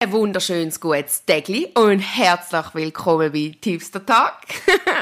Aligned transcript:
Ein 0.00 0.12
wunderschönes 0.12 0.78
gutes 0.78 1.24
Tägli 1.24 1.72
und 1.74 1.98
herzlich 1.98 2.72
willkommen 2.72 3.32
bei 3.32 3.56
Tiefster 3.60 4.06
Tag. 4.06 4.46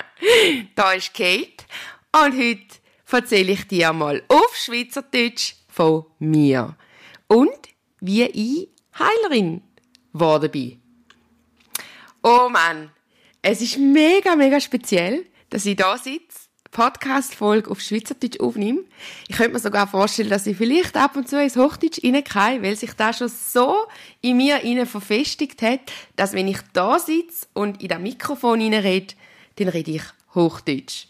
da 0.75 0.92
ist 0.92 1.12
Kate 1.12 1.67
und 2.12 2.33
heute 2.33 2.79
erzähle 3.12 3.53
ich 3.53 3.69
dir 3.69 3.93
mal 3.93 4.22
auf 4.29 4.56
Schweizerdeutsch 4.56 5.56
von 5.69 6.06
mir 6.19 6.74
und 7.27 7.59
wie 8.01 8.22
ich 8.22 8.71
Heilerin 8.98 9.61
geworden 10.14 10.51
bin. 10.51 10.80
Oh 12.22 12.49
Mann, 12.49 12.90
es 13.42 13.60
ist 13.60 13.76
mega, 13.76 14.35
mega 14.35 14.58
speziell, 14.58 15.26
dass 15.51 15.67
ich 15.67 15.76
da 15.76 15.99
sitze 15.99 16.45
Podcast-Folge 16.77 17.70
auf 17.70 17.80
Schweizerdeutsch 17.80 18.38
aufnehme. 18.38 18.80
Ich 19.29 19.37
könnte 19.37 19.55
mir 19.55 19.61
sogar 19.61 19.87
vorstellen, 19.87 20.29
dass 20.29 20.47
ich 20.47 20.59
vielleicht 20.59 20.95
ab 20.95 21.16
und 21.16 21.27
zu 21.27 21.42
ins 21.42 21.56
Hochdeutsch 21.56 22.01
reingehe, 22.05 22.62
weil 22.62 22.77
sich 22.77 22.92
das 22.92 23.16
schon 23.16 23.29
so 23.29 23.87
in 24.20 24.37
mir 24.37 24.60
verfestigt 24.84 25.62
hat, 25.62 25.80
dass 26.16 26.34
wenn 26.34 26.48
ich 26.48 26.59
da 26.74 26.98
sitze 26.98 27.47
und 27.55 27.83
in 27.83 27.88
das 27.88 27.98
Mikrofon 27.98 28.60
rede, 28.60 29.14
dann 29.56 29.69
rede 29.69 29.92
ich 29.92 30.02
Hochdeutsch. 30.34 31.06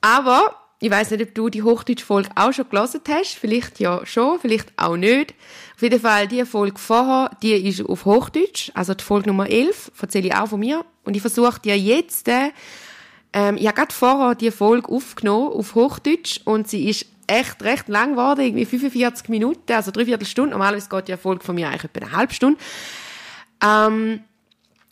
Aber 0.00 0.56
ich 0.80 0.90
weiß 0.90 1.12
nicht, 1.12 1.22
ob 1.22 1.34
du 1.36 1.50
die 1.50 1.62
Hochdeutsch-Folge 1.62 2.30
auch 2.34 2.52
schon 2.52 2.68
gelesen 2.68 3.00
hast. 3.08 3.34
Vielleicht 3.34 3.78
ja 3.78 4.04
schon, 4.04 4.40
vielleicht 4.40 4.72
auch 4.76 4.96
nicht. 4.96 5.34
Auf 5.76 5.82
jeden 5.82 6.00
Fall, 6.00 6.26
die 6.26 6.44
Folge 6.44 6.80
vorher, 6.80 7.30
die 7.44 7.52
ist 7.52 7.86
auf 7.86 8.06
Hochdeutsch. 8.06 8.72
Also 8.74 8.94
die 8.94 9.04
Folge 9.04 9.28
Nummer 9.28 9.48
11, 9.48 9.92
erzähle 10.02 10.26
ich 10.26 10.34
auch 10.34 10.48
von 10.48 10.58
mir. 10.58 10.84
Und 11.04 11.14
ich 11.14 11.22
versuche 11.22 11.60
dir 11.60 11.78
jetzt 11.78 12.26
äh, 12.26 12.50
ähm, 13.34 13.56
ich 13.56 13.66
habe 13.66 13.76
gerade 13.76 13.92
vorher 13.92 14.34
die 14.36 14.50
Folge 14.52 14.88
aufgenommen 14.90 15.52
auf 15.52 15.74
Hochdeutsch 15.74 16.40
und 16.44 16.68
sie 16.68 16.88
ist 16.88 17.06
echt 17.26 17.62
recht 17.62 17.88
lang 17.88 18.12
geworden, 18.12 18.40
irgendwie 18.42 18.64
45 18.64 19.28
Minuten, 19.28 19.72
also 19.72 19.90
dreiviertel 19.90 20.26
Stunde. 20.26 20.52
Normalerweise 20.52 20.88
geht 20.88 21.08
eine 21.08 21.18
Folge 21.18 21.44
von 21.44 21.56
mir 21.56 21.68
eigentlich 21.68 21.84
etwa 21.84 22.06
eine 22.06 22.16
halbe 22.16 22.32
Stunde. 22.32 22.60
Ähm, 23.62 24.20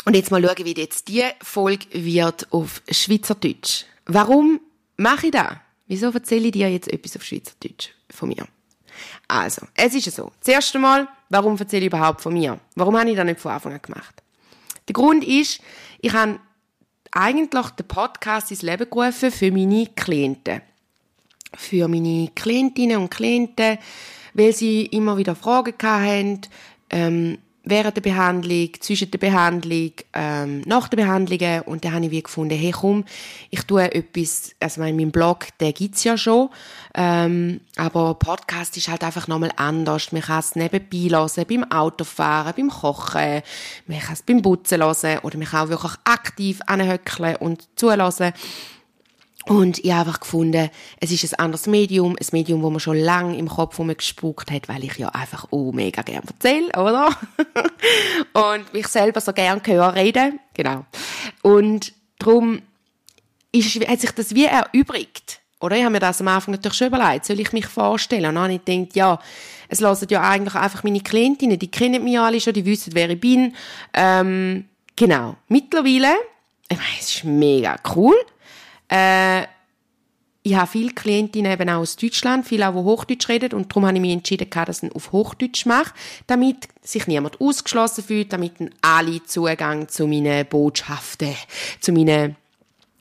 und 0.05 0.16
jetzt 0.16 0.33
mal 0.33 0.42
schauen, 0.42 0.64
wie 0.64 0.74
jetzt 0.74 1.06
die 1.06 1.23
Folge 1.41 1.86
wird 1.92 2.52
auf 2.52 2.83
Schweizerdeutsch. 2.91 3.84
Warum 4.06 4.61
mache 4.97 5.27
ich 5.27 5.33
das? 5.33 5.55
Wieso 5.86 6.11
erzähle 6.11 6.47
ich 6.47 6.52
dir 6.52 6.69
jetzt 6.69 6.92
etwas 6.92 7.17
auf 7.17 7.22
Schweizerdeutsch 7.22 7.91
von 8.11 8.28
mir? 8.28 8.48
Also, 9.28 9.67
es 9.74 9.95
ist 9.95 10.11
so. 10.17 10.33
Zuerst 10.41 10.74
einmal, 10.74 11.06
warum 11.28 11.56
erzähle 11.56 11.83
ich 11.83 11.92
überhaupt 11.92 12.20
von 12.20 12.34
mir? 12.34 12.58
Warum 12.74 12.98
habe 12.98 13.08
ich 13.08 13.17
das 13.17 13.24
nicht 13.24 13.41
von 13.41 13.52
Anfang 13.52 13.74
an 13.74 13.83
gemacht? 13.83 14.22
Der 14.89 14.95
Grund 14.95 15.22
ist, 15.22 15.61
ich 16.00 16.12
habe 16.12 16.41
eigentlich 17.12 17.66
den 17.70 17.86
Podcast 17.86 18.50
ins 18.50 18.62
Leben 18.62 18.88
gerufen 18.91 19.30
für 19.30 19.52
meine 19.52 19.86
Klienten. 19.94 20.62
Für 21.55 21.86
meine 21.86 22.30
Klientinnen 22.34 22.96
und 22.96 23.10
Klienten, 23.10 23.78
weil 24.34 24.52
sie 24.52 24.86
immer 24.86 25.16
wieder 25.18 25.34
Fragen 25.34 25.74
hatten, 25.83 26.40
ähm, 26.90 27.38
während 27.64 27.96
der 27.96 28.00
Behandlung, 28.00 28.70
zwischen 28.80 29.10
der 29.10 29.18
Behandlung, 29.18 29.92
ähm, 30.12 30.62
nach 30.66 30.88
der 30.88 30.96
Behandlung. 30.96 31.62
Und 31.66 31.84
dann 31.84 31.94
habe 31.94 32.05
ich 32.06 32.10
wie 32.10 32.22
gefunden, 32.22 32.58
hey 32.58 32.72
komm, 32.72 33.05
ich 33.50 33.62
tue 33.62 33.92
etwas, 33.94 34.55
also 34.60 34.80
mein, 34.80 34.96
mein 34.96 35.12
Blog, 35.12 35.46
der 35.60 35.72
gibt's 35.72 36.05
ja 36.05 36.16
schon, 36.16 36.48
ähm, 36.94 37.60
aber 37.77 38.14
Podcast 38.14 38.77
ist 38.77 38.88
halt 38.88 39.05
einfach 39.05 39.28
nochmal 39.28 39.52
anders. 39.56 40.12
Man 40.12 40.22
kann 40.22 40.40
es 40.40 40.56
nebenbei 40.56 41.16
hören, 41.16 41.46
beim 41.48 41.70
Autofahren, 41.70 42.55
beim 42.56 42.68
Kochen, 42.68 43.42
man 43.86 44.00
kann 44.00 44.14
es 44.14 44.22
beim 44.22 44.42
Putzen 44.42 44.83
hören 44.83 45.18
oder 45.22 45.38
man 45.38 45.46
kann 45.46 45.66
auch 45.66 45.70
wirklich 45.70 45.92
aktiv 46.05 46.60
anhöckeln 46.66 47.36
und 47.36 47.68
zulassen. 47.77 48.33
Und 49.47 49.85
ich 49.85 49.91
habe 49.91 50.09
einfach 50.09 50.21
gefunden, 50.21 50.71
es 51.01 51.11
ist 51.11 51.33
ein 51.33 51.45
anderes 51.45 51.67
Medium, 51.67 52.17
ein 52.19 52.27
Medium, 52.33 52.62
wo 52.62 52.71
man 52.71 52.81
schon 52.81 52.97
lange 52.97 53.37
im 53.37 53.48
Kopf 53.48 53.81
gespuckt 53.97 54.51
hat, 54.51 54.69
weil 54.69 54.85
ich 54.85 54.97
ja 54.98 55.09
einfach 55.09 55.48
oh 55.51 55.73
mega 55.73 56.03
gern 56.03 56.23
erzähle, 56.27 56.69
oder? 56.79 57.11
und 58.55 58.73
mich 58.73 58.87
selber 58.87 59.20
so 59.20 59.33
gern 59.33 59.61
hören 59.65 59.95
reden, 59.95 60.41
genau. 60.55 60.85
Und 61.43 61.93
darum 62.19 62.63
ist, 63.51 63.89
hat 63.89 64.01
sich 64.01 64.13
das 64.13 64.35
wie 64.35 64.45
erübrigt, 64.45 65.41
oder? 65.61 65.77
Ich 65.77 65.83
habe 65.83 65.93
mir 65.93 66.01
das 66.01 66.20
am 66.20 66.29
Anfang 66.29 66.52
natürlich 66.52 66.79
schon 66.79 66.89
überlegt, 66.89 67.25
soll 67.25 67.41
ich 67.41 67.52
mich 67.52 67.67
vorstellen? 67.67 68.27
Und 68.27 68.35
dann 68.36 68.45
habe 68.45 68.55
ich 68.55 68.64
gedacht, 68.64 68.97
ja, 68.97 69.19
es 69.69 69.81
hören 69.81 70.07
ja 70.08 70.23
eigentlich 70.23 70.55
einfach 70.55 70.85
meine 70.85 71.01
Klientinnen, 71.01 71.58
die 71.58 71.70
kennen 71.70 72.05
mich 72.05 72.19
alle 72.19 72.41
schon, 72.41 72.52
die 72.52 72.64
wissen, 72.64 72.95
wer 72.95 73.11
ich 73.11 73.20
bin. 73.20 73.55
Ähm, 73.92 74.67
genau. 74.95 75.36
Mittlerweile, 75.48 76.14
ich 76.69 76.77
meine, 76.77 76.98
es 77.01 77.17
ist 77.17 77.25
mega 77.25 77.77
cool, 77.97 78.14
äh, 78.92 79.47
ich 80.45 80.57
habe 80.57 80.70
viele 80.70 80.91
Klientinnen 80.91 81.53
eben 81.53 81.69
auch 81.69 81.80
aus 81.80 81.97
Deutschland, 81.97 82.47
viele 82.47 82.69
auch, 82.69 82.73
die 82.73 82.85
Hochdeutsch 82.85 83.29
reden 83.29 83.53
und 83.53 83.70
darum 83.70 83.86
habe 83.86 83.97
ich 83.97 84.01
mich 84.01 84.13
entschieden, 84.13 84.51
dass 84.51 84.83
ich 84.83 84.91
es 84.91 84.95
auf 84.97 85.13
Hochdeutsch 85.13 85.67
mache, 85.67 85.95
damit 86.27 86.69
sich 86.83 87.07
niemand 87.07 87.41
ausgeschlossen 87.41 88.02
fühlt, 88.02 88.33
damit 88.33 88.55
alle 88.81 89.23
Zugang 89.25 89.89
zu 89.89 90.08
meinen 90.08 90.45
Botschaften, 90.47 91.35
zu 91.81 91.92
meinen 91.92 92.36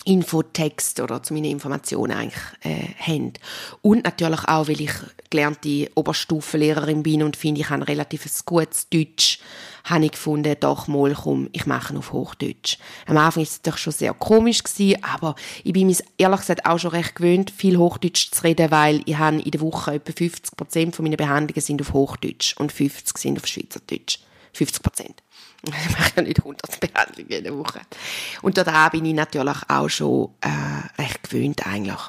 Infotext 0.06 1.00
oder 1.00 1.24
zu 1.24 1.34
meinen 1.34 1.46
Informationen 1.52 2.12
eigentlich 2.12 2.44
äh, 2.62 2.94
haben. 3.00 3.34
Und 3.82 4.04
natürlich 4.04 4.48
auch, 4.48 4.68
weil 4.68 4.82
ich 4.82 4.94
gelernte 5.30 5.90
Oberstufenlehrerin 5.96 7.04
bin 7.04 7.24
und 7.24 7.36
finde, 7.36 7.62
ich 7.62 7.70
habe 7.70 7.82
ein 7.82 7.88
relativ 7.88 8.46
gutes 8.46 8.88
Deutsch, 8.90 9.40
habe 9.84 10.06
ich 10.06 10.12
gefunden, 10.12 10.56
doch 10.60 10.88
mal, 10.88 11.14
komm, 11.14 11.50
ich 11.52 11.66
mache 11.66 11.98
auf 11.98 12.14
Hochdeutsch. 12.14 12.78
Am 13.08 13.18
Anfang 13.18 13.42
war 13.42 13.44
es 13.44 13.58
natürlich 13.58 13.80
schon 13.80 13.94
sehr 13.94 14.14
komisch 14.14 14.64
gewesen, 14.64 15.04
aber 15.04 15.36
ich 15.64 15.74
bin 15.74 15.88
mir 15.88 15.98
ehrlich 16.18 16.40
gesagt 16.40 16.66
auch 16.66 16.78
schon 16.78 16.92
recht 16.92 17.16
gewöhnt, 17.16 17.52
viel 17.52 17.78
Hochdeutsch 17.78 18.32
zu 18.32 18.44
reden, 18.44 18.72
weil 18.72 19.02
ich 19.06 19.18
habe 19.18 19.42
in 19.42 19.52
der 19.52 19.62
Woche 19.62 19.94
etwa 19.96 20.12
50 20.12 20.56
Prozent 20.56 20.96
von 20.96 21.04
meinen 21.04 21.18
Behandlungen 21.18 21.62
sind 21.62 21.82
auf 21.82 21.94
Hochdeutsch 21.94 22.56
und 22.58 22.72
50 22.72 23.18
sind 23.18 23.38
auf 23.38 23.48
Schweizerdeutsch. 23.48 24.20
50 24.54 24.84
Prozent. 24.84 25.24
Ich 25.64 25.92
mache 25.92 26.12
ja 26.16 26.22
nicht 26.24 26.40
100 26.40 26.80
Behandlungen 26.80 27.30
in 27.30 27.44
der 27.44 27.56
Woche. 27.56 27.82
Und 28.42 28.58
da 28.58 28.90
bin 28.90 29.06
ich 29.06 29.14
natürlich 29.14 29.58
auch 29.68 29.90
schon 29.90 30.30
äh, 30.42 31.02
recht 31.02 31.22
gewöhnt 31.22 31.68
eigentlich. 31.68 32.00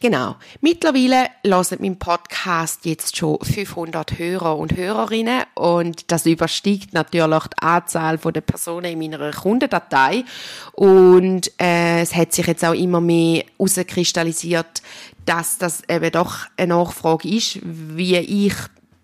Genau. 0.00 0.36
Mittlerweile 0.60 1.28
hören 1.44 1.78
mein 1.80 1.98
Podcast 1.98 2.84
jetzt 2.84 3.16
schon 3.16 3.38
500 3.40 4.18
Hörer 4.18 4.56
und 4.56 4.76
Hörerinnen 4.76 5.44
und 5.54 6.10
das 6.10 6.26
übersteigt 6.26 6.92
natürlich 6.92 7.44
die 7.44 7.62
Anzahl 7.62 8.18
der 8.18 8.40
Personen 8.40 8.92
in 8.92 8.98
meiner 8.98 9.32
Kundendatei 9.32 10.24
und 10.72 11.50
äh, 11.60 12.00
es 12.00 12.14
hat 12.14 12.32
sich 12.32 12.46
jetzt 12.46 12.64
auch 12.64 12.74
immer 12.74 13.00
mehr 13.00 13.44
herauskristallisiert, 13.58 14.82
dass 15.24 15.58
das 15.58 15.82
eben 15.88 16.12
doch 16.12 16.46
eine 16.56 16.74
Nachfrage 16.74 17.28
ist, 17.28 17.58
wie 17.62 18.16
ich 18.16 18.54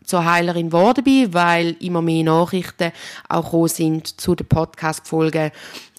zur 0.04 0.24
Heilerin 0.24 0.66
geworden 0.66 1.04
bin, 1.04 1.32
weil 1.32 1.76
immer 1.80 2.02
mehr 2.02 2.24
Nachrichten 2.24 2.92
auch 3.28 3.68
sind 3.68 4.20
zu 4.20 4.34
den 4.34 4.46
Podcast-Folgen 4.46 5.52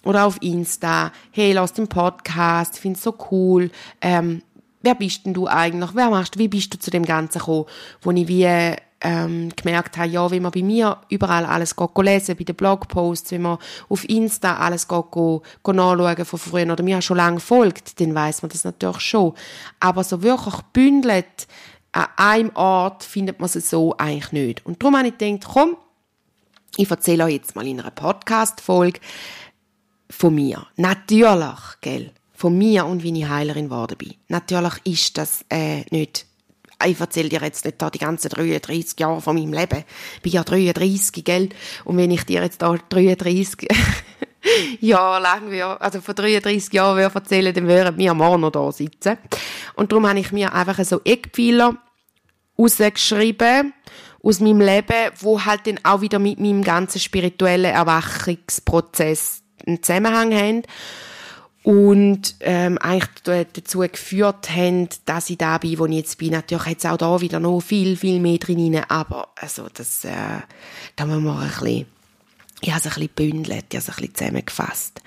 oder 0.04 0.26
auf 0.26 0.40
Insta. 0.40 1.12
Hey, 1.30 1.52
lass 1.52 1.72
den 1.72 1.88
Podcast, 1.88 2.78
find's 2.78 3.02
so 3.02 3.14
cool. 3.30 3.70
Ähm, 4.00 4.42
wer 4.82 4.94
bist 4.94 5.26
denn 5.26 5.34
du 5.34 5.46
eigentlich? 5.46 5.90
Wer 5.94 6.10
machst 6.10 6.34
du? 6.34 6.38
Wie 6.38 6.48
bist 6.48 6.72
du 6.72 6.78
zu 6.78 6.90
dem 6.90 7.04
Ganzen 7.04 7.38
gekommen? 7.38 7.66
Wo 8.02 8.10
ich 8.10 8.28
wie 8.28 8.76
ähm, 9.04 9.50
gemerkt 9.54 9.98
habe, 9.98 10.08
ja, 10.08 10.30
wenn 10.30 10.42
man 10.42 10.50
bei 10.50 10.62
mir 10.62 10.96
überall 11.10 11.44
alles 11.44 11.76
geht, 11.76 11.98
lesen, 11.98 12.36
bei 12.36 12.44
den 12.44 12.56
Blogposts, 12.56 13.30
wenn 13.32 13.42
man 13.42 13.58
auf 13.88 14.08
Insta 14.08 14.56
alles 14.56 14.88
geht, 14.88 15.10
go, 15.10 15.42
go 15.62 15.72
nachschauen 15.72 16.24
von 16.24 16.38
früher 16.38 16.72
oder 16.72 16.82
mir 16.82 17.02
schon 17.02 17.18
lange 17.18 17.38
folgt, 17.38 18.00
dann 18.00 18.14
weiß 18.14 18.42
man 18.42 18.50
das 18.50 18.64
natürlich 18.64 19.00
schon. 19.00 19.34
Aber 19.78 20.02
so 20.04 20.22
wirklich 20.22 20.54
bündelt 20.72 21.46
an 21.92 22.06
einem 22.16 22.50
Ort 22.54 23.04
findet 23.04 23.40
man 23.40 23.50
es 23.52 23.70
so 23.70 23.94
eigentlich 23.98 24.32
nicht. 24.32 24.66
Und 24.66 24.82
darum 24.82 24.96
habe 24.96 25.08
ich 25.08 25.18
gedacht, 25.18 25.52
komm, 25.52 25.76
ich 26.76 26.90
erzähle 26.90 27.24
euch 27.24 27.34
jetzt 27.34 27.54
mal 27.54 27.66
in 27.66 27.80
einer 27.80 27.90
Podcast-Folge 27.90 29.00
von 30.10 30.34
mir. 30.34 30.66
Natürlich, 30.76 31.80
gell, 31.80 32.10
von 32.34 32.56
mir 32.56 32.86
und 32.86 33.02
wie 33.02 33.18
ich 33.18 33.28
Heilerin 33.28 33.68
geworden 33.68 33.96
bin. 33.96 34.14
Natürlich 34.28 34.74
ist 34.84 35.18
das 35.18 35.44
äh, 35.48 35.84
nicht 35.90 36.26
ich 36.84 37.00
erzähle 37.00 37.28
dir 37.28 37.40
jetzt 37.40 37.64
nicht 37.64 37.80
da 37.80 37.90
die 37.90 37.98
ganzen 37.98 38.28
33 38.28 38.98
Jahre 38.98 39.20
von 39.20 39.36
meinem 39.36 39.52
Leben. 39.52 39.84
Ich 40.16 40.22
bin 40.22 40.32
ja 40.32 40.44
33, 40.44 41.24
gell? 41.24 41.48
Und 41.84 41.96
wenn 41.96 42.10
ich 42.10 42.24
dir 42.24 42.42
jetzt 42.42 42.62
da 42.62 42.74
33 42.88 43.68
Jahre 44.80 45.22
lang, 45.22 45.52
also 45.80 46.00
vor 46.00 46.14
33 46.14 46.72
Jahren 46.72 46.96
würde 46.96 47.14
erzählen, 47.14 47.54
dann 47.54 47.68
würden 47.68 47.96
wir 47.96 48.14
morgen 48.14 48.42
noch 48.42 48.50
da 48.50 48.70
sitzen. 48.72 49.18
Und 49.74 49.92
darum 49.92 50.06
habe 50.06 50.18
ich 50.18 50.32
mir 50.32 50.52
einfach 50.52 50.84
so 50.84 51.00
Eckpfeiler 51.04 51.76
rausgeschrieben 52.58 53.72
aus 54.22 54.40
meinem 54.40 54.60
Leben, 54.60 55.12
wo 55.20 55.44
halt 55.44 55.66
dann 55.66 55.80
auch 55.82 56.00
wieder 56.00 56.18
mit 56.18 56.40
meinem 56.40 56.62
ganzen 56.62 57.00
spirituellen 57.00 57.72
Erwachungsprozess 57.72 59.43
einen 59.66 59.82
Zusammenhang 59.82 60.34
haben 60.34 60.62
und 61.62 62.36
ähm, 62.40 62.76
eigentlich 62.78 63.08
dazu 63.24 63.78
geführt 63.78 64.50
haben, 64.54 64.88
dass 65.06 65.30
ich 65.30 65.38
da 65.38 65.56
bin, 65.58 65.78
wo 65.78 65.86
ich 65.86 65.94
jetzt 65.94 66.18
bin. 66.18 66.32
Natürlich 66.32 66.66
hat 66.66 66.78
es 66.78 66.86
auch 66.86 66.98
da 66.98 67.20
wieder 67.20 67.40
noch 67.40 67.60
viel, 67.60 67.96
viel 67.96 68.20
mehr 68.20 68.38
drin, 68.38 68.80
aber 68.88 69.28
also 69.36 69.68
das, 69.72 70.04
äh, 70.04 70.40
da 70.96 71.06
müssen 71.06 71.24
wir 71.24 71.38
ein 71.38 71.48
bisschen, 71.48 71.86
ich 72.60 72.70
habe 72.70 72.80
es 72.80 72.86
ein 72.86 72.92
bisschen 72.92 73.08
bündelt, 73.14 73.64
ich 73.72 73.76
habe 73.76 73.78
es 73.78 73.88
ein 73.88 73.94
bisschen 73.96 74.14
zusammengefasst. 74.14 75.00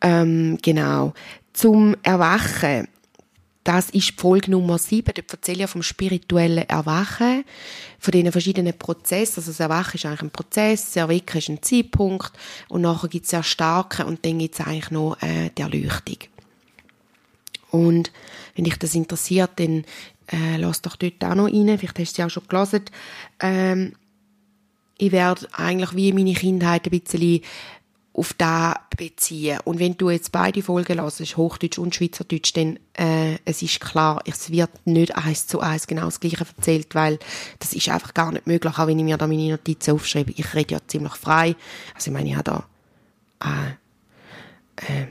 Ähm, 0.00 0.58
genau. 0.62 1.12
Zum 1.52 1.96
Erwachen 2.04 2.86
das 3.70 3.88
ist 3.90 4.20
Folge 4.20 4.50
Nummer 4.50 4.78
7. 4.78 5.12
Dort 5.14 5.32
erzähle 5.32 5.62
ich 5.62 5.70
vom 5.70 5.84
spirituellen 5.84 6.68
Erwachen, 6.68 7.44
von 8.00 8.10
diesen 8.10 8.32
verschiedenen 8.32 8.76
Prozessen. 8.76 9.36
Also 9.36 9.52
das 9.52 9.60
Erwachen 9.60 9.94
ist 9.94 10.06
eigentlich 10.06 10.22
ein 10.22 10.30
Prozess, 10.30 10.86
das 10.86 10.96
Erwecken 10.96 11.38
ist 11.38 11.48
ein 11.48 11.62
Zeitpunkt 11.62 12.32
und 12.68 12.80
nachher 12.80 13.08
gibt 13.08 13.26
es 13.26 13.30
sehr 13.30 13.44
starke 13.44 14.04
und 14.06 14.26
dann 14.26 14.40
gibt 14.40 14.58
es 14.58 14.66
eigentlich 14.66 14.90
noch 14.90 15.22
äh, 15.22 15.50
die 15.56 15.62
Erleuchtung. 15.62 16.16
Und 17.70 18.10
wenn 18.56 18.64
dich 18.64 18.76
das 18.76 18.96
interessiert, 18.96 19.52
dann 19.60 19.84
äh, 20.32 20.56
lass 20.56 20.82
doch 20.82 20.96
dort 20.96 21.22
auch 21.22 21.36
noch 21.36 21.46
rein. 21.46 21.78
Vielleicht 21.78 22.00
hast 22.00 22.18
du 22.18 22.22
sie 22.22 22.24
auch 22.24 22.30
schon 22.30 22.48
gelesen. 22.48 22.86
Ähm, 23.38 23.92
ich 24.98 25.12
werde 25.12 25.46
eigentlich 25.52 25.94
wie 25.94 26.12
meine 26.12 26.34
Kindheit 26.34 26.86
ein 26.86 27.00
bisschen 27.00 27.40
auf 28.12 28.34
da 28.34 28.74
beziehen. 28.96 29.60
Und 29.64 29.78
wenn 29.78 29.96
du 29.96 30.10
jetzt 30.10 30.32
beide 30.32 30.62
Folgen 30.62 31.00
hörst, 31.00 31.20
Hochdeutsch 31.36 31.78
und 31.78 31.94
Schweizerdeutsch, 31.94 32.52
dann 32.54 32.78
äh, 32.94 33.38
es 33.44 33.62
ist 33.62 33.80
klar, 33.80 34.20
es 34.26 34.50
wird 34.50 34.70
nicht 34.84 35.14
eins 35.16 35.46
zu 35.46 35.60
eins 35.60 35.86
genau 35.86 36.06
das 36.06 36.18
Gleiche 36.18 36.44
erzählt, 36.56 36.94
weil 36.94 37.18
das 37.60 37.72
ist 37.72 37.88
einfach 37.88 38.12
gar 38.12 38.32
nicht 38.32 38.46
möglich, 38.46 38.78
auch 38.78 38.86
wenn 38.86 38.98
ich 38.98 39.04
mir 39.04 39.16
da 39.16 39.26
meine 39.26 39.50
Notizen 39.50 39.92
aufschreibe. 39.92 40.32
Ich 40.32 40.54
rede 40.54 40.74
ja 40.74 40.80
ziemlich 40.86 41.14
frei. 41.14 41.54
Also 41.94 42.10
ich 42.10 42.14
meine, 42.14 42.28
ich 42.28 42.36
habe 42.36 42.44
da 42.44 42.64
äh, 43.44 43.70
äh, 44.76 45.06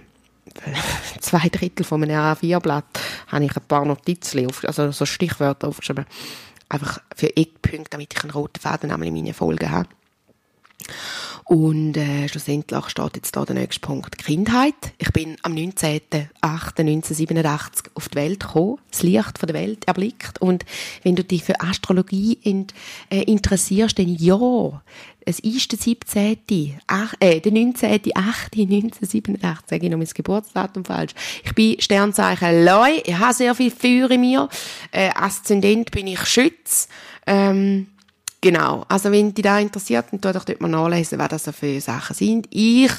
zwei 1.22 1.48
Drittel 1.50 1.86
von 1.86 2.04
einem 2.04 2.19
A4-Blatt 2.19 3.00
habe 3.28 3.46
ich 3.46 3.56
ein 3.56 3.63
paar 3.68 3.86
Notizen, 3.86 4.46
auf, 4.46 4.63
also 4.66 4.92
so 4.92 5.06
Stichwörter 5.06 5.69
aufgeschrieben. 5.69 6.06
Einfach 6.68 7.01
für 7.16 7.36
Eckpunkte, 7.36 7.92
damit 7.92 8.13
ich 8.13 8.24
einen 8.24 8.31
roten 8.31 8.60
Faden 8.60 8.92
in 8.92 9.00
meinen 9.00 9.34
Folgen 9.34 9.72
habe. 9.72 9.90
Und 11.46 11.96
äh, 11.98 12.30
schlussendlich 12.30 12.90
steht 12.90 13.16
jetzt 13.16 13.36
da 13.36 13.44
der 13.44 13.56
nächste 13.56 13.81
Punkt, 13.81 14.20
Kindheit. 14.20 14.76
Ich 15.00 15.12
bin 15.12 15.36
am 15.42 15.54
19.08.1987 15.54 17.90
auf 17.96 18.10
die 18.10 18.16
Welt 18.16 18.42
gekommen, 18.42 18.78
das 18.92 19.02
Licht 19.02 19.40
von 19.40 19.48
der 19.48 19.56
Welt 19.56 19.88
erblickt. 19.88 20.40
Und 20.42 20.64
wenn 21.02 21.16
du 21.16 21.24
dich 21.24 21.44
für 21.44 21.60
Astrologie 21.60 22.38
in, 22.44 22.68
äh, 23.10 23.24
interessierst, 23.24 23.98
dann 23.98 24.14
ja, 24.14 24.80
es 25.22 25.40
ist 25.40 25.72
der 25.72 25.80
17., 25.80 26.80
ach, 26.86 27.16
äh, 27.20 27.40
der 27.40 27.52
19.08.1987, 27.52 29.58
sage 29.66 29.86
ich 29.86 29.92
noch 29.92 29.98
mein 29.98 30.08
Geburtsdatum 30.08 30.86
falsch. 30.86 31.16
Ich 31.44 31.56
bin 31.56 31.82
Sternzeichen 31.82 32.64
Leu, 32.64 33.00
ich 33.04 33.18
habe 33.18 33.34
sehr 33.34 33.56
viel 33.56 33.72
Feuer 33.72 34.12
in 34.12 34.22
mir, 34.22 34.48
äh, 34.92 35.10
Aszendent 35.16 35.90
bin 35.90 36.06
ich 36.06 36.24
Schütz, 36.25 36.90
ähm, 37.25 37.88
Genau. 38.41 38.86
Also, 38.88 39.12
wenn 39.12 39.33
dich 39.33 39.44
da 39.44 39.59
interessiert, 39.59 40.06
dann 40.12 40.21
tu 40.21 40.31
doch 40.31 40.45
dort 40.45 40.62
mal 40.62 40.69
nachlesen, 40.69 41.19
was 41.19 41.44
das 41.44 41.56
für 41.56 41.81
Sachen 41.81 42.15
sind. 42.15 42.47
Ich 42.51 42.91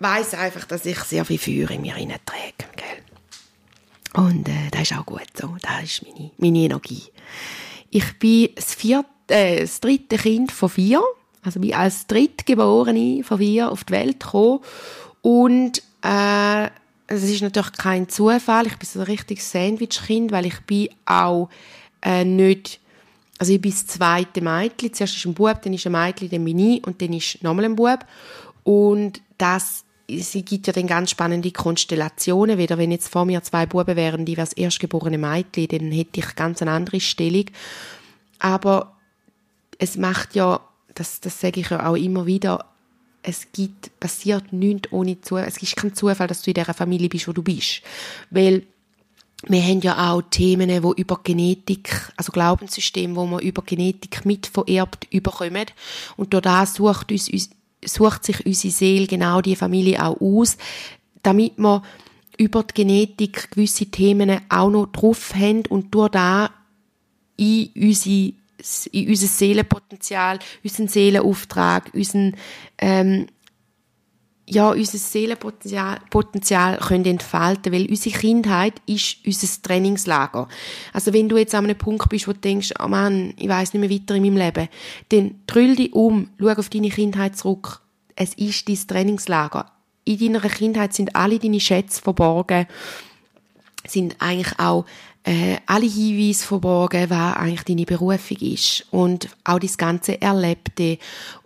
weiß 0.00 0.34
einfach, 0.34 0.64
dass 0.64 0.84
ich 0.86 0.98
sehr 1.00 1.24
viel 1.24 1.38
Feuer 1.38 1.70
in 1.70 1.82
mir 1.82 1.94
träge, 1.94 2.68
gell? 2.76 4.24
Und 4.24 4.48
äh, 4.48 4.70
das 4.70 4.82
ist 4.82 4.98
auch 4.98 5.06
gut 5.06 5.28
so. 5.34 5.56
Das 5.62 5.84
ist 5.84 6.02
meine, 6.02 6.30
meine 6.36 6.58
Energie. 6.58 7.04
Ich 7.90 8.18
bin 8.18 8.50
das, 8.54 8.74
vierte, 8.74 9.08
äh, 9.28 9.60
das 9.60 9.80
dritte 9.80 10.16
Kind 10.16 10.52
von 10.52 10.68
vier. 10.68 11.02
Also 11.42 11.60
bin 11.60 11.74
als 11.74 12.06
Drittgeborene 12.06 13.24
von 13.24 13.38
vier 13.38 13.70
auf 13.70 13.84
die 13.84 13.92
Welt 13.92 14.20
gekommen. 14.20 14.60
Und 15.22 15.82
äh, 16.02 16.66
es 17.06 17.22
ist 17.24 17.42
natürlich 17.42 17.72
kein 17.72 18.08
Zufall. 18.08 18.66
Ich 18.66 18.76
bin 18.76 18.88
so 18.88 19.00
ein 19.00 19.06
richtiges 19.06 19.50
Sandwich-Kind, 19.50 20.32
weil 20.32 20.46
ich 20.46 20.60
bin 20.60 20.88
auch 21.06 21.48
äh, 22.02 22.24
nicht 22.24 22.80
also 23.42 23.54
ich 23.54 23.60
bin 23.60 23.72
das 23.72 23.88
zweite 23.88 24.40
Mädchen. 24.40 24.94
Zuerst 24.94 25.16
ist 25.16 25.26
ein 25.26 25.34
Bub, 25.34 25.60
dann 25.60 25.72
ist 25.72 25.84
ein 25.84 25.90
Mädchen, 25.90 26.30
dann 26.30 26.44
bin 26.44 26.60
ich 26.60 26.86
und 26.86 27.02
dann 27.02 27.12
ist 27.12 27.42
nochmal 27.42 27.64
ein 27.64 27.74
Bub. 27.74 28.06
Und 28.62 29.20
das 29.36 29.84
es 30.06 30.32
gibt 30.44 30.68
ja 30.68 30.72
dann 30.72 30.86
ganz 30.86 31.10
spannende 31.10 31.50
Konstellationen. 31.50 32.56
Wieder 32.56 32.78
wenn 32.78 32.92
jetzt 32.92 33.08
vor 33.08 33.24
mir 33.24 33.42
zwei 33.42 33.66
Buben 33.66 33.96
wären, 33.96 34.24
die 34.24 34.36
wäre 34.36 34.46
das 34.46 34.52
erstgeborene 34.52 35.18
Mädchen, 35.18 35.66
dann 35.66 35.90
hätte 35.90 36.20
ich 36.20 36.36
ganz 36.36 36.62
eine 36.62 36.70
andere 36.70 37.00
Stellung. 37.00 37.46
Aber 38.38 38.96
es 39.76 39.96
macht 39.96 40.36
ja, 40.36 40.60
das, 40.94 41.18
das 41.20 41.40
sage 41.40 41.62
ich 41.62 41.70
ja 41.70 41.84
auch 41.84 41.96
immer 41.96 42.26
wieder, 42.26 42.64
es 43.24 43.48
gibt, 43.50 43.98
passiert 43.98 44.52
nichts 44.52 44.92
ohne 44.92 45.20
Zufall. 45.20 45.48
Es 45.48 45.60
ist 45.60 45.74
kein 45.74 45.94
Zufall, 45.94 46.28
dass 46.28 46.42
du 46.42 46.50
in 46.50 46.54
dieser 46.54 46.74
Familie 46.74 47.08
bist, 47.08 47.26
wo 47.26 47.32
du 47.32 47.42
bist. 47.42 47.82
Weil 48.30 48.62
wir 49.48 49.62
haben 49.62 49.80
ja 49.80 50.12
auch 50.12 50.22
Themen, 50.22 50.68
die 50.68 51.00
über 51.00 51.20
Genetik, 51.22 52.12
also 52.16 52.32
Glaubenssysteme, 52.32 53.16
wo 53.16 53.26
wir 53.26 53.40
über 53.40 53.62
Genetik 53.62 54.24
mitvererbt 54.24 55.08
überkommen. 55.10 55.66
Und 56.16 56.32
durch 56.32 56.42
das 56.42 56.74
sucht, 56.74 57.10
uns, 57.10 57.30
sucht 57.84 58.24
sich 58.24 58.46
unsere 58.46 58.72
Seele 58.72 59.06
genau 59.06 59.40
die 59.40 59.56
Familie 59.56 60.04
auch 60.04 60.20
aus, 60.20 60.56
damit 61.22 61.58
wir 61.58 61.82
über 62.38 62.62
die 62.62 62.74
Genetik 62.74 63.50
gewisse 63.50 63.86
Themen 63.86 64.40
auch 64.48 64.70
noch 64.70 64.86
drauf 64.86 65.34
haben 65.34 65.66
und 65.68 65.94
durch 65.94 66.10
das 66.10 66.50
in 67.36 68.34
in 68.92 69.08
unser 69.08 69.26
Seelenpotenzial, 69.26 70.38
unseren 70.62 70.86
Seelenauftrag, 70.86 71.90
unseren 71.94 72.36
ähm, 72.78 73.26
ja, 74.46 74.70
unser 74.70 74.98
Seelenpotenzial 74.98 76.00
Potenzial 76.10 76.78
können 76.78 77.04
entfalten, 77.04 77.72
weil 77.72 77.88
unsere 77.88 78.18
Kindheit 78.18 78.74
ist 78.86 79.18
unser 79.24 79.62
Trainingslager. 79.62 80.48
Also 80.92 81.12
wenn 81.12 81.28
du 81.28 81.36
jetzt 81.36 81.54
an 81.54 81.64
einem 81.64 81.78
Punkt 81.78 82.08
bist, 82.08 82.26
wo 82.26 82.32
du 82.32 82.40
denkst, 82.40 82.74
oh 82.82 82.88
Mann, 82.88 83.34
ich 83.38 83.48
weiß 83.48 83.72
nicht 83.72 83.80
mehr 83.80 83.90
weiter 83.90 84.16
in 84.16 84.22
meinem 84.22 84.36
Leben, 84.36 84.68
dann 85.10 85.36
drüll 85.46 85.76
dich 85.76 85.92
um, 85.92 86.28
schau 86.38 86.48
auf 86.48 86.68
deine 86.68 86.90
Kindheit 86.90 87.36
zurück. 87.36 87.80
Es 88.16 88.34
ist 88.34 88.68
dein 88.68 88.76
Trainingslager. 88.76 89.70
In 90.04 90.18
deiner 90.18 90.40
Kindheit 90.40 90.92
sind 90.92 91.14
alle 91.14 91.38
deine 91.38 91.60
Schätze 91.60 92.02
verborgen, 92.02 92.66
sind 93.86 94.16
eigentlich 94.18 94.58
auch 94.58 94.84
äh, 95.24 95.58
alle 95.66 95.86
Hinweise 95.86 96.44
verborgen, 96.44 97.08
was 97.10 97.36
eigentlich 97.36 97.62
deine 97.62 97.84
Berufung 97.84 98.36
ist 98.38 98.86
und 98.90 99.28
auch 99.44 99.58
das 99.58 99.78
ganze 99.78 100.20
Erlebte 100.20 100.98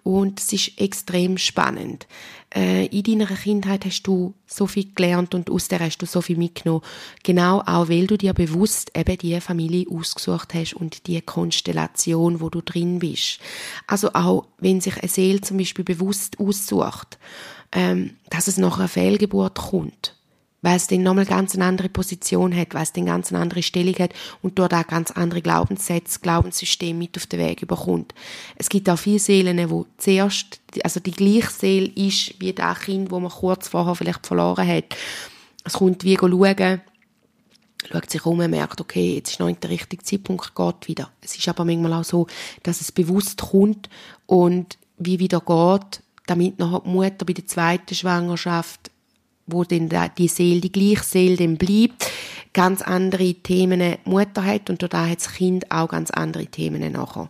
und 0.02 0.40
es 0.40 0.52
ist 0.52 0.80
extrem 0.80 1.36
spannend. 1.36 2.06
Äh, 2.54 2.86
in 2.86 3.02
deiner 3.02 3.26
Kindheit 3.26 3.84
hast 3.84 4.04
du 4.04 4.32
so 4.46 4.66
viel 4.66 4.86
gelernt 4.94 5.34
und 5.34 5.50
aus 5.50 5.68
der 5.68 5.80
hast 5.80 5.98
du 5.98 6.06
so 6.06 6.22
viel 6.22 6.38
mitgenommen. 6.38 6.82
Genau 7.22 7.60
auch, 7.66 7.88
weil 7.88 8.06
du 8.06 8.16
dir 8.16 8.32
bewusst 8.32 8.92
eben 8.96 9.18
die 9.18 9.38
Familie 9.40 9.86
ausgesucht 9.90 10.54
hast 10.54 10.74
und 10.74 11.06
die 11.06 11.20
Konstellation, 11.20 12.40
wo 12.40 12.48
du 12.48 12.62
drin 12.62 13.00
bist. 13.00 13.40
Also 13.86 14.14
auch, 14.14 14.46
wenn 14.58 14.80
sich 14.80 14.96
eine 14.98 15.08
Seele 15.08 15.40
zum 15.42 15.58
Beispiel 15.58 15.84
bewusst 15.84 16.38
aussucht, 16.40 17.18
ähm, 17.72 18.16
dass 18.30 18.48
es 18.48 18.56
nach 18.56 18.78
einer 18.78 18.88
Fehlgeburt 18.88 19.58
kommt 19.58 20.15
weil 20.66 20.78
es 20.78 20.88
dann 20.88 21.04
nochmal 21.04 21.26
ganz 21.26 21.54
eine 21.54 21.64
andere 21.64 21.88
Position 21.88 22.52
hat, 22.52 22.74
weil 22.74 22.82
es 22.82 22.92
dann 22.92 23.06
ganz 23.06 23.32
eine 23.32 23.40
andere 23.40 23.62
Stellung 23.62 23.94
hat 24.00 24.12
und 24.42 24.58
dort 24.58 24.74
auch 24.74 24.84
ganz 24.84 25.12
andere 25.12 25.40
Glaubenssätze, 25.40 26.18
Glaubenssysteme 26.18 26.98
mit 26.98 27.16
auf 27.16 27.26
den 27.26 27.38
Weg 27.38 27.62
überkommt. 27.62 28.12
Es 28.56 28.68
gibt 28.68 28.90
auch 28.90 28.98
viele 28.98 29.20
Seelen, 29.20 29.70
wo 29.70 29.86
zuerst, 29.96 30.60
also 30.82 30.98
die 30.98 31.12
gleiche 31.12 31.52
Seele 31.52 31.86
ist 31.94 32.40
wie 32.40 32.52
das 32.52 32.80
Kind, 32.80 33.12
wo 33.12 33.20
man 33.20 33.30
kurz 33.30 33.68
vorher 33.68 33.94
vielleicht 33.94 34.26
verloren 34.26 34.66
hat. 34.66 34.96
Es 35.62 35.74
kommt 35.74 36.02
wie 36.02 36.16
schauen, 36.16 36.80
schaut 37.88 38.10
sich 38.10 38.26
um 38.26 38.40
und 38.40 38.50
merkt, 38.50 38.80
okay, 38.80 39.14
jetzt 39.14 39.30
ist 39.30 39.38
noch 39.38 39.46
nicht 39.46 39.62
der 39.62 39.70
richtige 39.70 40.02
Zeitpunkt, 40.02 40.52
geht 40.52 40.88
wieder. 40.88 41.12
Es 41.20 41.36
ist 41.36 41.46
aber 41.46 41.64
manchmal 41.64 41.92
auch 41.92 42.04
so, 42.04 42.26
dass 42.64 42.80
es 42.80 42.90
bewusst 42.90 43.40
kommt 43.40 43.88
und 44.26 44.78
wie 44.98 45.20
wieder 45.20 45.38
geht, 45.38 46.02
damit 46.26 46.58
noch 46.58 46.82
die 46.82 46.88
Mutter 46.88 47.24
bei 47.24 47.34
der 47.34 47.46
zweiten 47.46 47.94
Schwangerschaft 47.94 48.90
wo 49.46 49.64
dann 49.64 49.88
die 50.16 50.28
Seele, 50.28 50.60
die 50.60 50.72
gleiche 50.72 51.04
Seele 51.04 51.36
dann 51.36 51.56
bleibt, 51.56 52.10
ganz 52.52 52.82
andere 52.82 53.34
Themen 53.34 53.96
Mutter 54.04 54.44
hat 54.44 54.70
und 54.70 54.82
da 54.82 55.06
hat 55.06 55.18
das 55.18 55.34
Kind 55.34 55.70
auch 55.70 55.88
ganz 55.88 56.10
andere 56.10 56.46
Themen 56.46 56.92
nachher. 56.92 57.28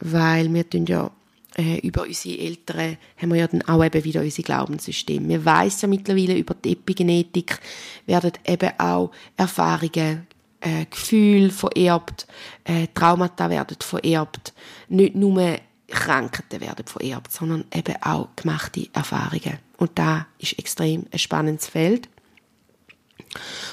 Weil 0.00 0.52
wir 0.52 0.68
tun 0.68 0.86
ja 0.86 1.10
äh, 1.56 1.78
über 1.78 2.02
unsere 2.02 2.38
Eltern 2.38 2.98
haben 3.16 3.30
wir 3.30 3.40
ja 3.40 3.46
dann 3.46 3.62
auch 3.62 3.82
eben 3.82 4.04
wieder 4.04 4.20
unser 4.20 4.42
Glaubenssystem. 4.42 5.26
Wir 5.28 5.44
wissen 5.44 5.78
ja 5.82 5.88
mittlerweile 5.88 6.36
über 6.36 6.54
die 6.54 6.72
Epigenetik 6.72 7.58
werden 8.04 8.32
eben 8.46 8.70
auch 8.78 9.10
Erfahrungen 9.36 10.26
äh, 10.60 10.84
Gefühle 10.90 11.50
vererbt, 11.50 12.26
äh, 12.64 12.88
Traumata 12.92 13.48
werden 13.48 13.78
vererbt, 13.80 14.52
nicht 14.88 15.14
nur 15.14 15.58
Krankheiten 15.88 16.60
werden 16.60 16.86
vererbt, 16.86 17.32
sondern 17.32 17.64
eben 17.74 17.94
auch 18.02 18.28
gemachte 18.36 18.88
Erfahrungen. 18.92 19.58
Und 19.78 19.98
da 19.98 20.26
ist 20.38 20.58
extrem 20.58 21.06
ein 21.10 21.18
spannendes 21.18 21.68
Feld. 21.68 22.08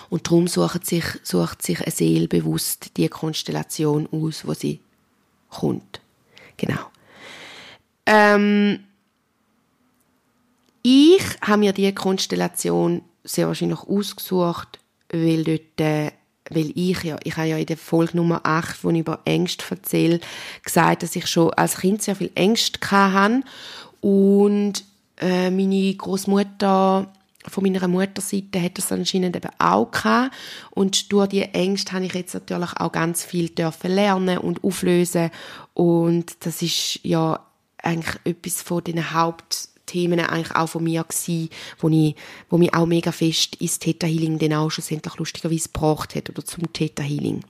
Und 0.09 0.27
darum 0.27 0.47
sucht 0.47 0.85
sich, 0.85 1.05
sucht 1.23 1.61
sich 1.61 1.81
eine 1.81 1.91
Seele 1.91 2.27
bewusst 2.27 2.97
die 2.97 3.07
Konstellation 3.07 4.07
aus, 4.11 4.45
wo 4.45 4.53
sie 4.53 4.79
kommt. 5.49 6.01
Genau. 6.57 6.91
Ähm, 8.05 8.83
ich 10.81 11.23
habe 11.41 11.59
mir 11.59 11.73
diese 11.73 11.93
Konstellation 11.93 13.01
sehr 13.23 13.47
wahrscheinlich 13.47 13.79
ausgesucht, 13.79 14.79
weil 15.09 15.43
dort 15.43 15.79
äh, 15.79 16.11
weil 16.49 16.71
ich 16.75 17.03
ja, 17.03 17.17
ich 17.23 17.37
habe 17.37 17.47
ja 17.47 17.57
in 17.57 17.65
der 17.65 17.77
Folge 17.77 18.17
Nummer 18.17 18.41
8, 18.43 18.83
wo 18.83 18.89
ich 18.89 18.99
über 18.99 19.19
Ängste 19.25 19.63
erzähle, 19.71 20.19
gesagt, 20.61 21.03
dass 21.03 21.15
ich 21.15 21.27
schon 21.27 21.53
als 21.53 21.77
Kind 21.77 22.01
sehr 22.01 22.15
viel 22.15 22.31
Ängste 22.35 22.79
hatte 22.91 23.43
und 24.01 24.83
äh, 25.19 25.49
meine 25.49 25.93
Großmutter 25.95 27.11
von 27.47 27.63
meiner 27.63 27.87
Mutterseite 27.87 28.61
hat 28.61 28.77
das 28.77 28.91
anscheinend 28.91 29.35
eben 29.35 29.49
auch 29.59 29.91
gehabt. 29.91 30.33
Und 30.71 31.11
durch 31.11 31.29
die 31.29 31.41
Ängste 31.41 31.93
habe 31.93 32.05
ich 32.05 32.13
jetzt 32.13 32.33
natürlich 32.33 32.71
auch 32.77 32.91
ganz 32.91 33.23
viel 33.23 33.49
dürfen 33.49 33.91
lernen 33.91 34.37
und 34.37 34.63
auflösen. 34.63 35.29
Und 35.73 36.45
das 36.45 36.61
ist 36.61 36.99
ja 37.03 37.45
eigentlich 37.77 38.15
etwas 38.23 38.61
von 38.61 38.83
den 38.83 39.13
Hauptthemen 39.13 40.19
eigentlich 40.21 40.55
auch 40.55 40.67
von 40.67 40.83
mir 40.83 41.03
gewesen, 41.03 41.49
wo, 41.79 41.89
ich, 41.89 42.15
wo 42.49 42.57
mich 42.57 42.73
auch 42.73 42.85
mega 42.85 43.11
fest 43.11 43.55
ins 43.55 43.79
Theta 43.79 44.07
Healing 44.07 44.39
dann 44.39 44.53
auch 44.53 44.69
schlussendlich 44.69 45.15
lustigerweise 45.17 45.69
gebracht 45.69 46.15
hat 46.15 46.29
oder 46.29 46.45
zum 46.45 46.71
Theta 46.71 47.03
Healing. 47.03 47.43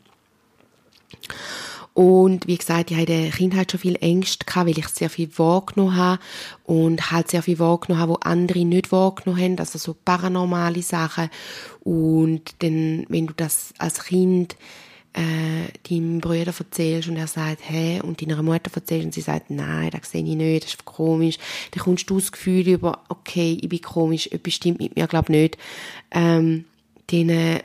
Und 1.93 2.47
wie 2.47 2.57
gesagt, 2.57 2.89
ich 2.89 2.97
hatte 2.97 3.13
in 3.13 3.23
der 3.23 3.31
Kindheit 3.31 3.71
schon 3.71 3.79
viel 3.79 3.97
Ängste 4.01 4.45
gehabt, 4.45 4.67
weil 4.67 4.77
ich 4.77 4.87
sehr 4.87 5.11
viel 5.11 5.29
wahrgenommen 5.37 5.95
habe 5.95 6.21
und 6.63 7.11
halt 7.11 7.29
sehr 7.29 7.43
viel 7.43 7.59
wahrgenommen 7.59 8.01
habe, 8.01 8.13
wo 8.13 8.17
andere 8.21 8.65
nicht 8.65 8.91
wahrgenommen 8.91 9.41
haben, 9.41 9.59
also 9.59 9.77
so 9.77 9.95
paranormale 10.03 10.81
Sachen. 10.81 11.29
Und 11.81 12.55
dann, 12.59 13.05
wenn 13.09 13.27
du 13.27 13.33
das 13.35 13.73
als 13.77 14.05
Kind 14.05 14.55
äh, 15.13 15.67
deinem 15.87 16.19
Bruder 16.19 16.53
erzählst 16.57 17.07
und 17.07 17.17
er 17.17 17.27
sagt, 17.27 17.69
hä, 17.69 18.01
und 18.01 18.21
deiner 18.21 18.41
Mutter 18.41 18.71
erzählst 18.73 19.05
und 19.05 19.13
sie 19.13 19.21
sagt, 19.21 19.51
nein, 19.51 19.91
das 19.91 20.09
sehe 20.09 20.23
ich 20.23 20.35
nicht, 20.35 20.63
das 20.63 20.73
ist 20.73 20.85
komisch, 20.85 21.37
dann 21.71 21.83
kommst 21.83 22.09
du 22.09 22.19
das 22.19 22.31
Gefühl 22.31 22.67
über, 22.67 23.03
okay, 23.09 23.57
ich 23.61 23.69
bin 23.69 23.81
komisch, 23.81 24.27
etwas 24.31 24.55
stimmt 24.55 24.79
mit 24.79 24.95
mir, 24.95 25.05
glaube 25.05 25.31
nicht. 25.31 25.57
Ähm, 26.09 26.65
dann 27.07 27.59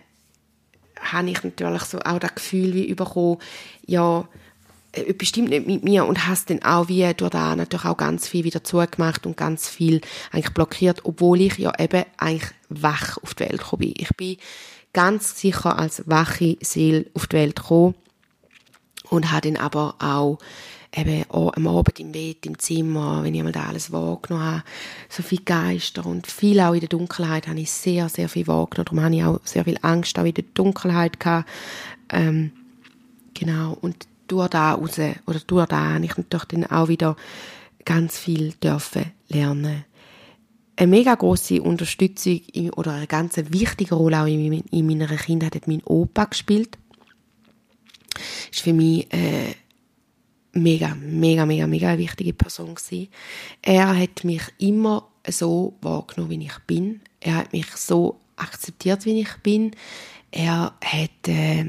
habe 1.00 1.30
ich 1.30 1.42
natürlich 1.42 1.82
so 1.82 1.98
auch 2.00 2.18
das 2.18 2.34
Gefühl 2.34 2.74
wie 2.74 2.94
bekommen, 2.94 3.38
ja, 3.86 4.28
äh, 4.92 5.12
bestimmt 5.12 5.50
nicht 5.50 5.66
mit 5.66 5.84
mir 5.84 6.06
und 6.06 6.26
hast 6.26 6.50
dann 6.50 6.62
auch 6.62 6.88
wie 6.88 7.12
durch 7.14 7.30
da 7.30 7.56
natürlich 7.56 7.84
auch 7.84 7.96
ganz 7.96 8.26
viel 8.26 8.44
wieder 8.44 8.64
zugemacht 8.64 9.26
und 9.26 9.36
ganz 9.36 9.68
viel 9.68 10.00
eigentlich 10.32 10.54
blockiert, 10.54 11.04
obwohl 11.04 11.40
ich 11.40 11.58
ja 11.58 11.72
eben 11.78 12.04
eigentlich 12.16 12.50
wach 12.68 13.18
auf 13.22 13.34
die 13.34 13.44
Welt 13.44 13.58
gekommen 13.58 13.80
bin. 13.80 13.94
Ich 13.96 14.10
bin 14.16 14.36
ganz 14.92 15.38
sicher 15.38 15.78
als 15.78 16.08
wache 16.08 16.56
Seele 16.60 17.06
auf 17.14 17.26
die 17.26 17.36
Welt 17.36 17.56
gekommen 17.56 17.94
und 19.10 19.30
habe 19.30 19.50
dann 19.50 19.62
aber 19.62 19.96
auch 19.98 20.38
eben 20.98 21.24
am 21.30 21.66
Abend 21.66 22.00
im 22.00 22.12
Bett, 22.12 22.44
im 22.46 22.58
Zimmer, 22.58 23.22
wenn 23.22 23.34
ich 23.34 23.42
mal 23.42 23.52
da 23.52 23.66
alles 23.66 23.92
wahrgenommen 23.92 24.44
habe, 24.44 24.62
so 25.08 25.22
viel 25.22 25.40
Geister 25.44 26.04
und 26.04 26.26
viel 26.26 26.60
auch 26.60 26.74
in 26.74 26.80
der 26.80 26.88
Dunkelheit 26.88 27.46
habe 27.48 27.60
ich 27.60 27.70
sehr, 27.70 28.08
sehr 28.08 28.28
viel 28.28 28.46
wahrgenommen. 28.46 28.84
Darum 28.86 29.00
habe 29.02 29.14
ich 29.14 29.24
auch 29.24 29.40
sehr 29.44 29.64
viel 29.64 29.78
Angst 29.82 30.18
auch 30.18 30.24
in 30.24 30.34
der 30.34 30.44
Dunkelheit 30.54 31.20
gehabt. 31.20 31.48
Ähm, 32.10 32.52
genau. 33.34 33.76
Und 33.80 34.06
durch 34.26 34.48
da 34.48 34.74
raus, 34.74 34.98
oder 35.26 35.40
durch 35.46 35.66
da 35.66 35.94
habe 35.94 36.04
ich 36.04 36.16
natürlich 36.16 36.46
dann 36.46 36.66
auch 36.66 36.88
wieder 36.88 37.16
ganz 37.84 38.18
viel 38.18 38.52
dürfen 38.62 39.06
lernen. 39.28 39.84
Eine 40.76 40.86
mega 40.86 41.14
große 41.14 41.60
Unterstützung 41.60 42.40
oder 42.76 42.92
eine 42.92 43.06
ganz 43.08 43.36
wichtige 43.36 43.96
Rolle 43.96 44.22
auch 44.22 44.26
in, 44.26 44.52
in 44.52 44.86
meiner 44.86 45.08
Kindheit 45.08 45.56
hat 45.56 45.66
mein 45.66 45.82
Opa 45.82 46.26
gespielt. 46.26 46.78
Ist 48.52 48.60
für 48.60 48.72
mich 48.72 49.12
äh, 49.12 49.54
mega, 50.62 50.94
mega, 50.94 51.46
mega, 51.46 51.66
mega 51.66 51.98
wichtige 51.98 52.32
Person 52.32 52.74
gewesen. 52.74 53.08
Er 53.62 53.96
hat 53.96 54.24
mich 54.24 54.42
immer 54.58 55.08
so 55.26 55.74
wahrgenommen, 55.80 56.30
wie 56.30 56.46
ich 56.46 56.58
bin. 56.66 57.00
Er 57.20 57.36
hat 57.36 57.52
mich 57.52 57.66
so 57.76 58.20
akzeptiert, 58.36 59.04
wie 59.04 59.20
ich 59.20 59.36
bin. 59.42 59.72
Er 60.30 60.72
hat 60.84 61.28
äh, 61.28 61.64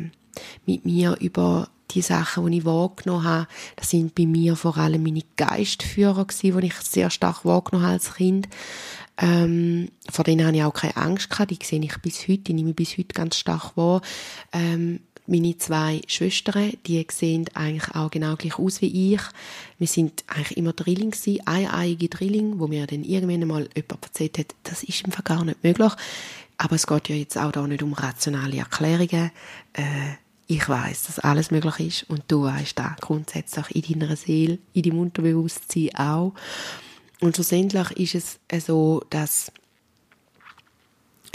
mit 0.65 0.85
mir 0.85 1.17
über 1.19 1.69
die 1.91 2.01
Sachen, 2.01 2.49
die 2.51 2.59
ich 2.59 2.65
wahrgenommen 2.65 3.23
habe, 3.23 3.47
das 3.75 3.89
sind 3.89 4.13
bei 4.15 4.25
mir 4.25 4.55
vor 4.55 4.77
allem 4.77 5.03
meine 5.03 5.23
Geistführer 5.35 6.27
die 6.41 6.65
ich 6.65 6.75
sehr 6.75 7.09
stark 7.09 7.45
wahrgenommen 7.45 7.85
habe 7.85 7.93
als 7.95 8.13
Kind. 8.13 8.47
Ähm, 9.21 9.89
vor 10.09 10.23
denen 10.23 10.45
habe 10.45 10.55
ich 10.55 10.63
auch 10.63 10.73
keine 10.73 10.95
Angst 10.95 11.29
gehabt. 11.29 11.51
Die 11.51 11.59
sehe 11.61 11.81
ich 11.83 11.97
bis 11.97 12.27
heute, 12.27 12.43
die 12.43 12.53
nehme 12.53 12.69
ich 12.69 12.75
bis 12.75 12.97
heute 12.97 13.13
ganz 13.13 13.37
stark 13.37 13.75
wahr. 13.75 14.01
Ähm, 14.53 15.01
meine 15.29 15.57
zwei 15.57 16.01
Schwestern, 16.07 16.73
die 16.85 17.05
sehen 17.11 17.45
eigentlich 17.53 17.93
auch 17.95 18.11
genau 18.11 18.35
gleich 18.35 18.57
aus 18.57 18.81
wie 18.81 19.13
ich. 19.13 19.21
Wir 19.77 19.87
sind 19.87 20.23
eigentlich 20.27 20.57
immer 20.57 20.73
Drilling 20.73 21.11
gewesen, 21.11 21.45
eieiige 21.45 22.09
Drilling, 22.09 22.59
wo 22.59 22.67
mir 22.67 22.87
dann 22.87 23.03
irgendwann 23.03 23.47
mal 23.47 23.69
jemand 23.75 24.03
erzählt 24.03 24.39
hat, 24.39 24.55
das 24.63 24.83
ist 24.83 25.03
im 25.05 25.13
gar 25.23 25.45
nicht 25.45 25.63
möglich. 25.63 25.91
Aber 26.57 26.75
es 26.75 26.87
geht 26.87 27.09
ja 27.09 27.15
jetzt 27.15 27.37
auch 27.37 27.51
da 27.51 27.65
nicht 27.65 27.83
um 27.83 27.93
rationale 27.93 28.57
Erklärungen. 28.57 29.31
Äh, 29.73 30.15
ich 30.47 30.67
weiß, 30.67 31.03
dass 31.03 31.19
alles 31.19 31.51
möglich 31.51 31.79
ist 31.79 32.09
und 32.09 32.23
du 32.27 32.43
weißt 32.43 32.77
da 32.77 32.95
grundsätzlich 32.99 33.91
in 33.91 33.99
deiner 33.99 34.15
Seele, 34.15 34.57
in 34.73 34.81
deinem 34.81 34.99
Unterbewusstsein 34.99 35.95
auch. 35.95 36.33
Und 37.21 37.35
schlussendlich 37.35 37.91
ist 37.91 38.39
es 38.49 38.65
so, 38.65 39.03
dass 39.11 39.51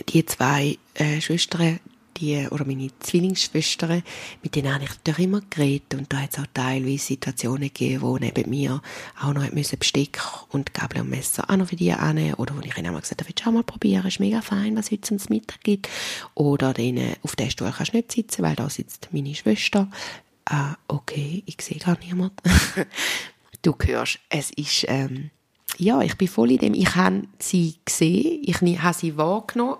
die 0.08 0.26
zwei 0.26 0.78
äh, 0.94 1.20
Schwestern 1.20 1.78
die, 2.16 2.47
oder 2.50 2.64
meine 2.64 2.88
Zwillingsschwestern, 3.00 4.02
mit 4.42 4.54
denen 4.54 4.73
habe 4.73 4.85
ich 4.85 4.90
natürlich 4.90 5.21
immer 5.21 5.40
geredet. 5.50 5.94
Und 5.94 6.12
da 6.12 6.18
hat 6.18 6.33
es 6.33 6.38
auch 6.38 6.47
teilweise 6.52 6.99
Situationen 6.99 7.68
gegeben, 7.68 8.02
wo 8.02 8.16
neben 8.18 8.49
mir 8.50 8.80
auch 9.21 9.33
noch 9.33 9.50
müssen 9.52 9.78
Besteck 9.78 10.21
und 10.50 10.75
Gabel 10.75 11.02
und 11.02 11.11
Messer 11.11 11.49
auch 11.49 11.56
noch 11.56 11.68
für 11.68 11.76
die 11.76 11.92
annehmen. 11.92 12.35
Oder 12.35 12.56
wo 12.56 12.61
ich 12.61 12.76
ihnen 12.76 12.87
einmal 12.87 13.02
gesagt 13.02 13.21
habe, 13.21 13.28
willst 13.28 13.44
du 13.44 13.49
auch 13.49 13.52
mal 13.54 13.62
probieren, 13.62 14.06
ist 14.06 14.21
mega 14.21 14.40
fein, 14.40 14.76
was 14.76 14.90
heute 14.90 15.02
zum 15.02 15.18
Mittag 15.28 15.61
gibt. 15.62 15.88
Oder 16.35 16.73
denen, 16.73 17.14
auf 17.23 17.37
dem 17.37 17.50
Stuhl 17.50 17.73
kannst 17.76 17.92
du 17.92 17.97
nicht 17.97 18.12
sitzen, 18.12 18.42
weil 18.42 18.56
da 18.56 18.68
sitzt 18.68 19.09
meine 19.12 19.35
Schwester. 19.35 19.90
Ah, 20.47 20.76
okay, 20.88 21.42
ich 21.47 21.56
sehe 21.61 21.78
gar 21.78 21.99
niemand. 21.99 22.33
du 23.62 23.75
hörst, 23.83 24.18
es 24.28 24.50
ist, 24.50 24.85
ähm, 24.88 25.30
ja, 25.78 26.00
ich 26.02 26.16
bin 26.16 26.28
voll 26.28 26.52
in 26.52 26.59
dem, 26.59 26.75
ich 26.75 26.94
habe 26.94 27.25
sie 27.38 27.76
gesehen, 27.85 28.42
ich 28.44 28.61
habe 28.61 28.94
sie 28.94 29.16
wahrgenommen, 29.16 29.78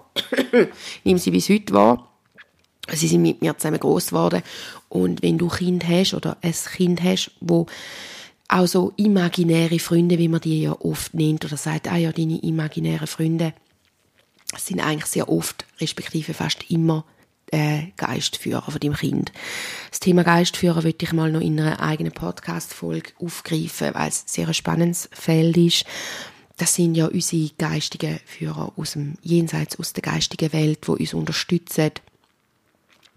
nehme 1.05 1.19
sie 1.19 1.31
bis 1.31 1.49
heute 1.49 1.73
wahr 1.75 2.14
Sie 2.93 3.09
sind 3.09 3.23
mit 3.23 3.41
mir 3.41 3.57
zusammen 3.57 3.81
groß 3.81 4.09
geworden. 4.09 4.43
Und 4.89 5.23
wenn 5.23 5.39
du 5.39 5.49
Kind 5.49 5.89
hast 5.89 6.15
oder 6.15 6.37
ein 6.43 6.53
Kind 6.53 7.03
hast, 7.03 7.31
wo 7.41 7.67
auch 8.49 8.67
so 8.67 8.93
imaginäre 8.97 9.79
Freunde, 9.79 10.19
wie 10.19 10.29
man 10.29 10.41
die 10.41 10.63
ja 10.63 10.73
oft 10.73 11.15
nennt, 11.15 11.45
oder 11.45 11.57
sagt, 11.57 11.91
ah 11.91 11.97
ja, 11.97 12.13
deine 12.13 12.39
imaginären 12.41 13.07
Freunde, 13.07 13.55
sind 14.57 14.81
eigentlich 14.81 15.07
sehr 15.07 15.29
oft, 15.29 15.65
respektive 15.81 16.35
fast 16.35 16.71
immer, 16.71 17.05
äh, 17.51 17.89
Geistführer 17.97 18.71
von 18.71 18.81
dem 18.81 18.95
Kind. 18.95 19.33
Das 19.91 20.01
Thema 20.01 20.25
Geistführer 20.25 20.83
würde 20.83 21.05
ich 21.05 21.13
mal 21.13 21.31
noch 21.31 21.41
in 21.41 21.59
einer 21.61 21.81
eigenen 21.81 22.13
Podcast-Folge 22.13 23.13
aufgreifen, 23.21 23.95
weil 23.95 24.09
es 24.09 24.25
sehr 24.27 24.49
ein 24.49 24.55
spannendes 24.55 25.09
Feld 25.13 25.57
ist. 25.57 25.85
Das 26.57 26.75
sind 26.75 26.95
ja 26.95 27.07
unsere 27.07 27.51
geistigen 27.59 28.21
Führer 28.25 28.73
aus 28.77 28.93
dem 28.93 29.15
Jenseits, 29.23 29.79
aus 29.79 29.93
der 29.93 30.03
geistigen 30.03 30.53
Welt, 30.53 30.87
die 30.87 30.91
uns 30.91 31.15
unterstützen, 31.15 31.91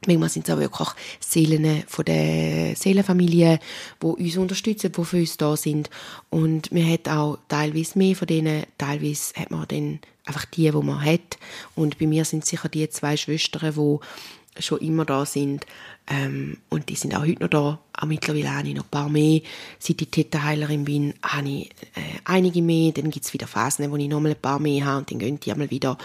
Manchmal 0.06 0.30
sind 0.30 0.48
es 0.48 0.54
auch 0.54 0.60
wirklich 0.60 0.90
Seelen 1.20 1.84
von 1.88 2.06
der 2.06 2.76
Seelenfamilie, 2.76 3.60
die 4.02 4.06
uns 4.06 4.38
unterstützen, 4.38 4.92
die 4.92 5.04
für 5.04 5.18
uns 5.18 5.38
da 5.38 5.58
sind. 5.58 5.90
Und 6.30 6.72
man 6.72 6.90
hat 6.90 7.10
auch 7.10 7.40
teilweise 7.48 7.98
mehr 7.98 8.16
von 8.16 8.28
denen, 8.28 8.64
teilweise 8.78 9.34
hat 9.36 9.50
man 9.50 9.68
dann 9.68 10.00
einfach 10.26 10.46
die, 10.46 10.70
die 10.70 10.72
man 10.72 11.04
hat. 11.04 11.40
Und 11.76 11.98
bei 11.98 12.06
mir 12.06 12.26
sind 12.26 12.46
sicher 12.46 12.70
die 12.70 12.88
zwei 12.90 13.18
Schwestern, 13.18 13.74
die 13.74 14.62
schon 14.62 14.80
immer 14.80 15.06
da 15.06 15.26
sind. 15.26 15.66
Ähm, 16.10 16.58
und 16.70 16.90
die 16.90 16.96
sind 16.96 17.16
auch 17.16 17.22
heute 17.22 17.42
noch 17.42 17.50
da. 17.50 17.80
Auch 17.94 18.06
mittlerweile 18.06 18.56
habe 18.56 18.68
ich 18.68 18.76
noch 18.76 18.86
ein 18.86 18.90
paar 18.90 19.10
mehr. 19.10 19.42
Seit 19.80 20.02
ich 20.02 20.10
Täterheilerin 20.10 20.86
bin, 20.86 21.14
habe 21.24 21.50
ich 21.50 21.70
äh, 21.96 22.20
einige 22.24 22.62
mehr. 22.62 22.92
Dann 22.92 23.10
gibt 23.10 23.26
es 23.26 23.34
wieder 23.34 23.48
Phasen, 23.48 23.92
wo 23.92 23.98
ich 23.98 24.08
noch 24.08 24.20
mal 24.20 24.30
ein 24.30 24.42
paar 24.42 24.60
mehr 24.60 24.86
habe 24.86 25.00
und 25.00 25.12
dann 25.12 25.20
gehen 25.20 25.40
die 25.40 25.52
einmal 25.52 25.70
wieder. 25.70 25.98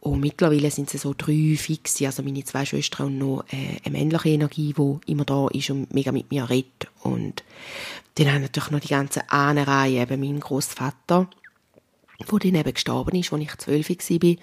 Und 0.00 0.20
mittlerweile 0.20 0.70
sind 0.70 0.92
es 0.92 1.02
so 1.02 1.14
drei 1.16 1.56
fixe, 1.58 2.06
also 2.06 2.22
meine 2.22 2.42
zwei 2.44 2.64
Schwestern 2.64 3.08
und 3.08 3.18
noch 3.18 3.44
äh, 3.50 3.76
eine 3.84 3.98
männliche 3.98 4.30
Energie, 4.30 4.72
die 4.72 5.12
immer 5.12 5.26
da 5.26 5.48
ist 5.48 5.68
und 5.70 5.92
mega 5.92 6.10
mit 6.10 6.30
mir 6.30 6.48
redet. 6.48 6.88
Und 7.02 7.44
dann 8.14 8.32
haben 8.32 8.42
natürlich 8.42 8.70
noch 8.70 8.80
die 8.80 8.88
ganze 8.88 9.30
Ahnenreihe, 9.30 10.00
eben 10.00 10.20
mein 10.20 10.40
Großvater, 10.40 11.28
wo 12.26 12.38
dann 12.38 12.54
eben 12.54 12.72
gestorben 12.74 13.16
ist, 13.18 13.32
als 13.32 13.42
ich 13.42 13.56
zwölf 13.58 13.90
war. 13.90 14.36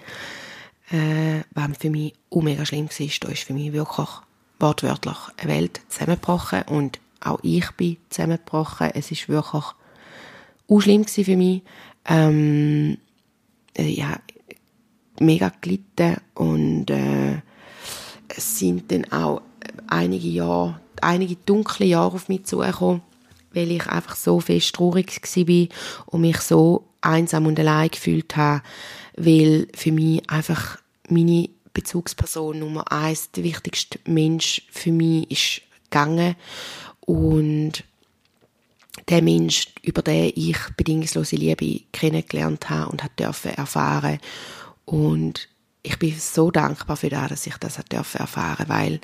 Äh, 0.90 1.42
was 1.54 1.78
für 1.78 1.90
mich 1.90 2.14
auch 2.30 2.42
mega 2.42 2.64
schlimm 2.64 2.88
war, 2.88 3.08
da 3.20 3.28
ist 3.28 3.42
für 3.42 3.52
mich 3.52 3.72
wirklich 3.72 4.08
wortwörtlich 4.60 5.16
eine 5.36 5.52
Welt 5.52 5.80
zusammengebrochen 5.88 6.62
und 6.62 7.00
auch 7.20 7.40
ich 7.42 7.70
bin 7.72 7.96
zusammengebrochen. 8.10 8.90
Es 8.94 9.10
ist 9.10 9.28
wirklich 9.28 9.64
auch 10.68 10.80
schlimm 10.80 11.04
für 11.04 11.36
mich. 11.36 11.62
Ähm, 12.06 12.98
äh, 13.76 13.88
ja, 13.88 14.18
mega 15.20 15.52
gelitten 15.60 16.16
und 16.34 16.90
äh, 16.90 17.40
es 18.28 18.58
sind 18.58 18.90
dann 18.92 19.10
auch 19.12 19.42
einige 19.86 20.28
Jahre, 20.28 20.80
einige 21.00 21.36
dunkle 21.36 21.86
Jahre 21.86 22.14
auf 22.14 22.28
mich 22.28 22.44
zugekommen, 22.44 23.02
weil 23.52 23.70
ich 23.70 23.86
einfach 23.86 24.16
so 24.16 24.40
fest 24.40 24.74
traurig 24.74 25.20
war 25.22 25.66
und 26.06 26.20
mich 26.20 26.38
so 26.38 26.84
einsam 27.00 27.46
und 27.46 27.58
allein 27.58 27.90
gefühlt 27.90 28.36
habe, 28.36 28.62
weil 29.16 29.68
für 29.74 29.92
mich 29.92 30.28
einfach 30.28 30.78
meine 31.08 31.48
Bezugsperson 31.72 32.58
Nummer 32.58 32.90
eins, 32.90 33.30
der 33.30 33.44
wichtigste 33.44 33.98
Mensch 34.04 34.62
für 34.70 34.92
mich 34.92 35.30
ist 35.30 35.62
gegangen 35.84 36.34
und 37.00 37.84
der 39.08 39.22
Mensch, 39.22 39.68
über 39.82 40.02
den 40.02 40.32
ich 40.34 40.58
bedingungslose 40.76 41.36
Liebe 41.36 41.82
kennengelernt 41.92 42.68
habe 42.68 42.90
und 42.90 43.02
hat 43.02 43.18
dürfen 43.18 43.52
erfahren 43.52 44.18
Und 44.88 45.48
ich 45.82 45.98
bin 45.98 46.18
so 46.18 46.50
dankbar 46.50 46.96
für 46.96 47.10
das, 47.10 47.28
dass 47.28 47.46
ich 47.46 47.56
das 47.58 47.76
erfahren 47.76 48.56
durfte, 48.56 48.68
weil 48.68 49.00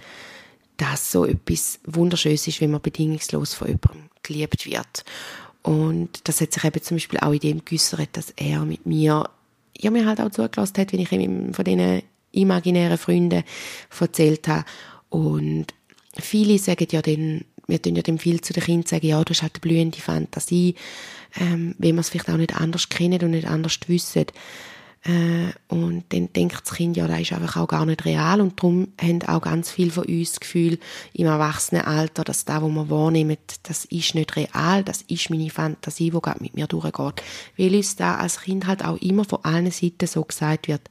das 0.78 1.12
so 1.12 1.26
etwas 1.26 1.78
Wunderschönes 1.84 2.48
ist, 2.48 2.62
wenn 2.62 2.70
man 2.70 2.80
bedingungslos 2.80 3.52
von 3.52 3.68
jemandem 3.68 4.08
geliebt 4.22 4.64
wird. 4.64 5.04
Und 5.62 6.26
das 6.26 6.40
hat 6.40 6.54
sich 6.54 6.64
eben 6.64 6.82
zum 6.82 6.96
Beispiel 6.96 7.18
auch 7.20 7.32
in 7.32 7.40
dem 7.40 7.64
geäussert, 7.66 8.08
dass 8.12 8.30
er 8.30 8.64
mit 8.64 8.86
mir, 8.86 9.28
ja, 9.76 9.90
mir 9.90 10.06
halt 10.06 10.22
auch 10.22 10.30
zugelassen 10.30 10.78
hat, 10.78 10.92
wenn 10.94 11.00
ich 11.00 11.12
ihm 11.12 11.52
von 11.52 11.66
diesen 11.66 12.02
imaginären 12.32 12.96
Freunden 12.96 13.44
erzählt 14.00 14.48
habe. 14.48 14.64
Und 15.10 15.66
viele 16.18 16.58
sagen 16.58 16.88
ja 16.90 17.02
dann, 17.02 17.44
wir 17.66 17.80
tun 17.80 17.96
ja 17.96 18.02
dann 18.02 18.18
viel 18.18 18.40
zu 18.40 18.54
den 18.54 18.62
Kindern 18.62 18.86
sagen, 18.86 19.06
ja, 19.06 19.22
du 19.22 19.30
hast 19.30 19.42
halt 19.42 19.56
eine 19.56 19.60
blühende 19.60 20.00
Fantasie, 20.00 20.76
ähm, 21.38 21.74
wenn 21.76 21.94
wir 21.94 22.00
es 22.00 22.08
vielleicht 22.08 22.30
auch 22.30 22.38
nicht 22.38 22.56
anders 22.56 22.88
kennen 22.88 23.20
und 23.20 23.32
nicht 23.32 23.46
anders 23.46 23.78
wissen. 23.86 24.26
Äh, 25.04 25.52
und 25.68 26.04
dann 26.08 26.32
denkt 26.32 26.62
das 26.62 26.74
Kind, 26.76 26.96
ja, 26.96 27.06
das 27.06 27.20
ist 27.20 27.32
einfach 27.32 27.58
auch 27.58 27.68
gar 27.68 27.84
nicht 27.84 28.04
real. 28.06 28.40
Und 28.40 28.58
darum 28.58 28.88
haben 29.00 29.22
auch 29.22 29.42
ganz 29.42 29.70
viele 29.70 29.90
von 29.90 30.06
uns 30.06 30.32
das 30.32 30.40
Gefühl 30.40 30.78
im 31.12 31.26
Erwachsenenalter, 31.26 32.24
dass 32.24 32.46
das, 32.46 32.62
was 32.62 32.70
wir 32.70 32.90
wahrnehmen, 32.90 33.36
das 33.64 33.84
ist 33.84 34.14
nicht 34.14 34.34
real, 34.36 34.82
das 34.82 35.02
ist 35.02 35.28
meine 35.28 35.50
Fantasie, 35.50 36.10
die 36.10 36.20
gerade 36.20 36.42
mit 36.42 36.54
mir 36.54 36.66
durchgeht. 36.66 37.22
Weil 37.58 37.74
uns 37.74 37.96
da 37.96 38.16
als 38.16 38.40
Kind 38.40 38.66
halt 38.66 38.84
auch 38.84 38.96
immer 38.98 39.24
von 39.24 39.44
allen 39.44 39.70
Seiten 39.70 40.06
so 40.06 40.24
gesagt 40.24 40.68
wird. 40.68 40.88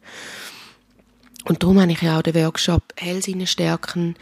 Und 1.45 1.61
darum 1.61 1.81
habe 1.81 1.91
ich 1.91 2.01
ja 2.01 2.19
auch 2.19 2.21
den 2.21 2.35
Workshop 2.35 2.83
Hellsinne 2.95 3.47
stärken 3.47 4.15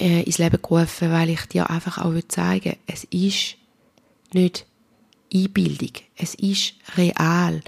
äh, 0.00 0.22
ins 0.22 0.38
Leben 0.38 0.60
gerufen, 0.60 1.12
weil 1.12 1.30
ich 1.30 1.46
dir 1.46 1.70
einfach 1.70 1.98
auch 1.98 2.12
zeigen 2.28 2.72
will, 2.72 2.78
es 2.86 3.04
ist 3.04 3.56
nicht 4.32 4.66
Einbildung, 5.32 5.92
es 6.16 6.34
ist 6.34 6.74
real. 6.96 7.60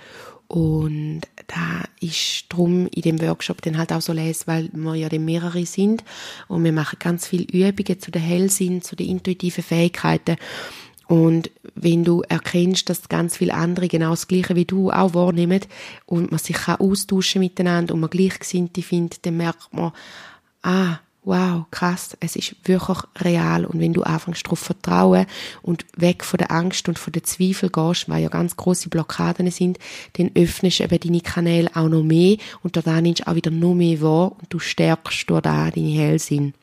Und 0.49 1.23
da 1.49 1.85
ist 2.01 2.47
drum 2.49 2.87
in 2.89 3.03
dem 3.03 3.21
Workshop 3.21 3.63
dann 3.63 3.79
halt 3.79 3.93
auch 3.93 4.01
so 4.01 4.13
les, 4.13 4.47
weil 4.47 4.71
wir 4.73 4.95
ja 4.95 5.09
dann 5.09 5.25
mehrere 5.25 5.67
sind 5.67 6.05
und 6.47 6.63
wir 6.63 6.73
machen 6.73 6.99
ganz 7.01 7.27
viele 7.27 7.45
Übungen 7.45 8.01
zu 8.01 8.11
den 8.11 8.23
Hellsinn, 8.23 8.83
zu 8.83 8.95
den 8.95 9.09
intuitiven 9.09 9.65
Fähigkeiten. 9.65 10.37
Und 11.09 11.51
wenn 11.75 12.05
du 12.05 12.23
erkennst, 12.23 12.89
dass 12.91 13.09
ganz 13.09 13.37
viele 13.37 13.55
andere 13.55 13.89
genau 13.89 14.11
das 14.11 14.27
Gleiche 14.27 14.57
wie 14.57 14.65
du 14.65 14.91
auch 14.91 15.15
wahrnehmen 15.15 15.61
und 16.05 16.31
man 16.31 16.39
sich 16.39 16.57
kann 16.57 16.77
austauschen 16.77 17.41
miteinander 17.41 17.95
und 17.95 18.01
man 18.01 18.11
Gleichgesinnte 18.11 18.83
findet, 18.83 19.25
dann 19.25 19.37
merkt 19.37 19.73
man, 19.73 19.93
ah, 20.63 20.99
wow, 21.27 21.65
krass, 21.73 22.17
es 22.21 22.37
ist 22.37 22.55
wirklich 22.65 22.99
real. 23.19 23.67
Und 23.67 23.81
wenn 23.81 23.93
du 23.93 24.05
anfängst 24.05 24.47
darauf 24.47 24.61
vertrauen 24.61 25.27
und 25.61 25.85
weg 25.97 26.25
von 26.25 26.39
der 26.39 26.53
Angst 26.53 26.89
und 26.89 26.99
von 26.99 27.13
den 27.13 27.25
Zweifel 27.25 27.69
gehst, 27.69 28.09
weil 28.09 28.23
ja 28.23 28.29
ganz 28.29 28.57
große 28.57 28.89
Blockaden 28.89 29.51
sind, 29.51 29.79
dann 30.15 30.31
öffnest 30.37 30.79
du 30.79 30.85
eben 30.85 31.01
deine 31.01 31.21
Kanäle 31.21 31.71
auch 31.75 31.89
noch 31.89 32.05
mehr 32.05 32.37
und 32.63 32.77
da 32.77 33.01
nimmst 33.01 33.23
du 33.23 33.27
auch 33.27 33.35
wieder 33.35 33.51
noch 33.51 33.75
mehr 33.75 34.01
wahr 34.01 34.33
und 34.39 34.47
du 34.51 34.61
stärkst 34.61 35.29
durch 35.29 35.43
da 35.43 35.71
deine 35.71 35.89
Hellsinn. 35.89 36.55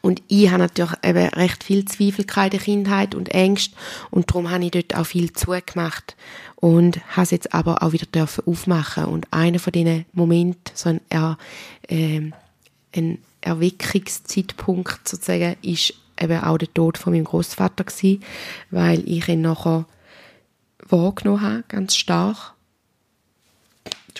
Und 0.00 0.22
ich 0.28 0.50
habe 0.50 0.62
natürlich 0.62 0.92
eben 1.02 1.28
recht 1.28 1.64
viel 1.64 1.84
Zweifel 1.86 2.24
in 2.24 2.50
der 2.50 2.60
Kindheit 2.60 3.14
und 3.14 3.30
Ängste 3.30 3.74
und 4.10 4.30
darum 4.30 4.50
habe 4.50 4.64
ich 4.64 4.70
dort 4.70 4.94
auch 4.94 5.06
viel 5.06 5.32
zugemacht 5.32 6.16
und 6.56 7.00
habe 7.16 7.22
es 7.22 7.30
jetzt 7.30 7.52
aber 7.52 7.82
auch 7.82 7.92
wieder 7.92 8.06
dürfen 8.06 8.44
aufmachen 8.46 9.06
und 9.06 9.26
einer 9.32 9.58
von 9.58 9.72
diesen 9.72 10.04
Momenten, 10.12 10.72
so 10.74 10.90
ein, 10.90 11.00
äh, 11.88 12.30
ein 12.94 13.18
Erweckungszeitpunkt 13.40 15.08
sozusagen, 15.08 15.56
ist 15.62 15.94
eben 16.20 16.42
auch 16.42 16.58
der 16.58 16.72
Tod 16.72 16.98
von 16.98 17.12
meinem 17.12 17.24
Großvater 17.24 17.84
gewesen, 17.84 18.22
weil 18.70 19.08
ich 19.08 19.28
ihn 19.28 19.42
nachher 19.42 19.86
wahrgenommen 20.88 21.42
habe, 21.42 21.64
ganz 21.68 21.94
stark 21.94 22.54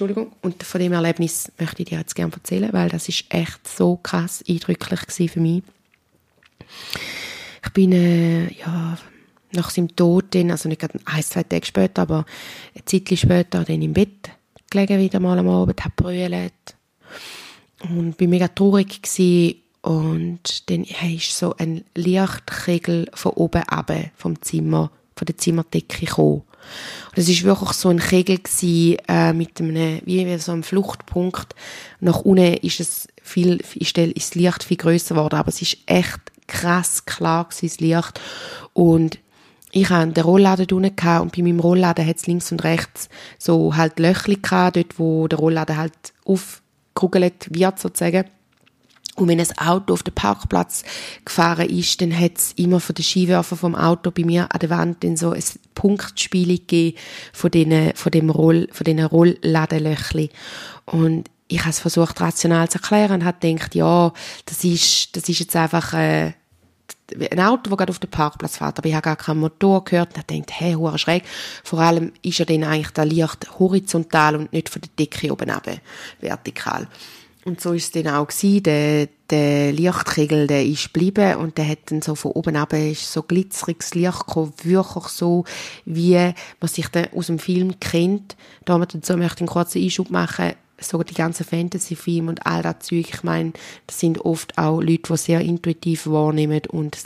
Entschuldigung. 0.01 0.33
Und 0.43 0.63
von 0.63 0.81
dem 0.81 0.93
Erlebnis 0.93 1.51
möchte 1.59 1.83
ich 1.83 1.89
dir 1.89 1.99
jetzt 1.99 2.15
gerne 2.15 2.33
erzählen, 2.33 2.73
weil 2.73 2.89
das 2.89 3.09
ist 3.09 3.25
echt 3.31 3.67
so 3.67 3.97
krass 3.97 4.45
eindrücklich 4.49 5.33
für 5.33 5.41
mich. 5.41 5.65
Ich 7.65 7.73
bin, 7.73 7.91
äh, 7.91 8.53
ja, 8.53 8.97
nach 9.53 9.71
seinem 9.71 9.97
Tod 9.97 10.27
dann, 10.37 10.53
also 10.53 10.69
nicht 10.69 10.81
gerade 10.81 11.01
ein, 11.05 11.23
zwei 11.25 11.43
Tage 11.43 11.67
später, 11.67 12.03
aber 12.03 12.27
ein 12.77 12.83
Zeit 12.87 13.19
später 13.19 13.65
dann 13.65 13.83
im 13.83 13.93
Bett 13.93 14.31
gelegen 14.71 15.01
wieder 15.01 15.19
mal 15.19 15.37
am 15.37 15.49
Abend, 15.49 15.85
habe 15.85 15.95
brüllt 15.97 16.77
und 17.83 18.17
bin 18.17 18.31
mega 18.31 18.49
traurig 18.49 19.03
gewesen. 19.03 19.57
und 19.83 20.71
dann 20.71 20.85
ist 20.85 21.39
so 21.39 21.55
ein 21.57 21.85
Lichtkegel 21.95 23.09
von 23.15 23.33
oben 23.33 23.63
ab 23.63 23.93
vom 24.17 24.41
Zimmer, 24.43 24.91
von 25.17 25.27
der 25.27 25.39
Zimmerdecke 25.39 26.07
gekommen. 26.07 26.43
Und 27.11 27.19
es 27.19 27.29
ist 27.29 27.45
wirklich 27.45 27.73
so 27.73 27.89
ein 27.89 28.01
Kegel 28.01 28.39
gewesen, 28.39 28.99
äh, 29.09 29.33
mit 29.33 29.61
einem, 29.61 30.01
wie 30.05 30.39
so 30.39 30.53
einem 30.53 30.63
Fluchtpunkt. 30.63 31.55
Nach 32.01 32.21
unten 32.21 32.55
ist 32.55 32.81
es 32.81 33.09
viel, 33.23 33.63
ist 33.75 33.97
das 33.97 34.35
Licht 34.35 34.65
viel 34.65 34.77
größer 34.77 35.15
geworden, 35.15 35.37
aber 35.37 35.49
es 35.49 35.63
ist 35.63 35.79
echt 35.87 36.21
krass 36.47 37.05
klar 37.07 37.45
gewesen, 37.45 37.67
das 37.69 37.81
Licht. 37.81 38.21
Und 38.73 39.19
ich 39.71 39.91
hatte 39.91 40.13
den 40.13 40.25
Rollladen 40.25 40.67
unten 40.73 41.21
und 41.21 41.37
bei 41.37 41.43
meinem 41.43 41.61
Rollladen 41.61 42.07
hat 42.07 42.17
es 42.17 42.27
links 42.27 42.51
und 42.51 42.65
rechts 42.65 43.09
so 43.39 43.77
halt 43.77 43.99
Löchli 43.99 44.37
gehabt, 44.37 44.77
dort 44.77 44.99
wo 44.99 45.29
der 45.29 45.39
Rollladen 45.39 45.77
halt 45.77 45.93
aufgerugelt 46.99 47.49
wird 47.51 47.79
sozusagen. 47.79 48.25
Und 49.15 49.27
wenn 49.27 49.41
ein 49.41 49.59
Auto 49.59 49.95
auf 49.95 50.05
den 50.05 50.15
Parkplatz 50.15 50.85
gefahren 51.25 51.69
ist, 51.69 52.01
dann 52.01 52.17
hat 52.17 52.39
es 52.39 52.53
immer 52.53 52.79
von 52.79 52.95
den 52.95 53.03
Skiwerfer 53.03 53.57
vom 53.57 53.75
Auto 53.75 54.13
bei 54.13 54.25
mir 54.25 54.47
an 54.53 54.61
der 54.61 54.71
Wand 54.71 55.03
dann 55.03 55.17
so 55.17 55.33
ein 55.33 55.43
Punktspiel 55.75 56.59
gegeben 56.59 56.97
von 57.33 57.51
diesen, 57.51 57.95
von 57.95 58.13
dem 58.13 58.31
Roll, 58.31 58.69
von 58.71 58.85
diesen 58.85 59.05
Rollladenlöchli. 59.05 60.31
Und 60.85 61.29
ich 61.49 61.61
habe 61.61 61.71
es 61.71 61.81
versucht 61.81 62.21
rational 62.21 62.69
zu 62.69 62.79
erklären 62.79 63.21
und 63.21 63.25
habe 63.25 63.39
gedacht, 63.41 63.75
ja, 63.75 64.13
das 64.45 64.63
ist, 64.63 65.17
das 65.17 65.29
ist 65.29 65.41
jetzt 65.41 65.57
einfach, 65.57 65.95
äh, 65.95 66.35
ein 67.31 67.41
Auto, 67.41 67.71
das 67.71 67.79
gerade 67.79 67.91
auf 67.91 67.99
den 67.99 68.11
Parkplatz 68.11 68.59
fährt, 68.59 68.79
aber 68.79 68.89
ich 68.89 68.95
habe 68.95 69.05
gar 69.05 69.17
keinen 69.17 69.41
Motor 69.41 69.85
gehört 69.85 70.11
und 70.11 70.19
habe 70.19 70.27
gedacht, 70.27 70.61
hey, 70.61 70.75
hure 70.75 70.99
schräg. 70.99 71.23
Vor 71.65 71.81
allem 71.81 72.13
ist 72.23 72.39
ja 72.39 72.45
dann 72.45 72.65
eigentlich 72.65 72.91
der 72.91 73.07
Licht 73.07 73.59
horizontal 73.59 74.37
und 74.37 74.53
nicht 74.53 74.69
von 74.69 74.83
der 74.83 74.91
Decke 74.99 75.33
oben 75.33 75.51
runter, 75.51 75.79
vertikal. 76.21 76.89
Und 77.45 77.61
so 77.63 77.73
ist 77.73 77.85
es 77.85 77.91
dann 77.93 78.15
auch 78.15 78.27
gewesen. 78.27 78.63
Der, 78.65 79.09
der 79.31 79.73
Lichtkegel, 79.73 80.47
der 80.47 80.67
ist 80.67 80.93
geblieben 80.93 81.37
und 81.37 81.57
der 81.57 81.67
hat 81.67 81.79
dann 81.87 82.03
so 82.03 82.15
von 82.15 82.33
oben 82.33 82.57
ab 82.57 82.75
so 82.95 83.23
glitzeriges 83.23 83.95
Licht 83.95 84.27
gekommen, 84.27 84.53
wirklich 84.63 85.05
so, 85.05 85.45
wie 85.87 86.15
man 86.61 86.69
sich 86.69 86.89
dann 86.89 87.09
aus 87.15 87.29
dem 87.29 87.39
Film 87.39 87.81
kennt. 87.81 88.37
Da 88.67 88.77
möchte 88.77 88.99
ich 88.99 89.11
einen 89.11 89.47
kurzen 89.47 89.83
Einschub 89.83 90.11
machen, 90.11 90.53
so 90.81 91.03
die 91.03 91.15
ganzen 91.15 91.45
Fantasy-Filme 91.45 92.31
und 92.31 92.47
all 92.47 92.63
das 92.63 92.81
Zeug. 92.81 93.09
Ich 93.13 93.23
meine, 93.23 93.53
das 93.87 94.01
sind 94.01 94.21
oft 94.21 94.57
auch 94.59 94.81
Leute, 94.81 95.13
die 95.13 95.17
sehr 95.17 95.41
intuitiv 95.41 96.07
wahrnehmen 96.07 96.63
und 96.69 96.99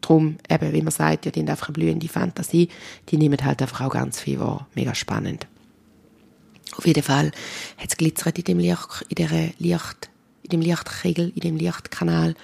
darum, 0.00 0.36
eben, 0.48 0.72
wie 0.72 0.82
man 0.82 0.92
sagt, 0.92 1.26
ja, 1.26 1.32
die 1.32 1.40
haben 1.40 1.48
einfach 1.48 1.68
eine 1.68 1.74
blühende 1.74 2.08
Fantasie, 2.08 2.68
die 3.08 3.16
nehmen 3.16 3.38
halt 3.44 3.62
einfach 3.62 3.80
auch 3.82 3.90
ganz 3.90 4.20
viel 4.20 4.38
wahr. 4.40 4.66
Mega 4.74 4.94
spannend. 4.94 5.46
Auf 6.76 6.86
jeden 6.86 7.02
Fall 7.02 7.32
hat 7.76 7.88
es 7.88 7.96
glitzert 7.96 8.38
in 8.38 8.44
dem 8.44 8.58
Licht, 8.58 9.04
in 9.08 9.14
der 9.16 9.50
Licht, 9.58 10.10
in 10.42 10.50
dem 10.50 10.60
Lichtkegel, 10.60 11.32
in 11.34 11.40
dem 11.40 11.56
Lichtkanal. 11.56 12.34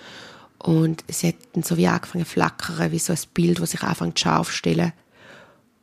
Und 0.58 1.04
es 1.06 1.22
hat 1.22 1.36
dann 1.52 1.62
so 1.62 1.76
wie 1.76 1.86
angefangen 1.86 2.24
zu 2.24 2.32
flackern, 2.32 2.90
wie 2.90 2.98
so 2.98 3.12
ein 3.12 3.18
Bild, 3.34 3.60
das 3.60 3.72
sich 3.72 3.82
anfängt 3.82 4.18
scharf 4.18 4.48
zu 4.48 4.54
stellen. 4.54 4.92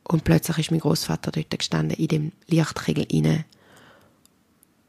Und 0.04 0.24
plötzlich 0.24 0.58
ist 0.58 0.70
mein 0.70 0.80
Großvater 0.80 1.30
dort 1.30 1.50
gestanden, 1.50 1.96
in 1.96 2.08
dem 2.08 2.32
Lichtkegel 2.48 3.06
inne. 3.08 3.44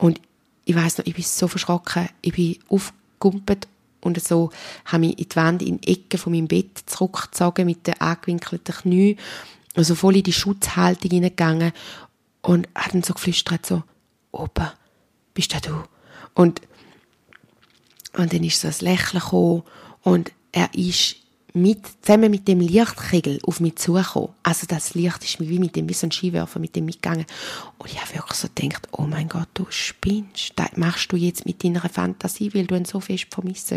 Und 0.03 0.19
ich 0.65 0.75
weiß 0.75 0.97
noch, 0.97 1.05
ich 1.05 1.13
bin 1.13 1.23
so 1.23 1.47
verschrocken. 1.47 2.09
Ich 2.21 2.33
bin 2.33 2.59
aufgekumpelt 2.67 3.69
und 4.01 4.21
so 4.21 4.49
habe 4.83 5.05
ich 5.05 5.17
in 5.17 5.29
die 5.29 5.35
Wand, 5.37 5.61
in 5.61 5.79
die 5.79 5.93
Ecke 5.93 6.17
von 6.17 6.33
meinem 6.33 6.49
Bett 6.49 6.83
zurückgezogen 6.87 7.65
mit 7.65 7.87
den 7.87 8.01
angewinkelten 8.01 8.75
Knien. 8.75 9.17
Also 9.75 9.95
voll 9.95 10.17
in 10.17 10.23
die 10.23 10.33
Schutzhaltung 10.33 11.09
hineingegangen 11.09 11.71
und 12.41 12.67
hat 12.75 12.93
dann 12.93 13.01
so 13.03 13.13
geflüstert, 13.13 13.65
so, 13.65 13.83
Opa, 14.33 14.73
bist 15.33 15.53
du? 15.65 15.83
Und, 16.33 16.59
und 18.17 18.33
dann 18.33 18.43
ist 18.43 18.59
so 18.59 18.67
ein 18.67 18.75
Lächeln 18.81 19.21
gekommen 19.21 19.63
und 20.01 20.33
er 20.51 20.73
ist 20.73 21.15
mit, 21.53 21.81
zusammen 22.01 22.31
mit 22.31 22.47
dem 22.47 22.59
Lichtkegel 22.59 23.39
auf 23.43 23.59
mich 23.59 23.75
zugekommen. 23.75 24.29
Also 24.41 24.65
das 24.67 24.95
Licht 24.95 25.23
ist 25.23 25.39
wie 25.39 25.59
mit 25.59 25.75
dem, 25.75 25.87
wie 25.87 25.93
so 25.93 26.07
ein 26.07 26.11
Skiwerfer 26.11 26.59
mit 26.59 26.75
dem 26.75 26.85
mitgegangen. 26.85 27.25
Und 27.77 27.91
ich 27.91 28.01
habe 28.01 28.15
wirklich 28.15 28.37
so 28.39 28.47
gedacht, 28.53 28.87
oh 28.91 29.03
mein 29.03 29.29
Gott, 29.29 29.49
du 29.53 29.65
spinnst. 29.69 30.53
Das 30.55 30.75
machst 30.75 31.11
du 31.11 31.15
jetzt 31.15 31.45
mit 31.45 31.63
deiner 31.63 31.81
Fantasie, 31.81 32.53
weil 32.53 32.65
du 32.65 32.75
ihn 32.75 32.85
so 32.85 32.99
fest 32.99 33.27
vermisst. 33.29 33.73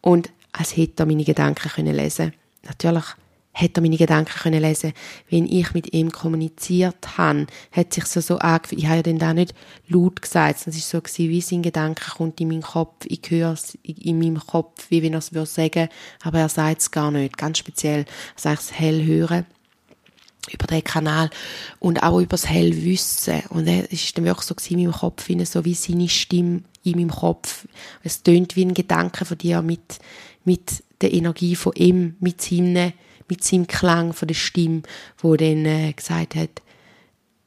Und 0.00 0.30
als 0.52 0.76
hätte 0.76 1.02
er 1.02 1.06
meine 1.06 1.24
Gedanken 1.24 1.70
können 1.70 1.94
lesen 1.94 2.32
Natürlich 2.64 3.04
hätte 3.52 3.80
er 3.80 3.82
meine 3.82 3.96
Gedanken 3.96 4.32
können 4.32 4.62
lesen 4.62 4.92
Wenn 5.28 5.46
ich 5.46 5.74
mit 5.74 5.92
ihm 5.92 6.10
kommuniziert 6.10 7.18
habe, 7.18 7.46
hat 7.70 7.92
sich 7.92 8.06
so 8.06 8.20
so 8.20 8.38
angefühlt. 8.38 8.80
Ich 8.80 8.86
habe 8.86 8.96
ja 8.96 9.02
dann 9.02 9.18
da 9.18 9.34
nicht 9.34 9.54
laut 9.88 10.22
gesagt, 10.22 10.66
es 10.66 10.66
war 10.66 10.72
so 10.72 11.00
gewesen, 11.00 11.30
wie 11.30 11.40
sein 11.40 11.62
Gedanke 11.62 12.10
kommt 12.10 12.40
in 12.40 12.48
meinen 12.48 12.62
Kopf. 12.62 13.04
Ich 13.06 13.22
höre 13.28 13.52
es 13.52 13.78
in 13.82 14.18
meinem 14.18 14.44
Kopf, 14.44 14.86
wie 14.90 15.02
wenn 15.02 15.12
er 15.12 15.18
es 15.18 15.32
würde 15.32 15.46
sagen, 15.46 15.88
aber 16.22 16.40
er 16.40 16.48
sagt 16.48 16.80
es 16.80 16.90
gar 16.90 17.10
nicht. 17.10 17.36
Ganz 17.36 17.58
speziell, 17.58 18.00
er 18.00 18.40
sagt 18.40 18.62
es 18.62 18.72
hell 18.72 19.04
hören. 19.04 19.46
über 20.50 20.66
den 20.66 20.82
Kanal 20.82 21.30
und 21.78 22.02
auch 22.02 22.18
über 22.18 22.30
das 22.30 22.48
Hellwissen. 22.48 23.42
Und 23.50 23.68
es 23.68 23.92
ist 23.92 24.18
dann 24.18 24.24
wirklich 24.24 24.46
so 24.46 24.56
in 24.70 24.80
meinem 24.80 24.92
Kopf, 24.92 25.28
so 25.44 25.64
wie 25.64 25.74
seine 25.74 26.08
Stimme 26.08 26.62
in 26.82 26.96
meinem 26.96 27.10
Kopf. 27.10 27.66
Es 28.02 28.22
tönt 28.22 28.56
wie 28.56 28.64
ein 28.64 28.74
Gedanke 28.74 29.24
von 29.24 29.38
dir 29.38 29.62
mit, 29.62 29.98
mit 30.44 30.82
der 31.00 31.12
Energie 31.12 31.54
von 31.54 31.72
ihm, 31.74 32.16
mit 32.20 32.40
seinem, 32.40 32.92
mit 33.32 33.42
seinem 33.42 33.66
Klang 33.66 34.12
von 34.12 34.28
der 34.28 34.34
Stimme, 34.34 34.82
wo 35.16 35.36
dann 35.36 35.64
äh, 35.64 35.94
gesagt 35.94 36.34
hat, 36.34 36.60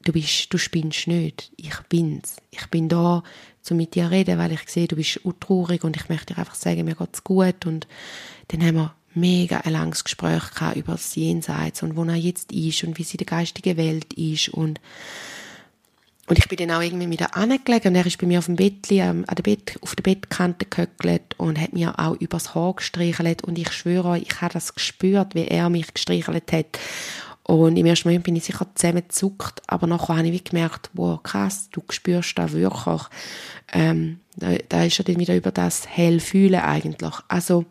du 0.04 0.12
bist, 0.12 0.52
du 0.52 0.58
spinnst 0.58 1.06
nicht, 1.06 1.52
ich 1.56 1.78
bin's. 1.88 2.38
Ich 2.50 2.66
bin 2.66 2.88
da, 2.88 3.22
um 3.70 3.76
mit 3.76 3.94
dir 3.94 4.06
zu 4.06 4.10
reden, 4.10 4.36
weil 4.36 4.50
ich 4.50 4.68
sehe, 4.68 4.88
du 4.88 4.96
bist 4.96 5.20
traurig 5.38 5.84
und 5.84 5.96
ich 5.96 6.08
möchte 6.08 6.34
dir 6.34 6.38
einfach 6.40 6.56
sagen, 6.56 6.84
mir 6.84 6.96
geht's 6.96 7.22
gut. 7.22 7.66
Und 7.66 7.86
dann 8.48 8.66
haben 8.66 8.74
wir 8.74 8.94
mega 9.14 9.58
ein 9.58 9.74
langes 9.74 10.02
Gespräch 10.02 10.42
über 10.74 10.92
das 10.92 11.14
Jenseits 11.14 11.84
und 11.84 11.94
wo 11.94 12.02
er 12.02 12.16
jetzt 12.16 12.50
ist 12.50 12.82
und 12.82 12.98
wie 12.98 13.04
sie 13.04 13.14
in 13.14 13.24
der 13.24 13.38
geistigen 13.38 13.76
Welt 13.76 14.12
ist 14.14 14.48
und 14.48 14.80
und 16.28 16.38
ich 16.38 16.48
bin 16.48 16.58
dann 16.58 16.76
auch 16.76 16.82
irgendwie 16.82 17.10
wieder 17.10 17.36
angelegt 17.36 17.86
und 17.86 17.94
er 17.94 18.04
ist 18.04 18.18
bei 18.18 18.26
mir 18.26 18.40
auf 18.40 18.46
dem 18.46 18.56
Bett, 18.56 18.90
ähm, 18.90 19.24
an 19.28 19.34
der 19.36 19.42
Bett, 19.42 19.78
auf 19.80 19.94
der 19.94 20.02
Bettkante 20.02 20.66
gehöckelt 20.66 21.34
und 21.38 21.60
hat 21.60 21.72
mir 21.72 21.98
auch 21.98 22.16
übers 22.16 22.54
Haar 22.54 22.74
gestreichelt 22.74 23.44
und 23.44 23.58
ich 23.58 23.72
schwöre 23.72 24.08
euch, 24.08 24.22
ich 24.22 24.40
habe 24.40 24.54
das 24.54 24.74
gespürt, 24.74 25.34
wie 25.34 25.46
er 25.46 25.70
mich 25.70 25.94
gestreichelt 25.94 26.52
hat. 26.52 26.78
Und 27.44 27.76
im 27.76 27.86
ersten 27.86 28.08
Moment 28.08 28.24
bin 28.24 28.34
ich 28.34 28.42
sicher 28.42 28.66
zusammengezuckt, 28.74 29.62
aber 29.68 29.86
nachher 29.86 30.16
habe 30.16 30.26
ich 30.26 30.42
gemerkt, 30.42 30.90
wow, 30.94 31.22
krass, 31.22 31.68
du 31.70 31.80
spürst 31.90 32.36
da 32.36 32.50
wirklich. 32.50 33.02
Ähm, 33.72 34.18
da, 34.34 34.48
da 34.68 34.82
ist 34.82 34.98
er 34.98 35.04
dann 35.04 35.20
wieder 35.20 35.36
über 35.36 35.52
das 35.52 35.86
Hellfühlen 35.86 36.60
eigentlich. 36.60 37.14
Also, 37.28 37.64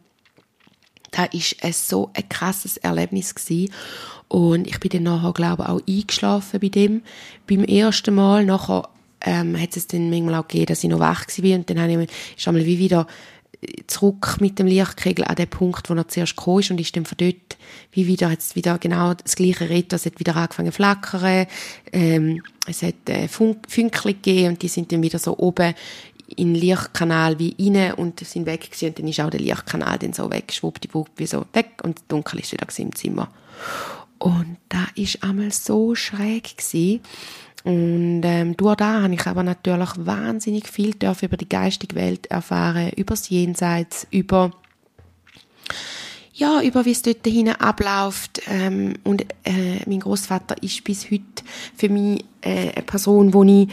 da 1.15 1.25
ist 1.25 1.55
es 1.61 1.87
so 1.87 2.09
ein 2.13 2.27
krasses 2.27 2.77
Erlebnis 2.77 3.33
gewesen. 3.33 3.71
Und 4.27 4.67
ich 4.67 4.79
bin 4.79 4.89
dann 4.89 5.03
nachher, 5.03 5.33
glaube 5.33 5.63
ich, 5.63 5.69
auch 5.69 5.81
eingeschlafen 5.87 6.59
bei 6.59 6.69
dem. 6.69 7.03
Beim 7.47 7.63
ersten 7.63 8.15
Mal, 8.15 8.45
nachher 8.45 8.89
ähm, 9.21 9.59
hat 9.59 9.77
es 9.77 9.87
dann 9.87 10.09
manchmal 10.09 10.35
auch 10.35 10.47
gegeben, 10.47 10.67
dass 10.67 10.83
ich 10.83 10.89
noch 10.89 10.99
wach 10.99 11.25
war 11.27 11.55
und 11.55 11.69
dann 11.69 11.79
habe 11.79 12.03
ich, 12.03 12.47
einmal 12.47 12.65
wie 12.65 12.79
wieder 12.79 13.07
zurück 13.87 14.37
mit 14.41 14.59
dem 14.59 14.67
Lichtkegel 14.67 15.25
an 15.25 15.35
den 15.35 15.49
Punkt, 15.49 15.89
wo 15.89 15.93
er 15.93 16.07
zuerst 16.07 16.35
gekommen 16.35 16.59
ist 16.59 16.71
und 16.71 16.81
ist 16.81 16.95
dann 16.95 17.05
von 17.05 17.17
dort 17.17 17.57
wie 17.91 18.05
wieder, 18.05 18.29
hat 18.29 18.39
es 18.39 18.55
wieder 18.55 18.77
genau 18.77 19.13
das 19.13 19.35
gleiche 19.35 19.69
Retro, 19.69 19.95
es 19.95 20.05
hat 20.05 20.19
wieder 20.19 20.35
angefangen 20.35 20.71
zu 20.71 20.75
flackern, 20.75 21.47
ähm, 21.91 22.43
es 22.67 22.83
hat 22.83 23.09
äh, 23.09 23.27
Fünkchen 23.27 23.91
gegeben 24.03 24.49
und 24.49 24.61
die 24.61 24.67
sind 24.67 24.91
dann 24.91 25.01
wieder 25.01 25.17
so 25.17 25.37
oben 25.37 25.73
in 26.27 26.53
den 26.53 26.61
Lichtkanal 26.61 27.39
wie 27.39 27.55
rein 27.59 27.93
und 27.93 28.19
sind 28.19 28.45
weg 28.45 28.71
gewesen. 28.71 28.89
und 28.89 28.99
dann 28.99 29.07
ist 29.07 29.19
auch 29.19 29.29
der 29.29 29.39
Lichtkanal 29.39 29.99
dann 29.99 30.13
so 30.13 30.31
weg, 30.31 30.51
schwuppdiwupp, 30.51 31.09
wie 31.17 31.27
so 31.27 31.45
weg 31.53 31.81
und 31.83 32.01
dunkel 32.07 32.39
ist 32.39 32.51
wieder 32.51 32.67
im 32.77 32.95
Zimmer. 32.95 33.29
Und 34.17 34.57
da 34.69 34.87
ist 34.95 35.23
einmal 35.23 35.51
so 35.51 35.95
schräg 35.95 36.57
gewesen. 36.57 37.01
Und 37.63 38.21
ähm, 38.23 38.55
durch 38.55 38.75
da 38.75 39.01
habe 39.01 39.13
ich 39.13 39.25
aber 39.25 39.43
natürlich 39.43 39.89
wahnsinnig 39.97 40.67
viel 40.67 40.95
über 40.95 41.37
die 41.37 41.49
geistige 41.49 41.95
Welt 41.95 42.27
erfahren, 42.27 42.91
über 42.91 43.15
das 43.15 43.29
Jenseits, 43.29 44.05
über 44.11 44.51
ja, 46.35 46.61
über 46.61 46.85
wie 46.85 46.91
es 46.91 47.01
dort 47.01 47.25
hinten 47.25 47.55
abläuft. 47.55 48.41
Ähm, 48.47 48.95
und 49.03 49.23
äh, 49.45 49.79
mein 49.87 50.01
Großvater 50.01 50.61
ist 50.61 50.83
bis 50.83 51.09
heute 51.09 51.23
für 51.75 51.89
mich 51.89 52.25
äh, 52.41 52.71
eine 52.71 52.83
Person, 52.83 53.33
wo 53.33 53.43
ich 53.43 53.69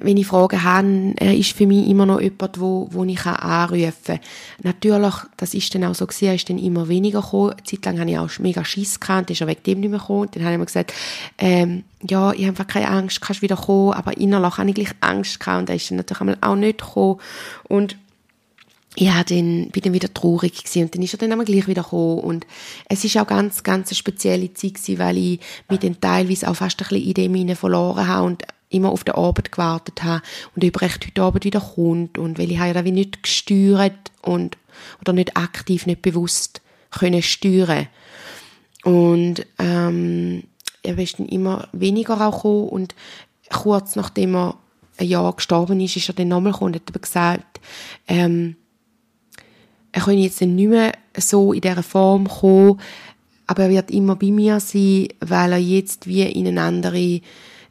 wenn 0.00 0.16
ich 0.16 0.26
Fragen 0.26 0.62
habe, 0.62 1.14
er 1.16 1.36
ist 1.36 1.52
für 1.52 1.66
mich 1.66 1.88
immer 1.88 2.06
noch 2.06 2.20
jemand, 2.20 2.60
wo, 2.60 2.88
wo 2.90 3.04
ich 3.04 3.24
anrufen 3.24 3.92
kann. 4.04 4.20
Natürlich, 4.62 5.14
das 5.36 5.54
ist 5.54 5.74
dann 5.74 5.84
auch 5.84 5.94
so 5.94 6.06
gewesen, 6.06 6.26
er 6.26 6.34
ist 6.34 6.48
dann 6.48 6.58
immer 6.58 6.88
weniger 6.88 7.20
gekommen. 7.20 7.52
Eine 7.52 7.62
Zeit 7.64 7.84
lang 7.84 7.98
hatte 7.98 8.10
ich 8.10 8.18
auch 8.18 8.38
mega 8.38 8.64
Schiss 8.64 9.00
gehabt, 9.00 9.30
ist 9.30 9.40
er 9.40 9.46
wegen 9.46 9.62
dem 9.64 9.80
nicht 9.80 9.90
mehr 9.90 9.98
gekommen. 9.98 10.28
Dann 10.32 10.44
habe 10.44 10.52
ich 10.54 10.58
mir 10.58 10.66
gesagt, 10.66 10.94
ähm, 11.38 11.84
ja, 12.08 12.32
ich 12.32 12.40
habe 12.40 12.48
einfach 12.48 12.66
keine 12.66 12.88
Angst, 12.88 13.20
kannst 13.20 13.42
wieder 13.42 13.56
kommen, 13.56 13.92
aber 13.92 14.16
innerlich 14.16 14.56
habe 14.56 14.68
ich 14.68 14.74
gleich 14.74 14.92
Angst 15.00 15.40
gehabt 15.40 15.60
und 15.60 15.70
er 15.70 15.76
ist 15.76 15.90
dann 15.90 15.96
natürlich 15.96 16.36
auch 16.40 16.56
nicht 16.56 16.78
gekommen. 16.78 17.20
Und 17.68 17.96
ja, 18.96 19.22
dann 19.22 19.68
bin 19.70 19.82
dann 19.82 19.92
wieder 19.92 20.12
traurig 20.12 20.64
gewesen 20.64 20.84
und 20.84 20.94
dann 20.94 21.02
ist 21.02 21.14
er 21.14 21.18
dann 21.18 21.30
einmal 21.30 21.46
gleich 21.46 21.68
wieder 21.68 21.82
gekommen 21.82 22.18
und 22.20 22.46
es 22.88 23.04
ist 23.04 23.16
auch 23.16 23.26
ganz, 23.26 23.62
ganz 23.62 23.90
eine 23.90 23.96
spezielle 23.96 24.52
Zeit 24.54 24.74
gewesen, 24.74 24.98
weil 24.98 25.16
ich 25.18 25.40
mich 25.68 25.80
dann 25.80 26.00
teilweise 26.00 26.48
auch 26.48 26.56
fast 26.56 26.80
ein 26.80 26.88
bisschen 26.88 27.32
in 27.32 27.46
dem 27.46 27.56
verloren 27.56 28.08
habe 28.08 28.26
und 28.26 28.42
immer 28.70 28.90
auf 28.90 29.04
der 29.04 29.16
Arbeit 29.16 29.52
gewartet 29.52 30.02
habe 30.02 30.22
und 30.54 30.64
ob 30.64 30.80
recht 30.80 31.06
heute 31.06 31.22
Abend 31.22 31.44
wieder 31.44 31.60
kommt 31.60 32.18
und 32.18 32.38
weil 32.38 32.50
ich 32.50 32.58
habe 32.58 32.74
ja 32.74 32.84
wie 32.84 32.92
nicht 32.92 33.22
gesteuert 33.22 34.12
und 34.22 34.56
oder 35.00 35.12
nicht 35.12 35.36
aktiv, 35.36 35.86
nicht 35.86 36.02
bewusst 36.02 36.60
können 36.90 37.22
steuern. 37.22 37.88
Und 38.84 39.46
ähm, 39.58 40.44
er 40.82 40.98
ist 40.98 41.18
dann 41.18 41.26
immer 41.26 41.68
weniger 41.72 42.20
auch 42.20 42.36
gekommen 42.36 42.68
und 42.68 42.94
kurz 43.50 43.96
nachdem 43.96 44.36
er 44.36 44.56
ein 44.98 45.08
Jahr 45.08 45.32
gestorben 45.34 45.80
ist, 45.80 45.96
ist 45.96 46.08
er 46.08 46.14
dann 46.14 46.28
nochmal 46.28 46.52
gekommen 46.52 46.74
und 46.74 46.80
hat 46.80 46.88
aber 46.88 47.00
gesagt, 47.00 47.60
ähm, 48.06 48.56
er 49.92 50.02
kann 50.02 50.18
jetzt 50.18 50.40
nicht 50.40 50.68
mehr 50.68 50.92
so 51.16 51.52
in 51.52 51.60
dieser 51.60 51.82
Form 51.82 52.28
kommen, 52.28 52.80
aber 53.46 53.64
er 53.64 53.70
wird 53.70 53.90
immer 53.90 54.16
bei 54.16 54.30
mir 54.30 54.60
sein, 54.60 55.08
weil 55.20 55.52
er 55.52 55.58
jetzt 55.58 56.06
wie 56.06 56.22
in 56.22 56.46
eine 56.46 56.62
andere 56.62 57.20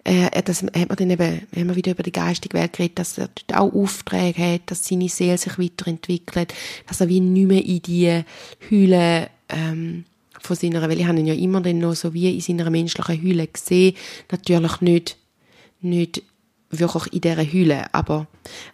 äh, 0.07 0.41
das 0.41 0.63
hat 0.63 0.73
man 0.73 0.95
dann 0.95 1.09
eben, 1.09 1.41
haben 1.55 1.67
wir 1.67 1.75
wieder 1.75 1.91
über 1.91 2.03
die 2.03 2.13
geistige 2.13 2.57
Welt 2.57 2.73
geredet, 2.73 2.99
dass 2.99 3.17
er 3.17 3.27
dort 3.27 3.59
auch 3.59 3.73
Aufträge 3.73 4.41
hat, 4.53 4.61
dass 4.67 4.87
seine 4.87 5.09
Seele 5.09 5.37
sich 5.37 5.59
weiterentwickelt, 5.59 6.53
dass 6.87 7.01
er 7.01 7.09
wie 7.09 7.19
nicht 7.19 7.47
mehr 7.47 7.65
in 7.65 7.81
die 7.81 8.23
Hülle, 8.69 9.29
ähm, 9.49 10.05
von 10.39 10.55
seiner, 10.55 10.81
weil 10.81 10.99
ich 10.99 11.05
habe 11.05 11.19
ihn 11.19 11.27
ja 11.27 11.33
immer 11.33 11.61
dann 11.61 11.79
noch 11.79 11.95
so 11.95 12.13
wie 12.13 12.33
in 12.33 12.41
seiner 12.41 12.69
menschlichen 12.69 13.21
Hülle 13.21 13.47
gesehen, 13.47 13.95
natürlich 14.31 14.81
nicht, 14.81 15.17
nicht 15.81 16.23
wirklich 16.69 17.13
in 17.13 17.21
dieser 17.21 17.43
Hülle. 17.43 17.93
Aber 17.93 18.27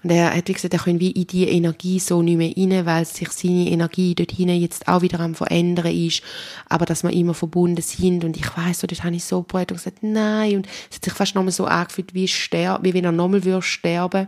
und 0.03 0.11
er 0.11 0.35
hat 0.35 0.47
wie 0.47 0.53
gesagt, 0.53 0.73
er 0.73 0.79
kann 0.79 0.99
wie 0.99 1.11
in 1.11 1.27
diese 1.27 1.49
Energie 1.49 1.99
so 1.99 2.21
nicht 2.21 2.37
mehr 2.37 2.53
rein, 2.55 2.85
weil 2.85 3.05
sich 3.05 3.29
seine 3.29 3.69
Energie 3.69 4.15
dort 4.15 4.31
hinein 4.31 4.61
jetzt 4.61 4.87
auch 4.87 5.01
wieder 5.01 5.19
am 5.19 5.35
verändern 5.35 5.93
ist. 5.93 6.21
Aber 6.69 6.85
dass 6.85 7.03
wir 7.03 7.11
immer 7.11 7.33
verbunden 7.33 7.81
sind. 7.81 8.23
Und 8.23 8.37
ich 8.37 8.57
weiss, 8.57 8.79
so, 8.79 8.87
dort 8.87 9.03
habe 9.03 9.15
ich 9.15 9.23
so 9.23 9.43
probiert 9.43 9.71
und 9.71 9.77
gesagt, 9.77 9.99
nein. 10.01 10.57
Und 10.57 10.67
es 10.89 10.97
hat 10.97 11.05
sich 11.05 11.13
fast 11.13 11.35
nochmal 11.35 11.51
so 11.51 11.65
angefühlt, 11.65 12.13
wie, 12.13 12.27
sterben, 12.27 12.83
wie 12.83 12.93
wenn 12.93 13.05
er 13.05 13.11
nochmal 13.11 13.43
würde 13.43 13.61
sterben. 13.61 14.27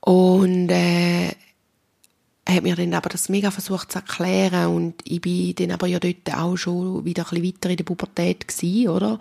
Und 0.00 0.70
äh, 0.70 1.32
hat 2.48 2.62
mir 2.62 2.76
dann 2.76 2.94
aber 2.94 3.08
das 3.08 3.28
mega 3.28 3.50
versucht 3.50 3.90
zu 3.90 3.98
erklären 3.98 4.68
und 4.68 4.94
ich 5.04 5.20
bin 5.20 5.54
dann 5.56 5.72
aber 5.72 5.88
ja 5.88 5.98
dort 5.98 6.32
auch 6.32 6.56
schon 6.56 7.04
wieder 7.04 7.24
ein 7.24 7.30
bisschen 7.30 7.44
weiter 7.44 7.70
in 7.70 7.76
der 7.76 7.84
Pubertät 7.84 8.46
gewesen, 8.46 8.88
oder? 8.88 9.18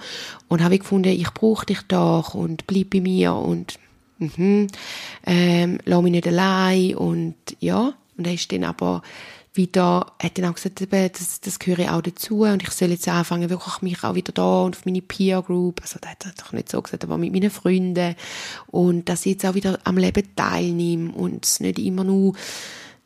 Und 0.48 0.64
habe 0.64 0.78
gefunden, 0.78 1.10
ich 1.10 1.32
brauche 1.32 1.66
dich 1.66 1.82
doch 1.88 2.36
und 2.36 2.68
bleib 2.68 2.92
bei 2.92 3.02
mir 3.02 3.34
und 3.34 3.80
mhm, 4.20 4.68
ähm, 5.26 5.80
lass 5.86 6.04
mich 6.04 6.12
nicht 6.12 6.28
allein 6.28 6.96
und 6.96 7.36
ja. 7.60 7.94
Und 8.18 8.28
er 8.28 8.34
ist 8.34 8.52
dann 8.52 8.64
aber 8.64 9.02
wieder, 9.54 10.14
hat 10.22 10.38
dann 10.38 10.46
auch 10.46 10.56
gesagt, 10.56 10.86
das, 10.92 11.40
das 11.42 11.60
gehöre 11.60 11.96
auch 11.96 12.02
dazu 12.02 12.44
und 12.44 12.62
ich 12.62 12.72
soll 12.72 12.92
jetzt 12.92 13.08
anfangen, 13.08 13.50
wirklich 13.50 13.82
mich 13.82 14.04
auch 14.04 14.16
wieder 14.16 14.34
da 14.34 14.64
und 14.64 14.76
auf 14.76 14.86
meine 14.86 15.02
Peer 15.02 15.42
Group, 15.42 15.82
also 15.82 15.98
das 16.00 16.12
hat 16.12 16.26
er 16.26 16.34
doch 16.38 16.54
nicht 16.54 16.70
so 16.70 16.82
gesagt, 16.82 17.04
aber 17.04 17.18
mit 17.18 17.34
meinen 17.34 17.50
Freunden 17.50 18.16
und 18.68 19.10
dass 19.10 19.26
ich 19.26 19.34
jetzt 19.34 19.46
auch 19.46 19.56
wieder 19.56 19.80
am 19.84 19.98
Leben 19.98 20.36
teilnehme 20.36 21.12
und 21.14 21.46
es 21.46 21.60
nicht 21.60 21.80
immer 21.80 22.04
nur 22.04 22.36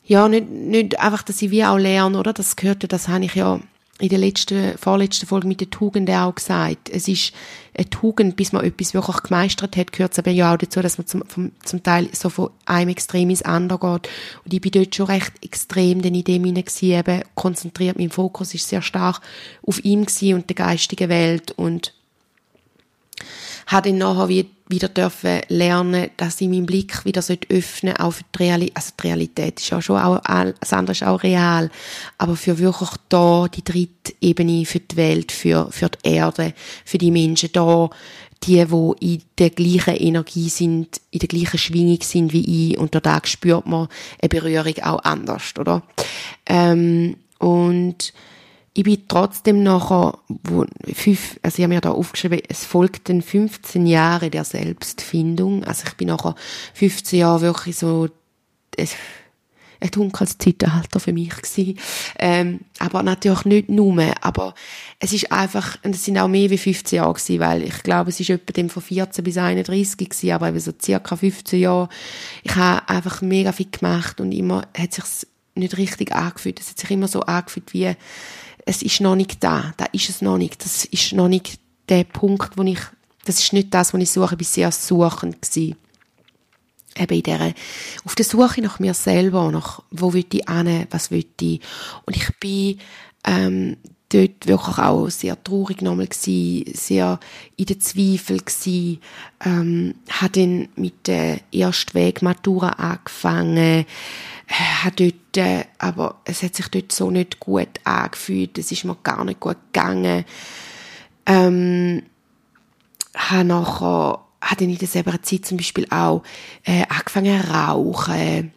ja, 0.10 0.28
nicht, 0.28 0.50
nicht 0.50 1.00
einfach, 1.00 1.22
dass 1.22 1.40
ich 1.40 1.52
wie 1.52 1.64
auch 1.64 1.78
lerne, 1.78 2.18
oder? 2.18 2.34
Das 2.34 2.56
gehört 2.56 2.82
ja, 2.82 2.88
das 2.88 3.08
habe 3.08 3.26
ich 3.26 3.36
ja 3.36 3.60
in 4.00 4.10
der 4.10 4.18
letzten, 4.18 4.76
vorletzten 4.76 5.28
Folge 5.28 5.48
mit 5.48 5.62
der 5.62 5.70
Tugend 5.70 6.10
auch 6.10 6.34
gesagt. 6.34 6.90
Es 6.90 7.08
ist 7.08 7.32
eine 7.78 7.92
Tugend, 7.92 8.36
bis 8.36 8.52
man 8.52 8.66
etwas 8.66 8.96
wirklich 8.96 9.18
gemeistert 9.18 9.78
hat, 9.78 9.92
gehört 9.92 10.14
es 10.14 10.18
aber 10.20 10.32
ja 10.32 10.52
auch 10.52 10.58
dazu, 10.58 10.82
dass 10.82 10.98
man 10.98 11.06
zum, 11.06 11.24
vom, 11.28 11.52
zum 11.64 11.84
Teil 11.84 12.10
so 12.12 12.30
von 12.30 12.50
einem 12.66 12.90
Extrem 12.90 13.30
ins 13.30 13.44
andere 13.44 14.00
geht. 14.00 14.12
Und 14.46 14.54
ich 14.54 14.62
bin 14.62 14.72
dort 14.72 14.96
schon 14.96 15.06
recht 15.06 15.34
extrem 15.44 16.00
in 16.00 16.24
dem 16.24 16.44
hinein 16.44 16.66
eben 16.82 17.24
konzentriert. 17.36 18.00
Mein 18.00 18.10
Fokus 18.10 18.56
ist 18.56 18.68
sehr 18.68 18.82
stark 18.82 19.22
auf 19.62 19.86
ihm 19.86 20.08
und 20.34 20.50
der 20.50 20.56
geistigen 20.56 21.10
Welt 21.10 21.52
und 21.52 21.94
habe 23.68 23.90
dann 23.90 24.00
nachher 24.00 24.44
wieder 24.70 24.88
dürfen 24.88 25.42
lernen, 25.48 26.12
dass 26.16 26.40
ich 26.40 26.48
meinen 26.48 26.68
Blick 26.68 27.04
wieder 27.04 27.22
öffnen 27.22 27.96
sollte, 27.96 28.06
auch 28.06 28.14
für 28.14 28.24
die 28.36 28.44
Realität. 28.44 28.78
Also 28.78 28.92
die 28.98 29.08
Realität 29.08 29.60
ist 29.60 29.70
ja 29.70 29.82
schon 29.82 29.98
auch, 29.98 30.22
das 30.60 30.74
andere 30.74 30.92
ist 30.92 31.04
auch 31.04 31.24
real. 31.24 31.72
Aber 32.20 32.36
für 32.36 32.60
wirklich 32.60 32.92
da 33.10 33.48
die 33.48 33.64
dritte 33.64 34.14
Ebene 34.22 34.66
für 34.66 34.80
die 34.80 34.96
Welt, 34.96 35.32
für, 35.32 35.72
für 35.72 35.90
die 35.90 36.10
Erde, 36.10 36.54
für 36.86 37.00
die 37.00 37.10
Menschen 37.10 37.50
da, 37.52 37.90
die, 38.44 38.64
die 38.64 39.14
in 39.14 39.22
der 39.40 39.50
gleichen 39.50 39.96
Energie 39.96 40.50
sind, 40.50 41.02
in 41.10 41.20
der 41.20 41.28
gleichen 41.28 41.58
Schwingung 41.58 42.02
sind 42.02 42.32
wie 42.32 42.72
ich, 42.72 42.78
und 42.78 42.94
da 42.94 43.22
spürt 43.24 43.66
man 43.66 43.88
eine 44.22 44.30
Berührung 44.30 44.78
auch 44.84 45.04
anders, 45.04 45.54
oder? 45.58 45.82
Ähm, 46.46 47.18
und 47.40 48.14
ich 48.80 48.86
bin 48.86 49.04
trotzdem 49.10 49.62
nachher, 49.62 50.20
wo, 50.30 50.66
fünf, 50.94 51.38
also 51.44 51.58
ich 51.58 51.64
habe 51.64 51.74
mir 51.74 51.82
da 51.82 51.92
aufgeschrieben, 51.92 52.40
es 52.48 52.64
folgten 52.64 53.22
15 53.22 53.86
Jahre 53.86 54.30
der 54.30 54.46
Selbstfindung. 54.46 55.66
Also 55.66 55.84
ich 55.86 55.96
bin 55.96 56.08
nachher 56.08 56.34
15 56.76 57.20
Jahre 57.20 57.42
wirklich 57.42 57.76
so, 57.76 58.08
es, 58.78 58.96
ein 59.82 59.92
dunkles 59.92 60.38
Zeitalter 60.38 61.02
für 61.02 61.12
mich 61.12 61.30
gewesen. 61.30 61.78
Ähm, 62.20 62.62
aber 62.80 63.04
natürlich 63.04 63.44
nicht 63.44 63.68
nur, 63.68 64.02
aber 64.22 64.56
es 65.00 65.12
ist 65.12 65.30
einfach, 65.30 65.78
und 65.84 65.94
es 65.94 66.06
sind 66.06 66.18
auch 66.18 66.30
mehr 66.30 66.50
wie 66.50 66.58
15 66.58 66.96
Jahre 66.96 67.16
gewesen, 67.16 67.40
weil 67.42 67.64
ich 67.64 67.84
glaube, 67.84 68.12
es 68.12 68.22
ist 68.22 68.30
etwa 68.30 68.54
dem 68.54 68.70
von 68.70 68.82
14 68.82 69.26
bis 69.26 69.38
31 69.38 69.98
gewesen, 69.98 70.32
aber 70.32 70.48
eben 70.48 70.60
so 70.62 70.72
circa 70.82 71.18
15 71.18 71.60
Jahre. 71.60 71.90
Ich 72.44 72.56
habe 72.56 72.88
einfach 72.88 73.22
mega 73.22 73.52
viel 73.52 73.70
gemacht 73.70 74.22
und 74.22 74.32
immer 74.32 74.70
hat 74.78 74.94
sich's 74.94 75.28
nicht 75.56 75.76
richtig 75.76 76.14
angefühlt. 76.14 76.62
Es 76.62 76.70
hat 76.70 76.80
sich 76.80 76.92
immer 76.92 77.10
so 77.10 77.20
angefühlt 77.24 77.74
wie, 77.74 77.94
es 78.70 78.84
ist 78.84 79.02
noch 79.02 79.16
nicht 79.16 79.44
da, 79.44 79.74
da 79.78 79.86
ist 79.94 80.10
es 80.10 80.22
noch 80.22 80.38
nicht, 80.38 80.64
das 80.64 80.86
ist 80.86 81.14
noch 81.14 81.28
nicht 81.28 81.60
der 81.90 82.04
Punkt, 82.04 82.56
wo 82.56 82.62
ich, 82.62 82.80
das 83.26 83.40
ist 83.40 83.52
nicht 83.52 83.74
das, 83.74 83.96
was 83.96 84.02
ich 84.02 84.12
suche, 84.12 84.36
ich 84.40 84.42
war 84.42 84.46
sehr 84.46 84.72
suchend 84.72 85.42
gewesen. 85.42 85.76
Eben 86.96 87.16
in 87.16 87.24
der, 87.24 87.54
auf 88.06 88.14
der 88.14 88.26
Suche 88.26 88.62
nach 88.62 88.78
mir 88.78 88.94
selber, 88.94 89.52
nach, 89.52 89.82
wo 89.90 90.14
will 90.14 90.26
ich 90.32 90.46
hin, 90.48 90.88
was 90.92 91.10
will 91.10 91.26
ich. 91.42 91.62
Und 92.06 92.16
ich 92.16 92.30
bin, 92.40 92.80
ähm, 93.26 93.78
dort 94.10 94.48
wirklich 94.48 94.78
auch 94.78 95.10
sehr 95.10 95.42
traurig 95.44 95.82
nochmal 95.82 96.08
gewesen, 96.08 96.74
sehr 96.74 97.20
in 97.58 97.66
den 97.66 97.80
Zweifel 97.80 98.40
gewesen, 98.40 99.00
ähm, 99.46 99.96
habe 100.10 100.32
dann 100.32 100.70
mit 100.76 101.08
der 101.08 101.40
Erstweg-Matura 101.52 102.70
angefangen, 102.70 103.58
äh, 103.58 103.86
hat 104.50 105.00
dort, 105.00 105.38
äh, 105.38 105.66
aber 105.78 106.22
es 106.26 106.44
hat 106.44 106.56
sich 106.56 106.68
dort 106.70 106.92
so 106.92 107.12
nicht 107.12 107.40
gut 107.40 107.70
angefühlt, 107.84 108.58
es 108.58 108.72
ist 108.72 108.86
mir 108.86 108.98
gar 109.04 109.24
nicht 109.24 109.40
gut 109.40 109.58
gegangen, 109.72 110.26
ähm, 111.26 112.04
habe 113.16 113.44
nachher 113.44 114.20
hat 114.42 114.62
in 114.62 114.76
dieser 114.76 115.22
Zeit 115.22 115.46
zum 115.46 115.58
Beispiel 115.58 115.86
auch 115.90 116.24
äh, 116.64 116.84
angefangen 116.90 117.42
zu 117.42 117.52
rauchen. 117.52 118.54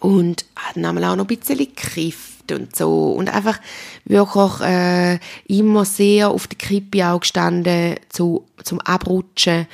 Und 0.00 0.46
hat 0.56 0.76
dann 0.76 0.98
auch 1.04 1.14
noch 1.14 1.28
ein 1.28 1.36
bisschen 1.36 1.58
gekifft 1.58 2.50
und 2.50 2.74
so. 2.74 3.12
Und 3.12 3.32
einfach 3.32 3.60
wirklich 4.04 4.60
äh, 4.60 5.20
immer 5.46 5.84
sehr 5.84 6.30
auf 6.30 6.48
der 6.48 6.58
Kippe 6.58 7.06
auch 7.06 7.20
gestanden 7.20 7.96
zu, 8.08 8.44
zum 8.64 8.80
Abrutschen 8.80 9.68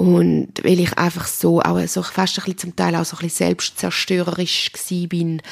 und 0.00 0.64
weil 0.64 0.80
ich 0.80 0.96
einfach 0.96 1.26
so, 1.26 1.60
auch 1.60 1.78
so 1.86 2.02
fast 2.02 2.38
ein 2.38 2.44
bisschen 2.44 2.58
zum 2.58 2.76
Teil 2.76 2.96
auch 2.96 3.04
so 3.04 3.18
ein 3.18 3.24
bisschen 3.24 3.48
selbstzerstörerisch 3.48 4.72
gsi 4.72 5.06
bin, 5.06 5.42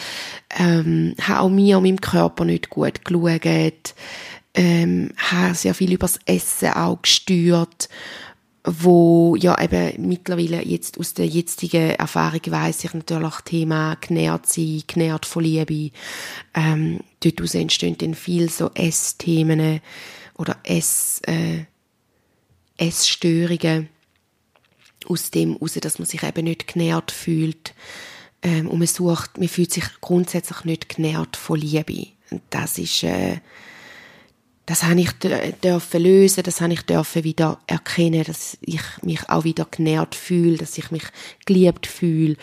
ähm, 0.59 1.15
habe 1.21 1.41
auch 1.41 1.51
mir 1.51 1.77
und 1.77 1.83
meinem 1.83 2.01
Körper 2.01 2.47
nicht 2.47 2.71
gut 2.71 3.05
geschaut, 3.05 3.95
ähm, 4.55 5.11
habe 5.19 5.55
sehr 5.55 5.75
viel 5.75 5.93
übers 5.93 6.19
Essen 6.25 6.71
auch 6.71 7.03
gestört 7.03 7.91
wo 8.65 9.35
ja 9.37 9.59
eben 9.63 10.09
mittlerweile 10.09 10.63
jetzt 10.63 10.99
aus 10.99 11.15
der 11.15 11.27
jetzigen 11.27 11.91
Erfahrung 11.93 12.41
weiß 12.45 12.85
ich 12.85 12.93
natürlich 12.93 13.41
Thema 13.45 13.97
genährt 13.97 14.47
sein, 14.47 14.83
genährt 14.87 15.25
von 15.25 15.45
Liebe. 15.45 15.95
Ähm, 16.55 17.01
dort 17.21 17.55
entstehen 17.55 17.97
dann 17.97 18.15
viel 18.15 18.51
so 18.51 18.71
Essthemen 18.75 19.81
oder 20.37 20.57
Ess, 20.65 21.23
äh, 21.27 21.65
Essstörungen 22.77 23.89
aus 25.09 25.31
dem 25.31 25.55
heraus, 25.55 25.75
dass 25.75 25.99
man 25.99 26.07
sich 26.07 26.23
eben 26.23 26.45
nicht 26.45 26.73
genährt 26.73 27.11
fühlt. 27.11 27.75
Ähm, 28.43 28.69
und 28.69 28.79
man 28.79 28.87
sucht, 28.87 29.39
man 29.39 29.49
fühlt 29.49 29.73
sich 29.73 29.85
grundsätzlich 30.01 30.65
nicht 30.65 30.89
genährt 30.89 31.37
von 31.37 31.59
Liebe. 31.59 32.09
Und 32.31 32.43
das 32.51 32.79
ist, 32.79 33.03
äh, 33.03 33.39
das 34.67 34.83
habe 34.83 35.01
ich 35.01 35.11
dürfen 35.13 36.03
lösen, 36.03 36.43
das 36.43 36.61
habe 36.61 36.75
ich 36.75 36.83
dürfen 36.83 37.25
wieder 37.25 37.59
erkennen, 37.67 38.23
dass 38.25 38.59
ich 38.61 38.83
mich 39.03 39.29
auch 39.29 39.45
wieder 39.45 39.67
genährt 39.71 40.15
fühle, 40.15 40.59
dass 40.59 40.77
ich 40.77 40.91
mich 40.91 41.05
geliebt 41.47 41.87
fühle. 41.87 42.37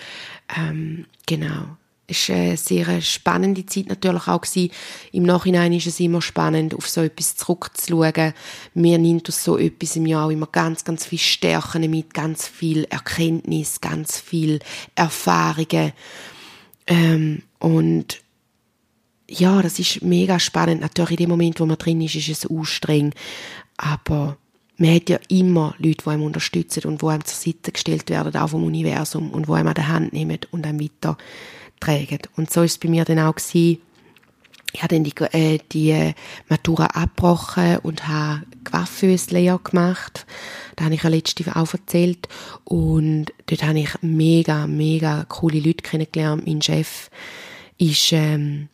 Ähm, 0.57 1.05
genau. 1.27 1.77
War 2.07 2.35
eine 2.35 2.57
sehr 2.57 3.01
spannende 3.01 3.65
Zeit 3.65 3.87
natürlich 3.87 4.27
auch 4.27 4.41
gewesen. 4.41 4.71
Im 5.11 5.23
Nachhinein 5.23 5.73
ist 5.73 5.87
es 5.87 5.99
immer 5.99 6.21
spannend, 6.21 6.75
auf 6.75 6.87
so 6.87 7.01
etwas 7.01 7.35
zurückzuschauen. 7.35 8.33
Mir 8.75 8.99
nimmt 8.99 9.27
aus 9.27 9.43
so 9.43 9.57
etwas 9.57 9.95
im 9.95 10.05
Jahr 10.05 10.29
immer 10.29 10.47
ganz, 10.47 10.83
ganz 10.83 11.05
viel 11.05 11.19
Stärken 11.19 11.89
mit, 11.89 12.13
ganz 12.13 12.47
viel 12.47 12.83
Erkenntnis, 12.85 13.81
ganz 13.81 14.19
viel 14.19 14.59
Erfahrungen. 14.93 15.93
Ähm, 16.85 17.41
und 17.57 18.21
ja, 19.27 19.63
das 19.63 19.79
ist 19.79 20.03
mega 20.03 20.39
spannend. 20.39 20.81
Natürlich 20.81 21.11
in 21.11 21.17
dem 21.17 21.29
Moment, 21.29 21.59
wo 21.59 21.65
man 21.65 21.77
drin 21.77 22.01
ist, 22.01 22.15
ist 22.15 22.29
es 22.29 22.49
anstrengend. 22.49 23.15
Aber 23.77 24.37
man 24.77 24.93
hat 24.93 25.09
ja 25.09 25.19
immer 25.29 25.73
Leute, 25.77 26.03
die 26.03 26.09
einem 26.09 26.23
unterstützen 26.23 26.83
und 26.83 27.01
die 27.01 27.05
einem 27.07 27.25
zur 27.25 27.37
Seite 27.37 27.71
gestellt 27.71 28.09
werden, 28.09 28.35
auch 28.35 28.49
vom 28.49 28.63
Universum, 28.63 29.31
und 29.31 29.47
die 29.47 29.51
einem 29.51 29.69
an 29.69 29.73
der 29.73 29.87
Hand 29.87 30.13
nehmen 30.13 30.39
und 30.51 30.65
einem 30.65 30.77
weitertragen. 31.79 32.19
Und 32.35 32.51
so 32.51 32.63
ist 32.63 32.73
es 32.73 32.77
bei 32.77 32.89
mir 32.89 33.05
dann 33.05 33.19
auch 33.19 33.35
gewesen. 33.35 33.81
Ich 34.73 34.83
habe 34.83 34.93
dann 34.93 35.05
die, 35.05 35.13
äh, 35.31 35.59
die 35.71 36.13
Matura 36.49 36.87
abgebrochen 36.87 37.77
und 37.77 38.09
habe 38.09 38.43
Coiffeuse-Lehre 38.65 39.59
gemacht. 39.59 40.25
Da 40.75 40.85
habe 40.85 40.95
ich 40.95 41.03
ja 41.03 41.09
letzte 41.09 41.55
auch 41.55 41.73
erzählt. 41.73 42.27
Und 42.65 43.27
dort 43.45 43.63
habe 43.63 43.79
ich 43.79 43.89
mega, 44.01 44.67
mega 44.67 45.23
coole 45.29 45.59
Leute 45.59 45.81
kennengelernt. 45.81 46.45
Mein 46.45 46.61
Chef 46.61 47.09
ist, 47.77 48.11
ähm, 48.11 48.67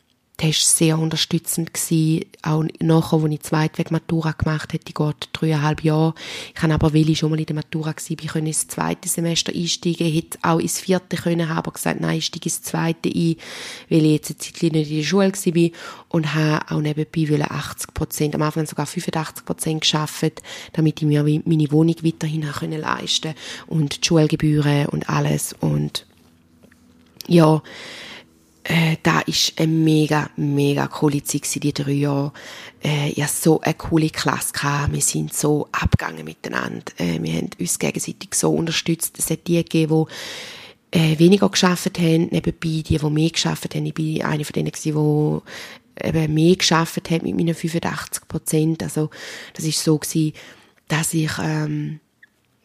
war 0.44 0.54
sehr 0.54 1.00
unterstützend 1.00 1.74
gewesen. 1.74 2.26
Auch 2.42 2.64
nachher, 2.80 3.20
als 3.20 3.32
ich 3.32 3.42
Zweitweg 3.42 3.92
Matura 3.92 4.32
gemacht 4.32 4.74
habe, 4.74 4.84
die 4.84 4.94
geht 4.94 5.30
dreieinhalb 5.34 5.84
Jahre. 5.84 6.16
Ich 6.56 6.62
habe 6.62 6.74
aber, 6.74 6.94
weil 6.94 7.10
ich 7.10 7.20
schon 7.20 7.30
mal 7.30 7.40
in 7.40 7.46
der 7.46 7.56
Matura 7.56 7.88
war, 7.88 7.96
ich 7.96 8.28
konnte 8.28 8.48
ins 8.48 8.68
zweite 8.68 9.08
Semester 9.08 9.54
einsteigen, 9.54 10.08
ich 10.08 10.16
hätte 10.16 10.40
auch 10.42 10.60
ins 10.60 10.80
vierte 10.80 11.18
können 11.18 11.50
haben, 11.50 11.58
aber 11.58 11.72
gesagt, 11.72 12.02
nein, 12.02 12.18
ich 12.18 12.26
steige 12.26 12.46
ins 12.46 12.62
zweite 12.62 13.10
ein, 13.10 13.36
weil 13.90 14.06
ich 14.06 14.12
jetzt 14.12 14.32
eine 14.32 14.38
Zeit 14.38 14.74
nicht 14.74 14.92
in 14.92 14.98
der 14.98 15.04
Schule 15.04 15.32
war 15.32 15.70
und 16.10 16.34
habe 16.34 16.72
auch 16.72 16.82
nebenbei 16.82 17.46
80 17.46 17.94
Prozent, 17.94 18.36
am 18.36 18.42
Anfang 18.42 18.66
sogar 18.66 18.86
85 18.86 19.46
Prozent 19.46 19.82
geschafft, 19.82 20.42
damit 20.74 21.02
ich 21.02 21.08
mir 21.08 21.24
meine 21.24 21.72
Wohnung 21.72 21.96
weiterhin 22.02 22.50
können 22.52 22.82
leisten 22.82 23.34
und 23.68 24.02
die 24.02 24.08
Schulgebühren 24.08 24.88
und 24.88 25.10
alles 25.10 25.54
und 25.60 26.06
ja, 27.28 27.62
äh, 28.64 28.98
da 29.02 29.22
ist 29.22 29.60
eine 29.60 29.72
mega, 29.72 30.30
mega 30.36 30.88
coole 30.88 31.24
Zeit 31.24 31.44
gewesen, 31.44 31.60
die 31.62 31.74
drei 31.74 31.92
Jahre. 31.92 32.32
Äh, 32.84 33.10
ich 33.10 33.28
so 33.28 33.60
eine 33.62 33.74
coole 33.74 34.10
Klasse 34.10 34.54
gehabt. 34.54 34.94
Wir 34.94 35.02
sind 35.02 35.34
so 35.34 35.68
abgegangen 35.72 36.26
miteinander. 36.26 36.84
Äh, 36.98 37.22
wir 37.22 37.34
haben 37.34 37.50
uns 37.60 37.80
gegenseitig 37.80 38.36
so 38.36 38.52
unterstützt. 38.52 39.18
Es 39.18 39.30
hat 39.30 39.48
die 39.48 39.56
gegeben, 39.56 40.06
die 40.92 41.00
äh, 41.00 41.18
weniger 41.18 41.50
geschafft 41.50 41.98
haben, 41.98 42.28
nebenbei 42.32 42.84
die, 42.84 42.84
die 42.84 43.10
mehr 43.10 43.30
geschafft 43.30 43.74
haben. 43.74 43.86
Ich 43.86 43.94
bin 43.94 44.22
eine 44.22 44.46
von 44.46 44.54
denen 44.54 44.72
gewesen, 44.72 45.42
die 46.02 46.08
eben 46.08 46.34
mehr 46.34 46.56
geschafft 46.56 47.10
hat 47.10 47.24
mit 47.24 47.36
meinen 47.36 47.56
85 47.56 48.28
Prozent. 48.28 48.84
Also, 48.84 49.10
das 49.54 49.66
ist 49.66 49.84
so 49.84 49.98
gewesen, 49.98 50.34
dass 50.88 51.14
ich, 51.14 51.32
ähm, 51.42 52.00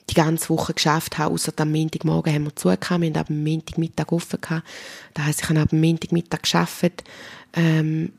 die 0.08 0.14
ganze 0.14 0.48
Woche 0.50 0.74
geschafft 0.74 1.18
habe, 1.18 1.34
außer 1.34 1.52
am 1.56 1.72
Montagmorgen 1.72 2.32
haben 2.32 2.44
wir 2.44 2.56
zugekommen, 2.56 3.02
wir 3.02 3.08
haben 3.08 3.20
ab 3.20 3.26
dem 3.26 3.44
Montagmittag 3.44 4.12
offen 4.12 4.40
gehabt. 4.40 4.66
Das 5.14 5.24
heisst, 5.24 5.42
ich 5.42 5.48
habe 5.48 5.60
ab 5.60 5.70
dem 5.70 5.80
Montagmittag 5.80 6.42
geschafft. 6.42 7.04
Ähm, 7.54 8.12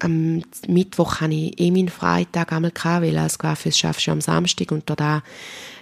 am 0.00 0.42
Mittwoch 0.68 1.20
hatte 1.20 1.34
ich 1.34 1.58
eh 1.58 1.70
meinen 1.70 1.88
Freitag 1.88 2.52
einmal 2.52 2.70
gehabt, 2.70 3.04
weil 3.04 3.18
als 3.18 3.38
Coiffeuse 3.38 3.78
schaffst 3.78 4.06
du 4.06 4.12
am 4.12 4.20
Samstag 4.20 4.70
und 4.70 4.88
da 4.88 5.22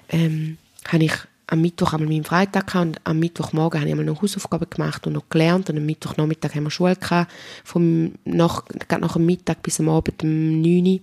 ähm, 0.09 0.56
habe 0.88 1.04
ich 1.04 1.12
am 1.48 1.61
Mittwoch 1.61 1.92
einmal 1.92 2.09
meinen 2.09 2.24
Freitag 2.24 2.66
gehabt 2.66 2.87
und 2.87 3.00
am 3.04 3.18
Mittwochmorgen 3.18 3.80
habe 3.80 3.88
ich 3.88 3.92
einmal 3.92 4.06
noch 4.06 4.22
Hausaufgaben 4.22 4.68
gemacht 4.70 5.06
und 5.06 5.12
noch 5.12 5.28
gelernt 5.28 5.70
und 5.70 5.76
am 5.76 5.87
Mittwochnachmittag 5.87 6.54
haben 6.54 6.64
wir 6.64 6.70
Schule 6.70 6.96
gehabt, 6.96 7.30
vom 7.62 8.12
nach, 8.24 8.64
nach 8.98 9.12
dem 9.12 9.26
Mittag 9.26 9.62
bis 9.62 9.78
am 9.80 9.88
Abend 9.88 10.22
um 10.22 10.61
9 10.61 10.87
Uhr, 10.87 11.00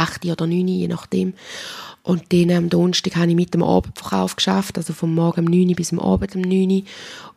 8 0.00 0.24
oder 0.26 0.46
9 0.46 0.60
Uhr, 0.60 0.66
je 0.66 0.88
nachdem. 0.88 1.34
Und 2.02 2.32
dann 2.32 2.50
am 2.50 2.70
Donnerstag 2.70 3.16
habe 3.16 3.30
ich 3.30 3.36
mit 3.36 3.52
dem 3.54 3.62
Abendverkauf 3.62 4.36
geschafft, 4.36 4.78
also 4.78 4.92
vom 4.92 5.14
Morgen 5.14 5.46
um 5.46 5.52
9 5.52 5.68
Uhr 5.68 5.74
bis 5.74 5.92
am 5.92 6.00
Abend 6.00 6.34
um 6.34 6.42
9 6.42 6.70
Uhr. 6.70 6.82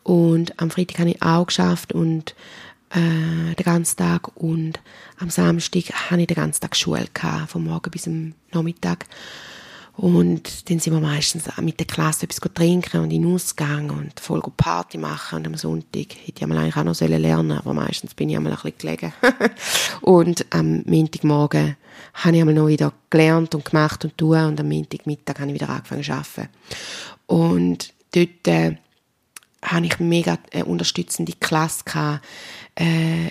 Und 0.04 0.60
am 0.60 0.71
Freitag 0.71 0.99
habe 0.99 1.10
ich 1.12 1.21
auch 1.21 1.47
geschafft 1.47 1.93
und 1.93 2.34
äh, 2.91 3.56
den 3.56 3.63
ganzen 3.63 3.97
Tag. 3.97 4.36
Und 4.36 4.80
am 5.19 5.30
Samstag 5.30 6.10
habe 6.10 6.21
ich 6.21 6.28
den 6.28 6.36
ganzen 6.36 6.62
Tag 6.62 6.76
Schule 6.76 7.08
gehabt, 7.13 7.52
vom 7.52 7.65
Morgen 7.65 7.91
bis 7.91 8.08
am 8.08 8.34
Nachmittag. 8.52 9.06
Und 9.95 10.69
dann 10.69 10.80
sind 10.80 10.93
wir 10.93 10.99
meistens 10.99 11.45
mit 11.62 11.80
der 11.80 11.86
Klasse 11.86 12.23
etwas 12.26 12.39
trinken 12.54 13.02
und 13.02 13.12
in 13.12 13.32
Ausgang 13.32 13.91
und 13.91 14.19
voll 14.19 14.41
Party 14.58 14.97
machen. 14.97 15.39
Und 15.39 15.47
am 15.47 15.56
Sonntag 15.56 16.15
hätte 16.26 16.34
ich 16.36 16.43
eigentlich 16.43 16.76
auch 16.76 16.84
noch 16.84 16.99
lernen 16.99 17.52
aber 17.52 17.73
meistens 17.76 18.15
bin 18.15 18.30
ich 18.30 18.36
einmal 18.36 18.54
ein 18.54 18.60
bisschen 18.60 18.78
gelegen. 18.80 19.13
und 20.02 20.45
am 20.49 20.82
Montagmorgen 20.88 21.76
habe 22.13 22.36
ich 22.36 22.42
einmal 22.42 22.56
noch 22.56 22.68
wieder 22.68 22.94
gelernt 23.10 23.56
und 23.56 23.66
gemacht 23.66 24.04
und 24.06 24.18
tun 24.18 24.38
und 24.46 24.60
am 24.60 24.70
Montagmittag 24.70 25.39
habe 25.39 25.50
ich 25.50 25.56
wieder 25.56 25.70
angefangen 25.70 26.04
zu 26.04 26.13
arbeiten. 26.13 26.50
Und 27.28 27.94
dort 28.13 28.48
äh, 28.48 28.78
habe 29.63 29.86
ich 29.86 30.00
mega 30.00 30.38
äh, 30.52 30.63
unterstützende 30.63 31.34
Klasse 31.39 31.84
gehabt. 31.86 32.26
Äh, 32.76 33.28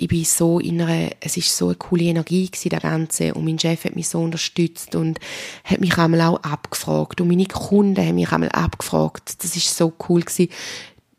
ich 0.00 0.08
bin 0.08 0.24
so 0.24 0.60
in 0.60 0.78
es 0.78 1.36
ist 1.36 1.56
so 1.56 1.66
eine 1.66 1.74
coole 1.74 2.04
Energie 2.04 2.46
gewesen, 2.46 2.68
der 2.68 2.80
Ganze. 2.80 3.34
Und 3.34 3.44
mein 3.44 3.58
Chef 3.58 3.84
hat 3.84 3.96
mich 3.96 4.08
so 4.08 4.20
unterstützt 4.20 4.94
und 4.94 5.18
hat 5.64 5.80
mich 5.80 5.98
einmal 5.98 6.20
auch 6.20 6.42
abgefragt. 6.44 7.20
Und 7.20 7.28
meine 7.28 7.46
Kunden 7.46 8.00
haben 8.00 8.14
mich 8.14 8.30
einmal 8.30 8.50
abgefragt. 8.50 9.42
Das 9.42 9.56
ist 9.56 9.76
so 9.76 9.92
cool 10.08 10.20
gewesen. 10.20 10.50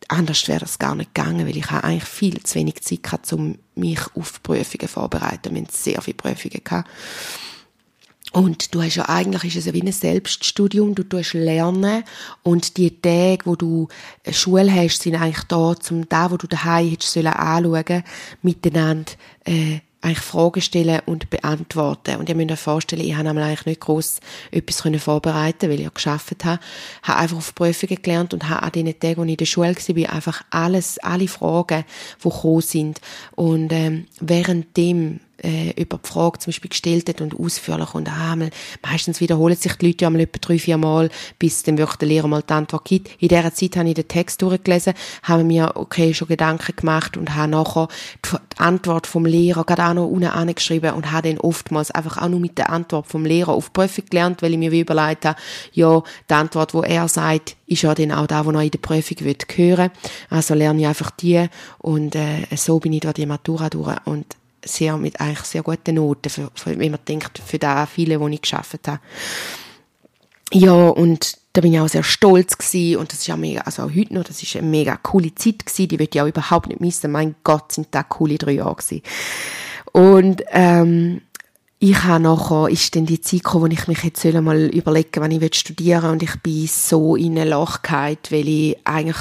anders 0.07 0.47
wäre 0.47 0.61
das 0.61 0.79
gar 0.79 0.95
nicht 0.95 1.13
gegangen, 1.13 1.45
weil 1.45 1.57
ich 1.57 1.69
habe 1.69 1.83
eigentlich 1.83 2.05
viel 2.05 2.41
zu 2.41 2.55
wenig 2.55 2.81
Zeit 2.81 3.03
gehabt, 3.03 3.31
um 3.33 3.57
mich 3.79 3.99
auf 4.15 4.41
Prüfungen 4.43 4.87
vorzubereiten. 4.87 5.55
Wir 5.55 5.61
hatten 5.61 5.71
sehr 5.71 6.01
viele 6.01 6.15
Prüfungen 6.15 6.63
gehabt. 6.63 6.89
Und 8.31 8.75
du 8.75 8.83
hast 8.83 8.95
ja 8.95 9.09
eigentlich 9.09 9.45
ist 9.45 9.61
es 9.61 9.65
ja 9.65 9.73
wie 9.73 9.81
ein 9.81 9.91
Selbststudium. 9.91 10.93
Du 10.93 11.03
tust 11.03 11.33
lernen 11.33 12.03
und 12.43 12.77
die 12.77 13.01
Tage, 13.01 13.45
wo 13.45 13.55
du 13.55 13.87
Schule 14.29 14.71
hast, 14.71 15.01
sind 15.01 15.15
eigentlich 15.15 15.45
da, 15.45 15.75
zum 15.79 16.07
da, 16.07 16.29
wo 16.29 16.37
du 16.37 16.45
daheim 16.45 16.89
hättest 16.89 17.13
sollen 17.13 17.27
anschauen, 17.27 18.03
miteinander 18.43 19.11
äh, 19.45 19.79
eigentlich 20.01 20.19
Fragen 20.19 20.61
stellen 20.61 21.01
und 21.05 21.29
beantworten. 21.29 22.17
Und 22.17 22.29
ihr 22.29 22.35
müsst 22.35 22.51
euch 22.51 22.59
vorstellen, 22.59 23.01
ich 23.01 23.15
habe 23.15 23.29
eigentlich 23.29 23.65
nicht 23.65 23.81
gross 23.81 24.19
etwas 24.51 24.81
vorbereiten 25.01 25.69
weil 25.69 25.79
ich 25.79 25.85
ja 25.85 25.89
geschafft 25.89 26.45
habe. 26.45 26.59
habe 27.03 27.19
einfach 27.19 27.37
auf 27.37 27.53
Prüfungen 27.53 28.01
gelernt 28.01 28.33
und 28.33 28.47
habe 28.49 28.63
an 28.63 28.71
den 28.71 28.99
Tagen, 28.99 29.17
wo 29.17 29.23
ich 29.23 29.31
in 29.31 29.37
der 29.37 29.45
Schule 29.45 29.75
war, 29.75 30.13
einfach 30.13 30.41
alles, 30.51 30.97
alle 30.99 31.27
Fragen, 31.27 31.83
die 32.23 32.29
gekommen 32.29 32.61
sind. 32.61 33.01
Und 33.35 33.73
ähm, 33.73 34.05
währenddem 34.21 35.19
äh, 35.43 35.71
über 35.81 35.99
die 36.03 36.07
Frage 36.07 36.39
zum 36.39 36.51
Beispiel 36.51 36.69
gestellt 36.69 37.09
hat 37.09 37.21
und 37.21 37.37
ausführlich 37.39 37.93
und 37.93 38.09
einmal, 38.09 38.49
meistens 38.83 39.21
wiederholen 39.21 39.55
sich 39.55 39.73
die 39.73 39.87
Leute 39.87 40.05
ja 40.05 40.09
mal 40.09 40.21
etwa 40.21 40.39
drei, 40.39 40.59
vier 40.59 40.77
Mal, 40.77 41.09
bis 41.37 41.63
dann 41.63 41.77
wirklich 41.77 41.97
der 41.97 42.07
Lehrer 42.07 42.27
mal 42.27 42.43
die 42.47 42.53
Antwort 42.53 42.85
gibt. 42.85 43.09
In 43.21 43.29
dieser 43.29 43.53
Zeit 43.53 43.77
habe 43.77 43.89
ich 43.89 43.95
den 43.95 44.07
Text 44.07 44.41
durchgelesen, 44.41 44.93
habe 45.23 45.43
mir, 45.43 45.73
okay, 45.75 46.13
schon 46.13 46.27
Gedanken 46.27 46.75
gemacht 46.75 47.17
und 47.17 47.35
habe 47.35 47.51
nachher 47.51 47.87
die 48.25 48.37
Antwort 48.57 49.07
vom 49.07 49.25
Lehrer 49.25 49.63
gerade 49.63 49.85
auch 49.85 49.93
noch 49.93 50.07
unten 50.07 50.27
angeschrieben 50.27 50.93
und 50.93 51.11
habe 51.11 51.29
dann 51.29 51.39
oftmals 51.39 51.91
einfach 51.91 52.17
auch 52.21 52.29
nur 52.29 52.39
mit 52.39 52.57
der 52.57 52.69
Antwort 52.69 53.07
vom 53.07 53.25
Lehrer 53.25 53.53
auf 53.53 53.67
die 53.67 53.73
Prüfung 53.73 54.05
gelernt, 54.09 54.41
weil 54.41 54.53
ich 54.53 54.57
mir 54.57 54.71
wie 54.71 54.81
überlegt 54.81 55.25
habe, 55.25 55.39
ja, 55.73 56.01
die 56.29 56.33
Antwort, 56.33 56.73
wo 56.73 56.81
er 56.81 57.07
sagt, 57.07 57.55
ist 57.67 57.83
ja 57.83 57.93
dann 57.93 58.11
auch 58.11 58.27
da, 58.27 58.45
wo 58.45 58.51
noch 58.51 58.61
in 58.61 58.71
der 58.71 58.79
Prüfung 58.79 59.17
wird 59.21 59.45
hören. 59.55 59.91
Also 60.29 60.53
lerne 60.53 60.81
ich 60.81 60.87
einfach 60.87 61.11
die 61.11 61.47
und 61.77 62.15
äh, 62.15 62.45
so 62.55 62.79
bin 62.79 62.93
ich 62.93 63.01
da 63.01 63.13
die 63.13 63.25
Matura 63.25 63.69
durch 63.69 63.95
und 64.05 64.38
sehr, 64.63 64.97
mit 64.97 65.19
eigentlich 65.19 65.45
sehr 65.45 65.63
guten 65.63 65.95
Noten, 65.95 66.29
für, 66.29 66.51
für, 66.53 66.77
wenn 66.77 66.91
man 66.91 66.99
denkt, 67.07 67.41
für 67.45 67.59
da 67.59 67.85
viele, 67.85 68.19
die 68.19 68.35
ich 68.35 68.41
geschafft 68.41 68.87
habe. 68.87 68.99
Ja, 70.51 70.73
und 70.73 71.37
da 71.53 71.61
bin 71.61 71.73
ich 71.73 71.79
auch 71.79 71.87
sehr 71.87 72.03
stolz 72.03 72.57
gewesen 72.57 72.97
und 72.97 73.11
das 73.11 73.19
ist 73.19 73.27
ja 73.27 73.37
mega, 73.37 73.61
also 73.61 73.83
auch 73.83 73.95
heute 73.95 74.13
noch, 74.13 74.23
das 74.23 74.41
ist 74.41 74.55
eine 74.55 74.67
mega 74.67 74.97
coole 74.97 75.33
Zeit 75.35 75.65
gewesen, 75.65 75.87
die 75.87 75.99
würde 75.99 76.11
ich 76.13 76.21
auch 76.21 76.27
überhaupt 76.27 76.67
nicht 76.67 76.81
missen. 76.81 77.11
Mein 77.11 77.35
Gott, 77.43 77.71
sind 77.71 77.87
da 77.91 78.03
coole 78.03 78.37
drei 78.37 78.53
Jahre 78.53 78.75
gewesen. 78.75 79.01
Und, 79.91 80.43
ähm, 80.51 81.21
ich 81.81 82.03
habe 82.03 82.21
nachher, 82.21 82.67
ist 82.67 82.93
dann 82.95 83.05
die 83.05 83.21
Zeit 83.21 83.43
gekommen, 83.43 83.71
wo 83.71 83.73
ich 83.73 83.87
mich 83.87 84.03
jetzt 84.03 84.25
mal 84.25 84.67
überlegen 84.67 85.21
wann 85.21 85.31
ich 85.31 85.55
studieren 85.55 86.03
will 86.03 86.09
und 86.09 86.23
ich 86.23 86.35
bin 86.41 86.67
so 86.67 87.15
in 87.15 87.39
eine 87.39 87.49
Loch 87.49 87.79
weil 87.83 88.47
ich 88.47 88.77
eigentlich 88.83 89.17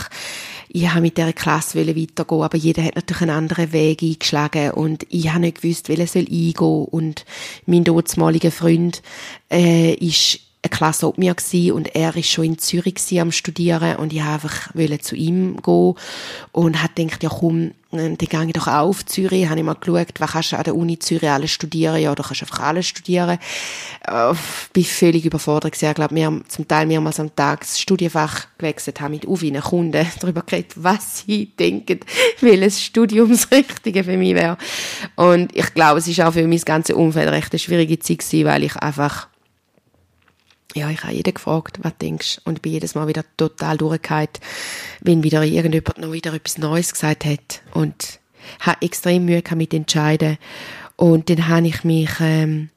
ich 0.83 0.88
habe 0.91 1.01
mit 1.01 1.17
dieser 1.17 1.33
Klasse 1.33 1.79
weitergehen, 1.87 2.43
aber 2.43 2.57
jeder 2.57 2.85
hat 2.85 2.97
natürlich 2.97 3.23
einen 3.23 3.31
anderen 3.31 3.73
Weg 3.73 4.03
eingeschlagen 4.03 4.71
und 4.73 5.07
ich 5.11 5.29
habe 5.29 5.41
nicht 5.41 5.62
gewusst, 5.62 5.88
welcher 5.88 6.07
soll 6.07 6.23
eingehen 6.23 6.85
und 6.91 7.25
mein 7.67 7.85
dortmaliger 7.85 8.51
Freund 8.51 9.03
äh, 9.51 9.95
ist 9.95 10.41
eine 10.62 10.71
Klasse 10.71 11.07
ob 11.07 11.18
mir 11.18 11.35
gewesen, 11.35 11.73
und 11.73 11.94
er 11.94 12.16
ist 12.16 12.31
schon 12.31 12.44
in 12.44 12.59
Zürich 12.59 12.97
am 13.21 13.31
Studieren 13.31 13.97
und 13.97 14.12
ich 14.12 14.21
wollte 14.21 14.33
einfach 14.33 15.01
zu 15.01 15.14
ihm 15.14 15.57
gehen 15.62 15.94
und 16.53 16.83
hat 16.83 16.97
gedacht, 16.97 17.23
ja 17.23 17.29
komm, 17.29 17.73
dann 17.90 18.18
gehe 18.18 18.44
ich 18.44 18.53
doch 18.53 18.66
auch 18.66 18.88
auf 18.88 19.07
Zürich, 19.07 19.49
habe 19.49 19.61
ich 19.61 19.64
mal 19.64 19.75
geschaut, 19.75 20.09
was 20.18 20.33
kannst 20.33 20.53
du 20.53 20.57
an 20.57 20.64
der 20.64 20.75
Uni 20.75 20.99
Zürich 20.99 21.31
alles 21.31 21.53
studieren, 21.53 22.03
ja, 22.03 22.14
da 22.14 22.23
kannst 22.23 22.42
du 22.42 22.44
einfach 22.44 22.61
alles 22.61 22.87
studieren. 22.87 23.38
Äh, 24.07 24.35
bin 24.73 24.85
völlig 24.85 25.25
überfordert 25.25 25.73
gewesen, 25.73 25.90
ich 25.90 25.94
glaube, 25.94 26.14
wir 26.14 26.27
haben 26.27 26.44
zum 26.49 26.68
Teil 26.68 26.87
mehrmals 26.87 27.21
am 27.21 27.35
Tag 27.35 27.61
das 27.61 27.81
Studienfach 27.81 28.47
gewechselt, 28.59 29.01
haben 29.01 29.12
mit 29.12 29.27
Uwinen 29.27 29.62
Kunden 29.62 30.07
darüber 30.21 30.42
geredet, 30.42 30.73
was 30.77 31.21
sie 31.21 31.47
denken, 31.47 32.01
welches 32.40 32.83
Studium 32.83 33.31
das 33.31 33.51
Richtige 33.51 34.05
für 34.05 34.16
mich 34.16 34.35
wäre. 34.35 34.59
Und 35.16 35.57
ich 35.57 35.73
glaube, 35.73 35.99
es 36.01 36.09
ist 36.09 36.21
auch 36.21 36.33
für 36.33 36.47
mein 36.47 36.61
ganzes 36.61 36.94
Umfeld 36.94 37.31
recht 37.31 37.53
eine 37.53 37.59
schwierige 37.59 37.99
Zeit 38.01 38.18
gewesen, 38.18 38.44
weil 38.44 38.64
ich 38.64 38.77
einfach 38.77 39.29
ja, 40.79 40.91
ich 40.91 41.03
habe 41.03 41.14
jeden 41.14 41.35
gefragt, 41.35 41.79
was 41.83 41.97
denkst 41.99 42.37
du? 42.37 42.51
Und 42.51 42.62
bin 42.62 42.73
jedes 42.73 42.95
Mal 42.95 43.09
wieder 43.09 43.25
total 43.37 43.77
durchgefallen, 43.77 44.29
wenn 45.01 45.23
wieder 45.23 45.43
irgendjemand 45.45 45.99
noch 45.99 46.12
wieder 46.12 46.33
etwas 46.33 46.59
Neues 46.59 46.93
gesagt 46.93 47.25
hat. 47.25 47.62
Und 47.73 48.21
habe 48.61 48.83
extrem 48.83 49.25
Mühe 49.25 49.43
mit 49.55 49.75
entscheiden. 49.75 50.38
Und 50.97 51.31
dann 51.31 51.49
habe 51.49 51.69
ich 51.69 51.85
mich 51.85 52.11
ähm, 52.21 52.71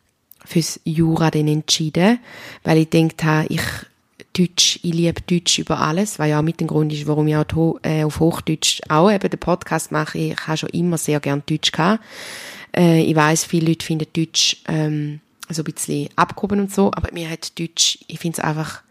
fürs 0.46 0.80
Jura 0.84 1.32
dann 1.32 1.48
entschieden, 1.48 2.20
weil 2.64 2.78
ich 2.78 2.90
gedacht 2.90 3.24
habe, 3.24 3.48
ich 3.50 3.62
Deutsch, 4.34 4.80
ich 4.82 4.94
liebe 4.94 5.22
Deutsch 5.22 5.60
über 5.60 5.80
alles, 5.80 6.18
weil 6.18 6.30
ja 6.30 6.40
auch 6.40 6.44
mit 6.44 6.62
dem 6.62 6.68
Grund 6.68 6.94
ist, 6.94 7.08
warum 7.08 7.28
ich 7.28 7.36
auch 7.36 7.80
äh, 7.84 8.04
auf 8.04 8.20
Hochdeutsch 8.20 8.82
auch 8.88 9.12
eben 9.12 9.30
den 9.30 9.40
Podcast 9.40 9.92
mache. 9.92 10.18
Ich 10.18 10.48
habe 10.48 10.58
schon 10.58 10.70
immer 10.70 10.98
sehr 10.98 11.20
gern 11.20 11.44
Deutsch 11.46 11.72
gehabt. 11.72 12.04
Äh, 12.76 13.02
ich 13.04 13.16
weiß, 13.16 13.44
viele 13.44 13.68
Leute 13.68 13.86
finden 13.86 14.08
Deutsch 14.14 14.58
ähm, 14.68 15.20
so 15.54 15.64
ein 15.64 15.74
bisschen 15.74 16.10
abgehoben 16.16 16.60
und 16.60 16.74
so, 16.74 16.88
aber 16.88 17.12
mir 17.14 17.30
hat 17.30 17.58
Deutsch, 17.60 18.00
ich 18.08 18.20
finde 18.20 18.40
es 18.40 18.44
einfach, 18.44 18.82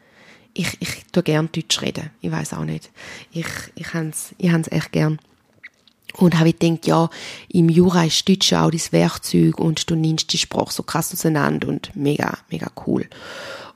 ich, 0.55 0.77
ich 0.81 1.05
tue 1.13 1.23
gern 1.23 1.49
Deutsch 1.53 1.81
reden. 1.81 2.11
Ich 2.21 2.31
weiß 2.31 2.55
auch 2.55 2.65
nicht. 2.65 2.91
Ich, 3.33 3.47
ich 3.75 3.95
habe 3.95 4.09
es 4.09 4.35
ich 4.39 4.51
hab's 4.51 4.69
echt 4.71 4.93
gern. 4.93 5.19
Und 6.15 6.39
habe 6.39 6.49
ich 6.49 6.59
gedacht, 6.59 6.87
ja, 6.87 7.09
im 7.49 7.69
Jura 7.69 8.05
ist 8.05 8.29
Deutsch 8.29 8.53
auch 8.53 8.71
das 8.71 8.93
Werkzeug 8.93 9.59
und 9.61 9.89
du 9.89 9.95
nimmst 9.95 10.33
die 10.33 10.39
Sprache 10.39 10.73
so 10.73 10.83
krass 10.83 11.13
auseinander 11.13 11.69
und 11.69 11.95
mega, 11.95 12.37
mega 12.51 12.69
cool. 12.87 13.07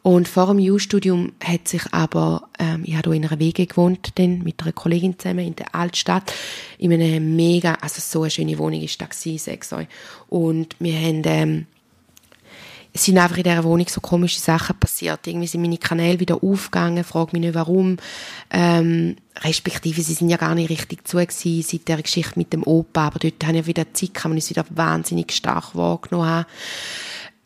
Und 0.03 0.29
vor 0.29 0.49
dem 0.49 0.59
Jurastudium 0.59 1.33
hat 1.43 1.67
sich 1.67 1.83
aber, 1.93 2.49
ähm, 2.59 2.83
ich 2.85 2.95
habe 2.95 3.17
in 3.17 3.25
einer 3.25 3.39
Wege 3.39 3.67
gewohnt, 3.67 4.11
dann 4.17 4.43
mit 4.43 4.61
einer 4.61 4.73
Kollegin 4.73 5.19
zusammen 5.19 5.47
in 5.47 5.57
der 5.57 5.75
Altstadt, 5.75 6.31
in 6.77 6.93
einer 6.93 7.21
mega, 7.21 7.75
also 7.81 8.03
so 8.03 8.23
eine 8.23 8.31
schöne 8.31 8.59
Wohnung 8.59 8.83
ist 8.83 9.01
da 9.01 9.07
gewesen, 9.07 9.39
sechs 9.39 9.73
Und 10.29 10.77
wir 10.79 10.95
haben, 10.95 11.23
ähm, 11.25 11.67
es 12.97 13.07
sind 13.07 13.19
einfach 13.19 13.37
in 13.37 13.43
dieser 13.43 13.65
Wohnung 13.65 13.89
so 13.89 14.01
komische 14.01 14.39
Sachen 14.39 14.79
passiert. 14.79 15.27
Irgendwie 15.27 15.49
sind 15.49 15.61
meine 15.61 15.79
Kanäle 15.79 16.21
wieder 16.21 16.45
aufgegangen, 16.45 17.03
frage 17.03 17.31
mich 17.33 17.41
nicht 17.41 17.55
warum. 17.57 17.97
Ähm, 18.51 19.17
respektive, 19.43 20.01
sie 20.01 20.15
sind 20.15 20.31
ja 20.31 20.37
gar 20.37 20.55
nicht 20.55 20.71
richtig 20.71 21.07
zu 21.07 21.17
gewesen, 21.17 21.63
seit 21.63 21.89
der 21.89 22.01
Geschichte 22.01 22.39
mit 22.39 22.53
dem 22.53 22.63
Opa, 22.63 23.09
aber 23.09 23.19
dort 23.19 23.45
haben 23.45 23.57
ja 23.57 23.67
wieder 23.67 23.93
Zeit, 23.93 24.15
kann 24.15 24.31
man 24.31 24.39
uns 24.39 24.49
wieder 24.49 24.65
wahnsinnig 24.71 25.33
stark 25.33 25.75
wahrgenommen 25.75 26.29
haben. 26.29 26.47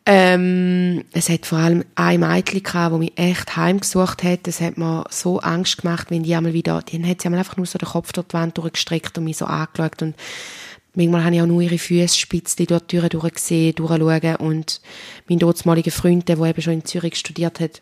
Ähm, 0.05 1.03
es 1.13 1.29
hat 1.29 1.47
vor 1.47 1.57
allem 1.57 1.83
ein 1.95 2.19
Mädchen 2.19 2.61
gehabt, 2.61 2.93
das 2.93 2.99
mich 2.99 3.17
echt 3.17 3.57
heimgesucht 3.57 4.23
hat. 4.23 4.45
Das 4.45 4.61
hat 4.61 4.77
mir 4.77 5.03
so 5.09 5.39
Angst 5.39 5.81
gemacht, 5.81 6.11
wenn 6.11 6.23
die 6.23 6.35
einmal 6.35 6.53
wieder, 6.53 6.83
die 6.83 7.03
hat 7.03 7.21
sie 7.21 7.27
einmal 7.27 7.39
einfach 7.39 7.57
nur 7.57 7.65
so 7.65 7.79
den 7.79 7.89
Kopf 7.89 8.11
durch 8.11 8.27
die 8.27 8.33
Wand 8.33 8.55
durchgestreckt 8.57 9.17
und 9.17 9.23
mich 9.23 9.37
so 9.37 9.45
angeschaut 9.45 10.01
und 10.03 10.15
Manchmal 10.99 11.23
habe 11.23 11.35
ich 11.35 11.41
auch 11.41 11.47
nur 11.47 11.61
ihre 11.61 11.77
Füße 11.77 12.27
durch 12.27 12.55
die 12.55 12.65
Türen 12.65 13.09
durchgesehen, 13.09 13.73
durchschauen. 13.73 14.35
Und 14.35 14.81
mein 15.29 15.39
dortmaliger 15.39 15.91
Freund, 15.91 16.27
der, 16.27 16.37
eben 16.37 16.61
schon 16.61 16.73
in 16.73 16.85
Zürich 16.85 17.15
studiert 17.15 17.61
hat, 17.61 17.81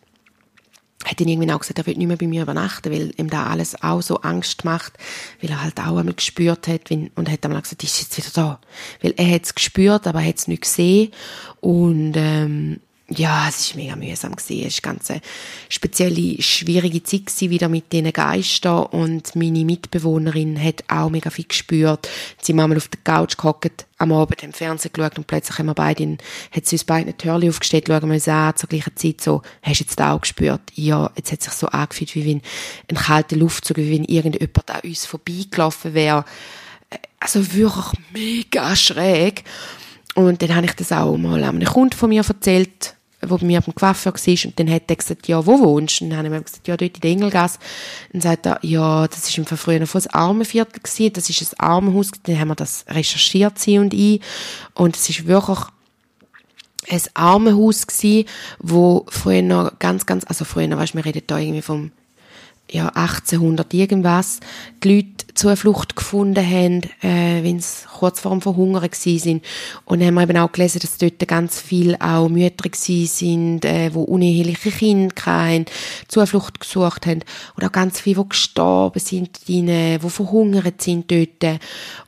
hat 1.04 1.20
dann 1.20 1.28
irgendwann 1.28 1.52
auch 1.52 1.60
gesagt, 1.60 1.80
er 1.80 1.88
will 1.88 1.98
nicht 1.98 2.08
mehr 2.08 2.18
bei 2.18 2.28
mir 2.28 2.44
übernachten, 2.44 2.92
weil 2.92 3.14
ihm 3.18 3.30
da 3.30 3.48
alles 3.48 3.82
auch 3.82 4.02
so 4.04 4.18
Angst 4.18 4.66
macht, 4.66 4.94
weil 5.42 5.50
er 5.50 5.64
halt 5.64 5.80
auch 5.80 5.98
einmal 5.98 6.14
gespürt 6.14 6.68
hat 6.68 6.90
wenn, 6.90 7.10
und 7.16 7.32
hat 7.32 7.44
einmal 7.44 7.62
gesagt, 7.62 7.84
ist 7.84 8.00
jetzt 8.00 8.18
wieder 8.18 8.30
da. 8.34 8.60
Weil 9.02 9.16
er 9.18 9.34
hat 9.34 9.46
es 9.46 9.56
gespürt, 9.56 10.06
aber 10.06 10.22
er 10.22 10.28
hat 10.28 10.38
es 10.38 10.48
nicht 10.48 10.62
gesehen. 10.62 11.12
Und 11.60 12.14
ähm, 12.18 12.82
ja, 13.10 13.48
es 13.48 13.62
ist 13.62 13.76
mega 13.76 13.96
mühsam 13.96 14.36
gewesen. 14.36 14.68
Es 14.68 14.84
war 14.84 14.92
eine 14.92 15.00
ganz 15.00 15.22
spezielle, 15.70 16.42
schwierige 16.42 17.02
Zeit 17.04 17.28
gewesen, 17.28 17.50
wieder 17.50 17.70
mit 17.70 17.94
diesen 17.94 18.12
Geistern. 18.12 18.86
Und 18.88 19.34
meine 19.34 19.64
Mitbewohnerin 19.64 20.62
hat 20.62 20.84
auch 20.90 21.10
mega 21.10 21.30
viel 21.30 21.46
gespürt. 21.46 22.10
Sie 22.42 22.52
haben 22.52 22.60
einmal 22.60 22.78
auf 22.78 22.90
der 22.90 23.00
Couch 23.06 23.38
gehockt, 23.38 23.86
am 23.98 24.12
Abend 24.12 24.44
im 24.44 24.52
Fernsehen 24.52 24.92
geschaut 24.92 25.18
und 25.18 25.26
plötzlich 25.26 25.58
haben 25.58 25.68
wir 25.68 25.74
beide, 25.74 26.04
in, 26.04 26.18
hat 26.52 26.66
sie 26.66 26.76
uns 26.76 26.84
beide 26.84 27.04
eine 27.04 27.18
Türchen 27.18 27.50
aufgestellt, 27.50 27.86
schauen 27.88 28.10
wir 28.10 28.14
uns 28.14 28.28
an, 28.28 28.56
zur 28.56 28.70
gleichen 28.70 28.96
Zeit 28.96 29.22
so, 29.22 29.42
hast 29.64 29.80
du 29.80 29.84
jetzt 29.86 30.02
auch 30.02 30.22
gespürt? 30.22 30.62
Ja, 30.76 31.10
jetzt 31.16 31.32
hat 31.32 31.42
sich 31.42 31.54
so 31.54 31.68
angefühlt, 31.68 32.14
wie 32.14 32.26
wenn 32.26 32.42
ein 32.90 32.98
kalter 32.98 33.38
Luftzug, 33.38 33.78
wie 33.78 33.92
wenn 33.92 34.04
irgendjemand 34.04 34.70
an 34.70 34.82
uns 34.84 35.06
vorbeigelaufen 35.06 35.94
wäre. 35.94 36.26
Also 37.20 37.54
wirklich 37.54 37.86
mega 38.12 38.76
schräg. 38.76 39.44
Und 40.14 40.42
dann 40.42 40.56
habe 40.56 40.66
ich 40.66 40.74
das 40.74 40.92
auch 40.92 41.16
mal 41.16 41.44
einem 41.44 41.64
Kunden 41.64 41.96
von 41.96 42.10
mir 42.10 42.24
erzählt, 42.28 42.97
wo 43.22 43.38
bei 43.38 43.46
mir 43.46 43.62
dem 43.62 43.74
Coiffeur 43.74 44.14
war, 44.14 44.46
und 44.46 44.60
dann 44.60 44.70
hat 44.70 44.84
er 44.88 44.96
gesagt, 44.96 45.28
ja, 45.28 45.46
wo 45.46 45.60
wohnst 45.60 46.00
du? 46.00 46.06
Und 46.06 46.12
dann 46.12 46.20
habe 46.20 46.28
ich 46.28 46.34
ihm 46.34 46.44
gesagt, 46.44 46.68
ja, 46.68 46.78
dort 46.78 46.96
in 46.96 47.02
der 47.02 47.12
Engelgasse. 47.12 47.60
Dann 48.12 48.22
sagt 48.22 48.46
er, 48.46 48.60
ja, 48.62 49.08
das 49.08 49.28
ist 49.28 49.38
im 49.38 49.46
früher 49.46 49.80
noch 49.80 49.92
das 49.92 50.08
Armenviertel 50.08 50.82
gewesen, 50.82 51.14
das 51.14 51.30
ist 51.30 51.54
ein 51.54 51.60
Armenhaus, 51.60 52.12
dann 52.24 52.40
haben 52.40 52.50
wir 52.50 52.56
das 52.56 52.86
recherchiert, 52.90 53.58
sie 53.58 53.80
und 53.80 53.94
ich, 53.94 54.22
und 54.74 54.96
es 54.96 55.10
ist 55.10 55.26
wirklich 55.26 55.60
ein 56.90 57.02
Armenhaus 57.16 57.88
gewesen, 57.88 58.28
wo 58.60 59.06
früher 59.10 59.42
noch 59.42 59.80
ganz, 59.80 60.06
ganz, 60.06 60.24
also 60.26 60.46
früher, 60.46 60.70
weißt 60.70 60.94
du, 60.94 60.98
wir 60.98 61.06
reden 61.06 61.24
da 61.28 61.38
irgendwie 61.38 61.62
vom 61.62 61.92
ja, 62.72 62.90
1800 62.90 63.74
irgendwas 63.74 64.40
die 64.84 64.96
Leute 64.96 65.28
Zuflucht 65.38 65.96
gefunden 65.96 66.46
haben, 66.46 66.82
äh, 67.02 67.44
wenn 67.44 67.60
sie 67.60 67.86
kurz 68.00 68.20
vor 68.20 68.32
dem 68.32 68.42
Verhungern 68.42 68.90
sind. 68.92 69.44
Und 69.86 70.04
haben 70.04 70.16
wir 70.16 70.24
eben 70.24 70.38
auch 70.38 70.52
gelesen, 70.52 70.80
dass 70.80 70.98
dort 70.98 71.26
ganz 71.28 71.62
viele 71.62 72.00
auch 72.02 72.28
Mütter 72.28 72.70
sind, 72.74 73.64
äh, 73.64 73.90
die 73.90 73.98
uneheliche 73.98 74.72
Kinder 74.72 75.16
hatten, 75.26 75.66
Zuflucht 76.08 76.60
gesucht 76.60 77.06
haben. 77.06 77.22
Und 77.56 77.66
auch 77.66 77.72
ganz 77.72 78.00
viele, 78.00 78.24
die 78.24 78.30
gestorben 78.30 79.00
sind, 79.00 79.48
die, 79.48 80.00
verhungert 80.00 80.82
sind 80.82 81.12
dort. 81.12 81.60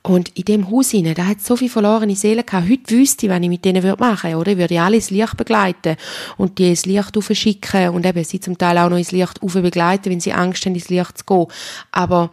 Und 0.01 0.30
in 0.38 0.45
dem 0.45 0.72
Haus 0.72 0.89
hinein, 0.91 1.14
da 1.14 1.26
hat 1.26 1.41
so 1.41 1.55
viele 1.55 1.70
verlorene 1.70 2.16
Seelen 2.16 2.45
gehabt. 2.45 2.70
Heute 2.70 2.89
wüsste 2.95 3.28
ich, 3.28 3.32
was 3.32 3.41
ich 3.41 3.49
mit 3.49 3.64
denen 3.64 3.84
würde 3.84 4.03
machen 4.03 4.32
würde, 4.32 4.39
oder? 4.39 4.51
Ich 4.51 4.57
würde 4.57 4.82
alle 4.82 4.95
ins 4.95 5.12
Licht 5.12 5.38
begleiten 5.38 5.97
und 6.38 6.57
die 6.57 6.70
ins 6.70 6.86
Licht 6.86 7.16
aufschicken 7.16 7.89
und 7.89 8.05
eben 8.05 8.24
sie 8.24 8.39
zum 8.39 8.57
Teil 8.57 8.78
auch 8.80 8.89
noch 8.89 8.97
ins 8.97 9.12
Licht 9.12 9.39
begleiten, 9.39 10.10
wenn 10.10 10.20
sie 10.20 10.34
Angst 10.34 10.49
haben, 10.54 10.76
ins 10.76 10.89
Licht 10.89 11.18
zu 11.18 11.26
gehen. 11.26 11.47
Aber 11.91 12.32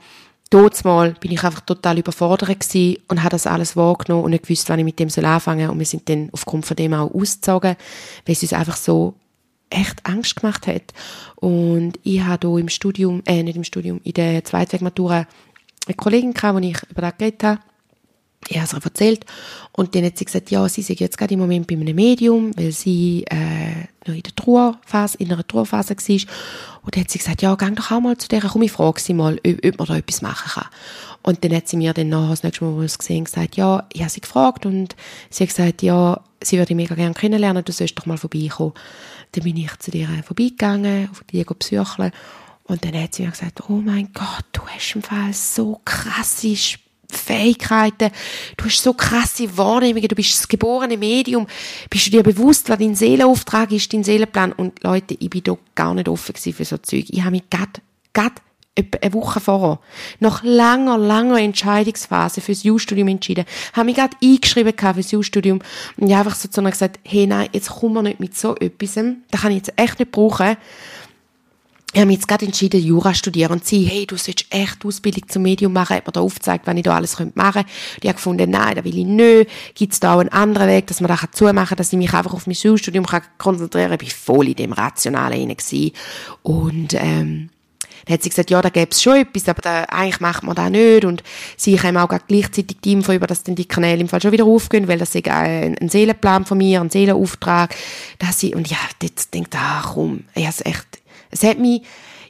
dort 0.50 0.84
mal 0.84 1.12
bin 1.20 1.32
ich 1.32 1.42
einfach 1.42 1.60
total 1.60 1.98
überfordert 1.98 2.74
und 3.08 3.22
habe 3.22 3.30
das 3.30 3.46
alles 3.46 3.76
wahrgenommen 3.76 4.24
und 4.24 4.30
nicht 4.30 4.44
gewusst, 4.44 4.68
wann 4.68 4.78
ich 4.78 4.84
mit 4.84 4.98
dem 4.98 5.08
anfangen 5.24 5.66
soll. 5.66 5.70
Und 5.70 5.78
wir 5.78 5.86
sind 5.86 6.08
dann 6.08 6.28
aufgrund 6.32 6.66
von 6.66 6.76
dem 6.76 6.94
auch 6.94 7.12
ausgezogen, 7.12 7.76
weil 8.24 8.32
es 8.32 8.42
uns 8.42 8.52
einfach 8.52 8.76
so 8.76 9.14
echt 9.70 10.04
Angst 10.06 10.36
gemacht 10.36 10.66
hat. 10.66 10.92
Und 11.36 11.98
ich 12.02 12.20
habe 12.22 12.48
hier 12.48 12.58
im 12.58 12.68
Studium, 12.68 13.22
äh, 13.26 13.42
nicht 13.42 13.56
im 13.56 13.64
Studium, 13.64 14.00
in 14.04 14.12
der 14.12 14.44
Zweitwegmatura 14.44 15.26
eine 15.86 15.94
Kollegin 15.94 16.34
gehabt, 16.34 16.62
die 16.62 16.70
ich 16.70 16.82
über 16.90 17.02
das 17.02 17.16
geredet 17.18 17.42
habe. 17.42 17.60
Ich 18.48 18.56
habe 18.56 18.66
es 18.66 18.84
erzählt. 18.84 19.24
Und 19.72 19.94
dann 19.94 20.04
hat 20.04 20.16
sie 20.16 20.24
gesagt, 20.24 20.50
ja, 20.50 20.68
sie 20.68 20.82
sei 20.82 20.94
jetzt 20.98 21.18
gerade 21.18 21.34
im 21.34 21.40
Moment 21.40 21.66
bei 21.66 21.74
einem 21.74 21.96
Medium, 21.96 22.56
weil 22.56 22.72
sie 22.72 23.24
äh, 23.28 23.86
noch 24.06 24.14
in 24.14 24.22
der 24.22 24.34
Trauerphase, 24.34 25.18
in 25.18 25.32
einer 25.32 25.46
Trauerphase 25.46 25.96
war. 25.96 26.34
Und 26.82 26.94
dann 26.94 27.02
hat 27.02 27.10
sie 27.10 27.18
gesagt, 27.18 27.42
ja, 27.42 27.54
geh 27.54 27.70
doch 27.72 27.90
auch 27.90 28.00
mal 28.00 28.16
zu 28.16 28.28
der, 28.28 28.40
komm, 28.40 28.62
ich 28.62 28.72
frage 28.72 29.00
sie 29.00 29.14
mal, 29.14 29.38
ob, 29.44 29.64
ob 29.64 29.78
man 29.78 29.88
da 29.88 29.96
etwas 29.96 30.22
machen 30.22 30.50
kann. 30.54 30.68
Und 31.22 31.42
dann 31.44 31.54
hat 31.54 31.68
sie 31.68 31.76
mir 31.76 31.92
dann 31.92 32.08
nachher 32.08 32.30
das 32.30 32.42
nächste 32.44 32.64
Mal, 32.64 32.74
wo 32.74 32.78
wir 32.78 32.84
es 32.84 32.98
gesehen 32.98 33.24
gesagt, 33.24 33.56
ja, 33.56 33.84
ich 33.92 34.00
habe 34.00 34.10
sie 34.10 34.20
gefragt 34.20 34.64
und 34.64 34.94
sie 35.28 35.42
hat 35.42 35.48
gesagt, 35.48 35.82
ja, 35.82 36.20
sie 36.42 36.58
würde 36.58 36.74
mich 36.74 36.88
mega 36.88 36.94
gerne 36.94 37.14
kennenlernen, 37.14 37.64
du 37.64 37.72
sollst 37.72 37.98
doch 37.98 38.06
mal 38.06 38.16
vorbeikommen. 38.16 38.74
Dann 39.32 39.44
bin 39.44 39.56
ich 39.56 39.76
zu 39.78 39.90
ihr 39.90 40.08
vorbeigegangen, 40.24 41.10
auf 41.10 41.24
die 41.32 41.44
psycheln. 41.44 42.12
Und 42.64 42.84
dann 42.84 42.94
hat 43.00 43.14
sie 43.14 43.24
mir 43.24 43.30
gesagt, 43.30 43.68
oh 43.68 43.74
mein 43.74 44.12
Gott, 44.12 44.44
du 44.52 44.60
hast 44.66 44.94
im 44.94 45.02
Fall 45.02 45.32
so 45.32 45.80
krasse 45.84 46.46
Fähigkeiten, 47.10 48.10
du 48.56 48.64
hast 48.64 48.82
so 48.82 48.92
krasse 48.92 49.56
Wahrnehmungen, 49.56 50.08
du 50.08 50.14
bist 50.14 50.34
das 50.34 50.48
geborene 50.48 50.96
Medium, 50.96 51.46
bist 51.90 52.06
du 52.06 52.10
dir 52.10 52.22
bewusst, 52.22 52.68
was 52.68 52.78
dein 52.78 52.94
Seelenauftrag 52.94 53.72
ist, 53.72 53.92
dein 53.92 54.04
Seelenplan? 54.04 54.52
Und 54.52 54.82
Leute, 54.82 55.16
ich 55.18 55.30
bin 55.30 55.42
da 55.44 55.56
gar 55.74 55.94
nicht 55.94 56.08
offen 56.08 56.34
für 56.34 56.64
so 56.64 56.78
Zeug. 56.78 57.06
Ich 57.08 57.20
habe 57.22 57.32
mich 57.32 57.44
grad 57.50 57.80
etwa 58.76 58.98
eine 59.00 59.14
Woche 59.14 59.40
vorher, 59.40 59.80
nach 60.20 60.42
langer, 60.44 60.98
langer 60.98 61.40
Entscheidungsphase 61.40 62.40
fürs 62.40 62.64
U-Studium 62.64 63.08
entschieden, 63.08 63.46
habe 63.72 63.86
mich 63.86 63.96
gerade 63.96 64.16
eingeschrieben 64.22 64.74
fürs 64.76 65.12
U-Studium 65.12 65.60
und 65.96 66.08
ich 66.08 66.14
habe 66.14 66.28
einfach 66.28 66.38
so 66.38 66.48
zu 66.48 66.62
gesagt, 66.62 67.00
hey, 67.02 67.26
nein, 67.26 67.48
jetzt 67.52 67.70
kommen 67.70 67.94
wir 67.94 68.02
nicht 68.02 68.20
mit 68.20 68.36
so 68.36 68.54
etwas, 68.56 68.94
das 69.30 69.40
kann 69.40 69.52
ich 69.52 69.58
jetzt 69.58 69.72
echt 69.76 69.98
nicht 69.98 70.12
brauchen 70.12 70.56
ich 71.96 72.00
habe 72.00 72.08
mich 72.08 72.16
jetzt 72.16 72.28
gerade 72.28 72.44
entschieden, 72.44 72.78
Jura 72.78 73.14
studieren 73.14 73.52
und 73.52 73.64
sie, 73.64 73.84
hey, 73.84 74.04
du 74.04 74.18
sollst 74.18 74.44
echt 74.50 74.84
Ausbildung 74.84 75.30
zum 75.30 75.40
Medium 75.40 75.72
machen, 75.72 75.96
hat 75.96 76.06
mir 76.06 76.12
da 76.12 76.20
aufgezeigt, 76.20 76.66
was 76.66 76.76
ich 76.76 76.82
da 76.82 76.94
alles 76.94 77.18
machen 77.18 77.62
könnte. 77.62 77.70
Die 78.02 78.08
hat 78.10 78.16
gefunden, 78.16 78.50
nein, 78.50 78.74
da 78.74 78.84
will 78.84 78.98
ich 78.98 79.06
nicht. 79.06 79.50
Gibt 79.74 79.94
es 79.94 80.00
da 80.00 80.14
auch 80.14 80.18
einen 80.18 80.28
anderen 80.28 80.68
Weg, 80.68 80.88
dass 80.88 81.00
man 81.00 81.08
das 81.08 81.26
zumachen 81.32 81.68
kann, 81.68 81.76
dass 81.78 81.94
ich 81.94 81.98
mich 81.98 82.12
einfach 82.12 82.34
auf 82.34 82.46
mein 82.46 82.54
Schulstudium 82.54 83.06
konzentrieren 83.38 83.92
kann. 83.92 83.98
Ich 84.02 84.12
war 84.12 84.34
voll 84.34 84.48
in 84.48 84.56
dem 84.56 84.74
Rationalen 84.74 85.38
hinein. 85.38 85.92
Und, 86.42 86.92
ähm, 86.92 87.48
dann 88.04 88.12
hat 88.12 88.22
sie 88.22 88.28
gesagt, 88.28 88.50
ja, 88.50 88.60
da 88.60 88.68
gäbe 88.68 88.90
es 88.90 89.02
schon 89.02 89.16
etwas, 89.16 89.48
aber 89.48 89.62
da, 89.62 89.84
eigentlich 89.84 90.20
macht 90.20 90.42
man 90.42 90.54
das 90.54 90.68
nicht. 90.68 91.06
Und 91.06 91.22
sie 91.56 91.80
haben 91.80 91.96
auch 91.96 92.10
gleichzeitig 92.28 92.76
die 92.84 92.92
Info 92.92 93.12
über, 93.12 93.26
dass 93.26 93.42
dann 93.42 93.54
die 93.54 93.64
Kanäle 93.64 94.02
im 94.02 94.08
Fall 94.08 94.20
schon 94.20 94.32
wieder 94.32 94.44
aufgehen, 94.44 94.86
weil 94.86 94.98
das 94.98 95.14
ist 95.14 95.26
ein, 95.28 95.78
ein 95.78 95.88
Seelenplan 95.88 96.44
von 96.44 96.58
mir, 96.58 96.82
ein 96.82 96.90
Seelenauftrag. 96.90 97.74
Dass 98.18 98.38
sie, 98.38 98.54
und 98.54 98.68
ja, 98.68 98.76
jetzt 99.02 99.32
denkt, 99.32 99.54
ach 99.56 99.94
komm, 99.94 100.24
ich 100.34 100.46
habe 100.46 100.64
echt, 100.66 101.00
es 101.30 101.42
hat 101.42 101.58
mich, 101.58 101.82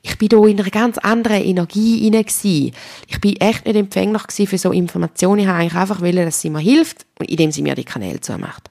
ich 0.03 0.19
bin 0.19 0.29
da 0.29 0.45
in 0.45 0.61
einer 0.61 0.71
ganz 0.71 0.99
anderen 0.99 1.43
Energie 1.43 2.01
hinein 2.01 2.25
gewesen. 2.25 2.73
Ich 3.09 3.21
bin 3.21 3.37
echt 3.37 3.67
nicht 3.67 3.77
empfänglich 3.77 4.49
für 4.49 4.59
so 4.59 4.71
Informationen. 4.71 5.41
Ich 5.41 5.47
habe 5.47 5.59
eigentlich 5.59 5.75
einfach 5.75 6.01
wollen, 6.01 6.25
dass 6.25 6.41
sie 6.41 6.51
mir 6.51 6.61
hilft, 6.61 7.07
indem 7.21 7.51
sie 7.51 7.63
mir 7.63 7.75
die 7.75 7.85
Kanäle 7.85 8.21
zumacht. 8.21 8.71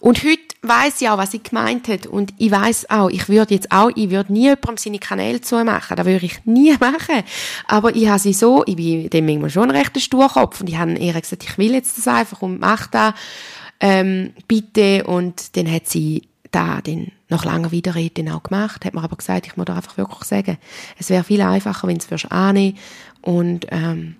Und 0.00 0.22
heute 0.22 0.42
weiß 0.62 1.00
ich 1.00 1.08
auch, 1.08 1.18
was 1.18 1.32
sie 1.32 1.42
gemeint 1.42 1.88
hat. 1.88 2.06
Und 2.06 2.32
ich 2.38 2.50
weiß 2.50 2.90
auch, 2.90 3.08
ich 3.08 3.28
würde 3.28 3.54
jetzt 3.54 3.72
auch, 3.72 3.90
ich 3.94 4.10
würde 4.10 4.32
nie 4.32 4.44
jemandem 4.44 4.76
seine 4.76 4.98
Kanäle 4.98 5.40
zumachen. 5.40 5.96
Das 5.96 6.06
würde 6.06 6.26
ich 6.26 6.44
nie 6.44 6.74
machen. 6.80 7.22
Aber 7.66 7.94
ich 7.94 8.08
habe 8.08 8.18
sie 8.18 8.32
so, 8.32 8.62
ich 8.66 8.76
bin 8.76 9.10
dem 9.10 9.26
manchmal 9.26 9.50
schon 9.50 9.70
ein 9.70 9.76
rechter 9.76 10.00
Sturkopf. 10.00 10.60
Und 10.60 10.68
ich 10.68 10.76
habe 10.76 10.92
ihr 10.92 11.12
gesagt, 11.12 11.44
ich 11.44 11.58
will 11.58 11.72
jetzt 11.72 11.98
das 11.98 12.08
einfach 12.08 12.42
und 12.42 12.60
mach 12.60 12.86
das, 12.88 13.14
ähm, 13.80 14.32
bitte. 14.46 15.04
Und 15.04 15.56
dann 15.56 15.70
hat 15.70 15.88
sie 15.88 16.22
da 16.56 16.80
dann 16.80 17.12
nach 17.28 17.44
langer 17.44 17.70
Widerrede 17.70 18.34
auch 18.34 18.42
gemacht, 18.42 18.84
hat 18.84 18.94
mir 18.94 19.02
aber 19.02 19.16
gesagt, 19.16 19.46
ich 19.46 19.56
muss 19.56 19.66
da 19.66 19.76
einfach 19.76 19.98
wirklich 19.98 20.24
sagen, 20.24 20.56
es 20.98 21.10
wäre 21.10 21.22
viel 21.22 21.42
einfacher, 21.42 21.86
wenn 21.86 21.98
du 21.98 22.14
es 22.14 22.24
annehmen 22.30 22.78
und 23.20 23.66
ähm, 23.70 24.16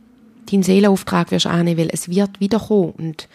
deinen 0.51 0.63
Seelenauftrag 0.63 1.31
wirst 1.31 1.47
annehmen, 1.47 1.81
weil 1.81 1.91
es 1.91 2.11
wird 2.11 2.39
wiederkommen 2.39 2.91
und 2.91 3.29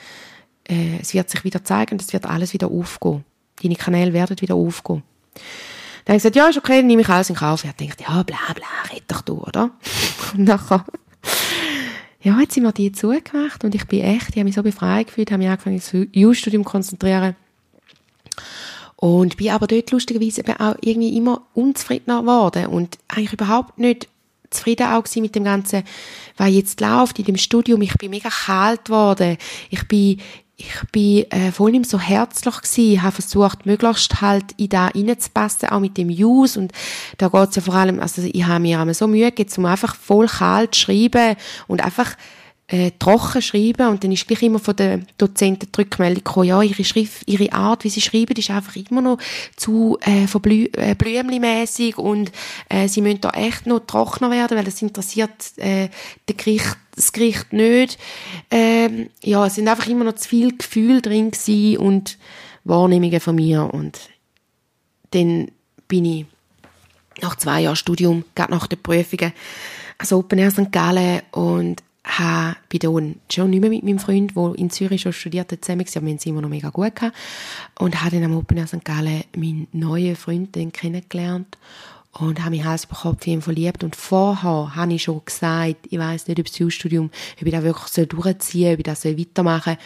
äh, 0.70 1.00
es 1.02 1.16
wird 1.16 1.30
sich 1.32 1.44
wieder 1.44 1.64
zeigen 1.64 1.94
und 1.94 2.02
es 2.02 2.14
wird 2.14 2.26
alles 2.26 2.54
wieder 2.54 2.68
aufgehen. 2.68 3.26
Deine 3.64 3.76
Kanäle 3.76 4.14
werden 4.14 4.40
wieder 4.40 4.56
aufgehen. 4.56 5.04
Dann 6.06 6.14
habe 6.14 6.18
ich 6.18 6.24
gesagt, 6.24 6.36
ja, 6.36 6.48
ist 6.50 6.58
okay, 6.58 6.78
dann 6.78 6.88
nehme 6.88 7.02
ich 7.02 7.10
alles 7.10 7.30
in 7.30 7.36
Kauf. 7.36 7.64
Ich 7.64 7.76
gedacht, 7.76 8.02
ja, 8.02 8.24
bla, 8.24 8.54
bla, 8.54 8.94
red 8.94 9.04
doch 9.08 9.22
du, 9.22 9.40
oder? 9.40 9.72
Und 10.34 10.44
nachher, 10.44 10.86
ja, 12.22 12.40
jetzt 12.40 12.54
sind 12.54 12.64
mir 12.64 12.72
die 12.72 12.92
zugemacht 12.92 13.64
und 13.64 13.74
ich 13.74 13.88
bin 13.88 14.02
echt, 14.02 14.30
ich 14.30 14.36
habe 14.36 14.44
mich 14.44 14.54
so 14.54 14.62
befreit 14.62 15.08
gefühlt, 15.08 15.32
habe 15.32 15.40
mich 15.40 15.50
angefangen, 15.50 15.78
das 15.78 15.92
U-Studium 15.92 16.64
konzentrieren 16.64 17.36
und 19.02 19.36
bin 19.38 19.50
aber 19.50 19.66
dort 19.66 19.90
lustigerweise 19.90 20.42
eben 20.42 20.60
auch 20.60 20.76
irgendwie 20.80 21.18
immer 21.18 21.42
unzufriedener 21.56 22.22
geworden 22.22 22.68
und 22.68 23.00
eigentlich 23.08 23.34
überhaupt 23.34 23.80
nicht 23.80 24.08
zufrieden 24.52 24.88
auch 24.88 25.04
mit 25.16 25.34
dem 25.34 25.44
Ganzen, 25.44 25.84
was 26.38 26.52
jetzt 26.52 26.80
läuft 26.82 27.18
in 27.18 27.26
dem 27.26 27.38
Studium. 27.38 27.82
Ich 27.82 27.96
bin 27.96 28.12
mega 28.12 28.30
kalt 28.30 28.86
geworden. 28.86 29.38
Ich 29.72 29.88
bin 29.88 30.22
ich 30.56 30.92
bin 30.92 31.32
äh, 31.32 31.52
voll 31.52 31.72
nicht 31.72 31.90
so 31.90 32.00
herzlich 32.00 32.56
gewesen, 32.56 32.94
ich 32.94 33.02
habe 33.02 33.14
versucht, 33.14 33.66
möglichst 33.66 34.22
halt 34.22 34.46
in 34.58 34.70
da 34.70 34.90
reinzupassen, 34.90 35.70
auch 35.70 35.80
mit 35.80 35.98
dem 35.98 36.10
Use 36.10 36.60
und 36.60 36.72
da 37.18 37.30
geht's 37.30 37.56
ja 37.56 37.64
vor 37.64 37.74
allem, 37.74 38.00
also 38.00 38.22
ich 38.22 38.46
habe 38.46 38.60
mir 38.60 38.80
einmal 38.80 38.94
so 38.94 39.08
Mühe 39.08 39.32
gegeben, 39.32 39.52
um 39.58 39.66
einfach 39.66 39.96
voll 39.96 40.28
kalt 40.28 40.76
zu 40.76 40.82
schreiben 40.82 41.36
und 41.68 41.84
einfach 41.84 42.16
äh, 42.72 42.92
trocken 42.98 43.42
schreiben 43.42 43.90
und 43.90 44.04
dann 44.04 44.14
ist 44.14 44.28
gleich 44.28 44.42
immer 44.44 44.60
von 44.60 44.76
den 44.76 45.06
Dozenten 45.18 45.70
die 45.72 45.82
Rückmeldung 45.82 46.24
gekommen, 46.24 46.48
ja, 46.48 46.62
ihre 46.62 46.86
Schrift, 46.86 47.24
ihre 47.26 47.52
Art, 47.52 47.84
wie 47.84 47.90
sie 47.90 48.00
schreiben, 48.00 48.34
ist 48.38 48.50
einfach 48.50 48.78
immer 48.78 49.02
noch 49.02 49.18
zu 49.58 49.98
äh, 50.02 50.26
verblü 50.26 50.70
äh, 50.74 50.96
blümlimässig 50.96 51.98
und 51.98 52.32
äh, 52.70 52.88
sie 52.88 53.02
müssen 53.02 53.20
da 53.20 53.32
echt 53.32 53.66
noch 53.66 53.82
trockener 53.82 54.32
werden, 54.32 54.58
weil 54.58 54.64
das 54.64 54.82
interessiert 54.82 55.32
äh, 55.58 55.90
den 56.30 56.38
Gericht, 56.38 56.78
das 56.96 57.12
Gericht 57.12 57.52
nicht. 57.52 57.98
Ähm, 58.50 59.10
ja, 59.22 59.46
es 59.46 59.56
sind 59.56 59.68
einfach 59.68 59.88
immer 59.88 60.06
noch 60.06 60.16
zu 60.16 60.30
viel 60.30 60.58
Gefühl 60.58 61.02
drin 61.02 61.32
und 61.78 62.18
Wahrnehmungen 62.64 63.20
von 63.20 63.36
mir 63.36 63.70
und 63.74 64.00
dann 65.12 65.52
bin 65.90 66.06
ich 66.06 66.26
nach 67.22 67.36
zwei 67.36 67.62
Jahren 67.62 67.76
Studium, 67.76 68.24
gerade 68.34 68.54
nach 68.54 68.68
den 68.68 68.82
Prüfungen, 68.82 69.34
also 69.98 70.20
Open 70.20 70.40
Air 70.40 70.52
St. 70.52 70.72
Gallen 70.72 71.22
und 71.32 71.84
habe 72.04 72.58
bei 72.72 72.80
dann 72.80 73.16
schon 73.32 73.50
nicht 73.50 73.62
mehr 73.62 73.70
mit 73.70 73.84
meinem 73.84 74.00
Freund, 74.00 74.36
der 74.36 74.54
in 74.56 74.70
Zürich 74.70 75.02
schon 75.02 75.14
studiert 75.14 75.52
hat, 75.52 75.64
zusammen 75.64 75.82
aber 75.82 76.06
wir 76.06 76.14
haben 76.14 76.20
immer 76.26 76.42
noch 76.42 76.50
mega 76.50 76.70
gut 76.70 76.96
gehabt. 76.96 77.16
Und 77.80 78.02
habe 78.02 78.16
dann 78.16 78.24
am 78.24 78.38
Open 78.38 78.58
Air 78.58 78.68
St. 78.68 78.84
Gallen 78.84 79.24
meinen 79.36 79.68
neuen 79.72 80.16
Freund 80.16 80.56
dann 80.56 80.72
kennengelernt 80.72 81.58
und 82.14 82.40
habe 82.42 82.52
mich 82.52 82.64
Hals 82.64 82.86
über 82.86 82.96
Kopf 82.96 83.26
in 83.28 83.34
ihn 83.34 83.42
verliebt. 83.42 83.84
Und 83.84 83.96
vorher 83.96 84.76
habe 84.76 84.94
ich 84.94 85.04
schon 85.04 85.22
gesagt, 85.24 85.88
ich 85.90 86.00
weiß 86.00 86.28
nicht, 86.28 86.40
ob 86.40 86.46
das 86.46 86.74
Studium, 86.74 87.12
ob 87.40 87.48
ich 87.48 87.54
das 87.54 87.64
wirklich 87.64 88.08
durchziehen 88.10 88.64
soll, 88.64 88.74
ob 88.74 88.80
ich 88.80 88.84
das 88.84 89.06
weitermachen 89.06 89.76
soll 89.76 89.86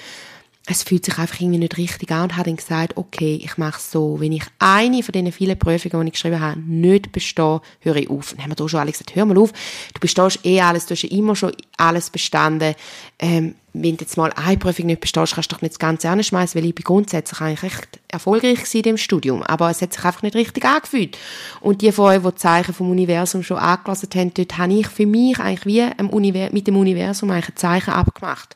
es 0.67 0.81
fühlt 0.81 1.05
sich 1.05 1.17
einfach 1.19 1.39
irgendwie 1.39 1.59
nicht 1.59 1.77
richtig 1.77 2.11
an 2.11 2.23
und 2.23 2.37
habe 2.37 2.45
dann 2.45 2.55
gesagt, 2.55 2.97
okay, 2.97 3.39
ich 3.43 3.57
mache 3.57 3.77
es 3.77 3.91
so. 3.91 4.19
Wenn 4.19 4.31
ich 4.31 4.43
eine 4.57 5.03
von 5.03 5.11
diesen 5.11 5.31
vielen 5.31 5.59
Prüfungen, 5.59 6.01
die 6.01 6.07
ich 6.07 6.13
geschrieben 6.13 6.39
habe, 6.39 6.59
nicht 6.59 7.11
bestehe, 7.11 7.61
höre 7.81 7.95
ich 7.97 8.09
auf. 8.09 8.31
Dann 8.31 8.43
haben 8.43 8.51
wir 8.51 8.55
da 8.55 8.67
schon 8.67 8.79
alle 8.79 8.91
gesagt, 8.91 9.15
hör 9.15 9.25
mal 9.25 9.37
auf, 9.37 9.51
du 9.51 9.99
bestehst 9.99 10.43
eh 10.43 10.61
alles, 10.61 10.87
du 10.87 10.95
hast 10.95 11.03
ja 11.03 11.09
immer 11.11 11.35
schon 11.35 11.51
alles 11.77 12.09
bestanden. 12.09 12.73
Ähm, 13.19 13.55
wenn 13.73 13.97
du 13.97 14.05
jetzt 14.05 14.17
mal 14.17 14.31
eine 14.33 14.57
Prüfung 14.57 14.87
nicht 14.87 15.01
bestehst, 15.01 15.35
kannst 15.35 15.51
du 15.51 15.55
doch 15.55 15.61
nicht 15.61 15.73
das 15.73 15.79
Ganze 15.79 16.09
anschmeißen, 16.09 16.59
weil 16.59 16.67
ich 16.67 16.75
bin 16.75 16.83
grundsätzlich 16.83 17.41
eigentlich 17.41 17.63
recht 17.63 17.99
erfolgreich 18.07 18.73
in 18.73 18.81
dem 18.83 18.97
Studium. 18.97 19.43
Aber 19.43 19.69
es 19.69 19.81
hat 19.81 19.93
sich 19.93 20.03
einfach 20.03 20.23
nicht 20.23 20.35
richtig 20.35 20.65
angefühlt. 20.65 21.17
Und 21.61 21.81
die 21.81 21.91
von 21.91 22.05
euch, 22.05 22.23
die 22.23 22.29
die 22.29 22.35
Zeichen 22.35 22.73
vom 22.73 22.89
Universum 22.89 23.43
schon 23.43 23.57
angelassen 23.57 24.09
haben, 24.15 24.33
dort 24.33 24.57
habe 24.57 24.73
ich 24.73 24.87
für 24.87 25.05
mich 25.05 25.39
eigentlich 25.39 25.65
wie 25.65 26.49
mit 26.51 26.67
dem 26.67 26.77
Universum 26.77 27.29
eigentlich 27.29 27.49
ein 27.49 27.57
Zeichen 27.57 27.91
abgemacht. 27.91 28.55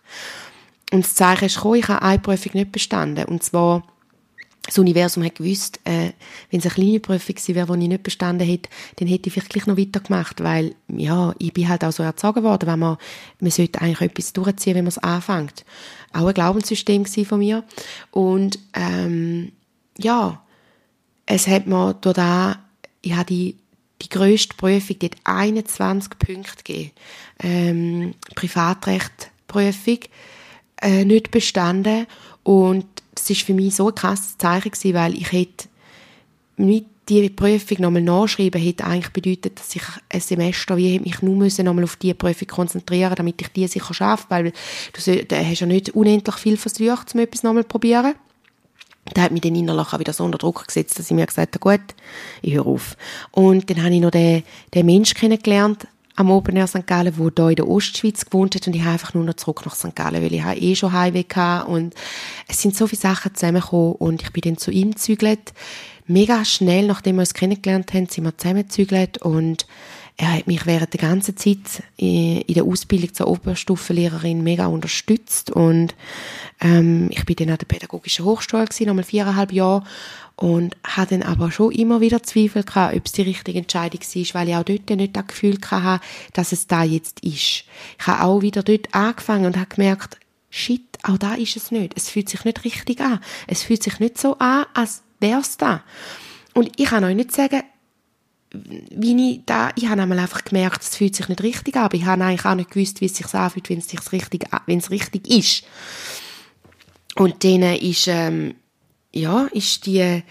Und 0.92 1.06
das 1.06 1.16
Zeichen 1.16 1.46
ist 1.46 1.56
gekommen, 1.56 1.76
ich 1.76 1.88
habe 1.88 2.02
eine 2.02 2.20
Prüfung 2.20 2.52
nicht 2.54 2.72
bestanden. 2.72 3.26
Und 3.26 3.44
zwar 3.44 3.84
das 4.70 4.78
Universum 4.78 5.24
hat 5.24 5.36
gewusst, 5.36 5.80
äh, 5.84 6.12
wenn 6.52 6.60
es 6.60 6.66
eine 6.66 6.74
kleine 6.74 7.00
Prüfung 7.00 7.36
gewesen 7.36 7.56
wäre, 7.56 7.78
die 7.78 7.84
ich 7.84 7.90
nicht 7.90 8.04
bestanden 8.04 8.48
hätte, 8.48 8.70
dann 8.98 9.08
hätte 9.08 9.28
ich 9.28 9.34
vielleicht 9.34 9.50
gleich 9.50 9.66
noch 9.66 9.78
weitergemacht, 9.78 10.44
weil, 10.44 10.76
ja, 10.88 11.34
ich 11.40 11.54
bin 11.54 11.68
halt 11.68 11.84
auch 11.84 11.92
so 11.92 12.04
erzogen 12.04 12.44
worden, 12.44 12.68
wenn 12.68 12.80
man, 12.80 12.98
man 13.40 13.52
sollte 13.52 13.82
eigentlich 13.82 14.02
etwas 14.02 14.34
durchziehen, 14.34 14.76
wenn 14.76 14.84
man 14.84 14.90
es 14.90 14.98
anfängt. 15.00 15.66
Auch 16.14 16.28
ein 16.28 16.34
Glaubenssystem 16.34 17.06
von 17.06 17.40
mir. 17.40 17.64
Und, 18.12 18.60
ähm, 18.74 19.52
ja, 19.98 20.42
es 21.26 21.48
hat 21.48 21.68
mir 21.68 21.94
da, 22.02 22.60
ich 23.02 23.14
habe 23.14 23.26
die, 23.26 23.58
die 24.02 24.10
grösste 24.10 24.56
Prüfung, 24.56 25.00
die 25.00 25.08
hat 25.08 25.18
21 25.24 26.18
Punkte 26.18 26.64
gegeben. 26.64 26.92
Ähm, 27.42 28.14
Privatrechtprüfung, 28.36 30.00
äh, 30.82 31.06
nicht 31.06 31.32
bestanden 31.32 32.08
und 32.44 32.86
das 33.16 33.30
ist 33.30 33.42
für 33.42 33.54
mich 33.54 33.76
so 33.76 33.90
ein 33.90 33.96
krasses 33.96 34.38
Zeichen 34.38 34.72
gewesen, 34.72 34.94
weil 34.94 35.14
ich 35.16 35.32
hätte 35.32 35.68
mit 36.58 36.86
die 37.10 37.30
Prüfung 37.30 37.82
nochmal 37.82 38.02
nachschreiben 38.02 38.62
hätte 38.62 38.86
eigentlich 38.86 39.12
bedeutet, 39.12 39.60
dass 39.60 39.76
ich 39.76 39.82
ein 40.10 40.22
Semester 40.22 40.78
wie 40.78 41.00
mich 41.00 41.22
nur 41.22 41.36
müssen 41.36 41.66
nochmal 41.66 41.86
auf 41.86 41.96
diese 41.96 42.14
Prüfung 42.14 42.48
konzentrieren, 42.48 43.16
damit 43.16 43.42
ich 43.42 43.48
die 43.50 43.68
sicher 43.68 43.94
schaffe, 43.94 44.26
weil 44.30 44.52
du 44.52 44.54
hast 44.94 45.60
ja 45.60 45.66
nicht 45.66 45.90
unendlich 45.90 46.36
viel 46.36 46.58
versucht, 46.58 47.16
um 47.16 47.22
etwas 47.22 47.44
nochmal 47.44 47.64
zu 47.64 47.70
probieren. 47.70 48.14
Da 49.16 49.24
hat 49.24 49.32
mich 49.32 49.42
dann 49.42 49.56
innerlich 49.56 49.92
auch 49.92 50.00
wieder 50.00 50.14
so 50.14 50.24
unter 50.24 50.38
Druck 50.38 50.68
gesetzt, 50.68 51.00
dass 51.00 51.10
ich 51.10 51.16
mir 51.16 51.26
gesagt 51.26 51.56
habe, 51.56 51.78
gut, 51.78 51.96
ich 52.44 52.54
höre 52.54 52.68
auf. 52.68 52.96
Und 53.32 53.68
dann 53.70 53.84
habe 53.84 53.96
ich 53.96 54.02
noch 54.02 54.12
den, 54.12 54.44
den 54.76 54.86
Mensch 54.86 55.16
kennengelernt, 55.16 55.88
am 56.20 56.32
Open 56.32 56.57
Air 56.57 56.67
St. 56.67 56.86
Gallen, 56.86 57.17
wo 57.17 57.30
hier 57.34 57.49
in 57.49 57.55
der 57.55 57.67
Ostschweiz 57.67 58.26
gewohnt 58.26 58.53
hat 58.53 58.67
und 58.67 58.76
ich 58.76 58.82
habe 58.82 58.91
einfach 58.91 59.13
nur 59.13 59.24
noch 59.24 59.36
zurück 59.36 59.65
nach 59.65 59.74
St. 59.74 59.95
Gallen, 59.95 60.22
weil 60.22 60.34
ich 60.34 60.43
habe 60.43 60.59
eh 60.59 60.76
schon 60.76 60.91
Heimweh 60.91 61.24
hatte 61.34 61.70
und 61.70 61.95
es 62.49 62.61
sind 62.61 62.76
so 62.76 62.88
viele 62.88 62.99
Sachen 62.99 63.34
zusammengekommen 63.34 63.93
und 63.93 64.22
ich 64.22 64.34
bin 64.34 64.41
dann 64.41 64.57
zu 64.57 64.70
ihm 64.70 64.91
gezügelt. 64.91 65.53
Mega 66.07 66.43
schnell, 66.43 66.88
nachdem 66.88 67.15
wir 67.15 67.22
uns 67.22 67.34
kennengelernt 67.34 67.93
haben, 67.93 68.07
sind 68.07 68.26
wir 68.26 68.38
zusammengezügelt 68.38 69.20
und 69.20 69.65
er 70.17 70.34
hat 70.34 70.47
mich 70.47 70.65
während 70.65 70.91
der 70.91 70.99
ganzen 70.99 71.38
Zeit 71.38 71.84
in 71.95 72.43
der 72.49 72.65
Ausbildung 72.65 73.13
zur 73.13 73.28
Oberstufenlehrerin 73.28 74.43
mega 74.43 74.65
unterstützt 74.65 75.49
und 75.51 75.95
ähm, 76.59 77.07
ich 77.11 77.24
bin 77.24 77.38
dann 77.38 77.51
an 77.51 77.57
der 77.59 77.65
pädagogischen 77.65 78.26
Hochschule 78.26 78.65
gewesen, 78.65 78.88
nochmal 78.88 79.05
viereinhalb 79.05 79.53
Jahre 79.53 79.86
und 80.40 80.78
hatte 80.86 81.20
dann 81.20 81.30
aber 81.30 81.52
schon 81.52 81.74
immer 81.74 82.00
wieder 82.00 82.24
Zweifel 82.24 82.64
gehabt, 82.64 82.96
ob 82.96 83.06
es 83.06 83.12
die 83.12 83.24
richtige 83.24 83.60
Entscheidung 83.60 84.00
war, 84.00 84.34
weil 84.34 84.48
ich 84.48 84.56
auch 84.56 84.64
dort 84.64 84.90
nicht 84.90 85.16
das 85.16 85.28
Gefühl 85.28 85.58
hatte, 85.70 86.06
dass 86.32 86.54
es 86.54 86.66
da 86.66 86.84
jetzt 86.84 87.20
ist. 87.26 87.34
Ich 87.34 87.66
habe 88.00 88.24
auch 88.24 88.42
wieder 88.42 88.64
dort 88.64 88.96
angefangen 88.96 89.48
und 89.48 89.58
habe 89.58 89.68
gemerkt, 89.68 90.18
shit, 90.50 90.82
auch 91.04 91.18
da 91.18 91.34
ist 91.34 91.58
es 91.58 91.72
nicht. 91.72 91.92
Es 91.98 92.10
fühlt 92.10 92.30
sich 92.30 92.46
nicht 92.46 92.64
richtig 92.64 93.02
an. 93.02 93.20
Es 93.48 93.64
fühlt 93.64 93.84
sich 93.84 94.00
nicht 94.00 94.18
so 94.18 94.38
an, 94.38 94.66
als 94.74 95.04
wäre 95.20 95.42
es 95.42 95.58
da. 95.58 95.84
Und 96.54 96.72
ich 96.78 96.86
kann 96.86 97.04
euch 97.04 97.16
nicht 97.16 97.34
sagen, 97.34 97.62
wie 98.54 99.32
ich 99.32 99.42
da, 99.46 99.72
ich 99.76 99.90
habe 99.90 100.02
einmal 100.02 100.20
einfach 100.20 100.46
gemerkt, 100.46 100.84
es 100.84 100.96
fühlt 100.96 101.18
sich 101.18 101.28
nicht 101.28 101.44
richtig 101.44 101.76
an, 101.76 101.84
aber 101.84 101.96
ich 101.96 102.06
habe 102.06 102.24
eigentlich 102.24 102.46
auch 102.46 102.56
nicht 102.56 102.72
gewusst, 102.72 103.02
wie 103.02 103.08
es 103.08 103.16
sich 103.16 103.34
anfühlt, 103.34 103.70
wenn 103.70 103.80
es 103.80 103.90
sich 103.90 104.12
richtig, 104.14 104.46
wenn 104.68 104.80
es 104.80 104.90
richtig 104.90 105.28
ist. 105.28 105.66
Und 107.16 107.44
dann 107.44 107.62
ist, 107.76 108.08
ähm, 108.08 108.56
ja, 109.14 109.47
ist 109.51 109.86
die, 109.86 110.24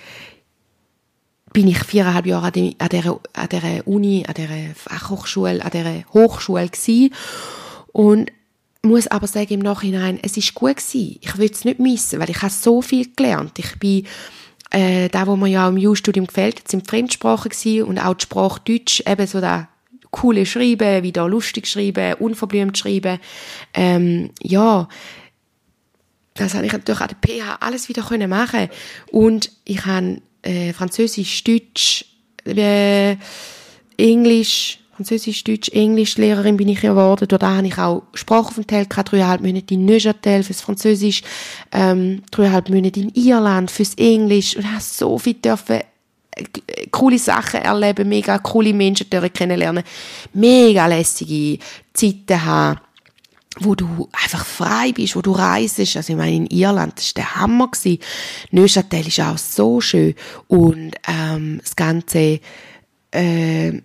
bin 1.52 1.68
ich 1.68 1.78
viereinhalb 1.78 2.26
Jahre 2.26 2.46
an, 2.46 2.52
die, 2.52 2.76
an, 2.78 2.88
der, 2.88 3.20
an 3.32 3.48
der 3.48 3.86
Uni, 3.86 4.24
an 4.26 4.34
der 4.34 4.48
Fachhochschule, 4.74 5.64
an 5.64 5.70
der 5.70 6.04
Hochschule 6.12 6.68
gewesen. 6.68 7.14
Und 7.92 8.30
muss 8.82 9.08
aber 9.08 9.26
sagen 9.26 9.54
im 9.54 9.60
Nachhinein, 9.60 10.18
es 10.22 10.36
ist 10.36 10.54
gut 10.54 10.76
gewesen. 10.76 11.18
Ich 11.20 11.36
will 11.38 11.50
es 11.52 11.64
nicht 11.64 11.80
missen, 11.80 12.20
weil 12.20 12.30
ich 12.30 12.42
habe 12.42 12.52
so 12.52 12.80
viel 12.80 13.08
gelernt. 13.16 13.58
Ich 13.58 13.78
bin 13.78 14.06
äh, 14.70 15.08
da, 15.08 15.26
wo 15.26 15.36
mir 15.36 15.48
ja 15.48 15.68
im 15.68 15.76
U-Studium 15.76 16.26
gefällt, 16.26 16.68
sind 16.68 16.86
Fremdsprachen 16.88 17.50
gewesen 17.50 17.84
und 17.84 17.98
auch 17.98 18.14
die 18.14 18.24
Sprache 18.24 18.60
Deutsch, 18.64 19.02
eben 19.06 19.26
so 19.26 19.40
da 19.40 19.68
coole 20.10 20.46
Schreiben, 20.46 21.02
wieder 21.02 21.28
lustig 21.28 21.66
schreiben, 21.66 22.14
unverblümt 22.14 22.76
schreiben. 22.76 23.18
Ähm, 23.74 24.30
ja, 24.42 24.88
das 26.38 26.54
habe 26.54 26.66
ich 26.66 26.72
natürlich 26.72 27.00
an 27.00 27.08
der 27.08 27.16
PH 27.16 27.56
alles 27.60 27.88
wieder 27.88 28.02
können 28.02 28.30
machen. 28.30 28.68
Und 29.10 29.50
ich 29.64 29.84
habe 29.84 30.20
äh, 30.42 30.72
Französisch, 30.72 31.44
Deutsch, 31.44 32.04
äh, 32.46 33.16
Englisch, 33.96 34.78
Französisch, 34.94 35.44
Deutsch, 35.44 35.68
Englisch 35.70 36.16
Lehrerin 36.16 36.56
bin 36.56 36.68
ich 36.68 36.80
geworden. 36.80 37.26
Dort 37.28 37.42
habe 37.42 37.66
ich 37.66 37.78
auch 37.78 38.02
Sprachaufenthalt 38.14 38.90
gehabt, 38.90 39.12
dreieinhalb 39.12 39.40
Monate 39.40 39.74
in 39.74 39.84
Neuchâtel 39.84 40.42
fürs 40.42 40.60
Französisch, 40.60 41.22
ähm, 41.72 42.22
dreieinhalb 42.30 42.68
Monate 42.68 43.00
in 43.00 43.10
Irland 43.14 43.70
fürs 43.70 43.94
Englisch. 43.94 44.56
Und 44.56 44.70
habe 44.70 44.80
so 44.80 45.18
viel 45.18 45.34
dürfen 45.34 45.80
äh, 46.36 46.86
coole 46.90 47.18
Sachen 47.18 47.60
erleben, 47.60 48.08
mega 48.08 48.38
coole 48.38 48.72
Menschen 48.72 49.08
kennenlernen, 49.10 49.84
mega 50.34 50.86
lässige 50.86 51.58
Zeiten 51.92 52.44
haben 52.44 52.80
wo 53.60 53.74
du 53.74 54.08
einfach 54.12 54.44
frei 54.44 54.92
bist, 54.92 55.16
wo 55.16 55.22
du 55.22 55.32
reist. 55.32 55.78
Also 55.78 56.12
ich 56.12 56.16
meine, 56.16 56.36
in 56.36 56.46
Irland, 56.46 56.96
das 56.96 57.14
war 57.14 57.22
der 57.22 57.36
Hammer. 57.36 57.70
Neuchâtel 58.50 59.06
ist 59.06 59.20
auch 59.20 59.38
so 59.38 59.80
schön. 59.80 60.14
Und 60.46 60.92
ähm, 61.06 61.60
das 61.62 61.76
Ganze 61.76 62.40
äh, 63.10 63.80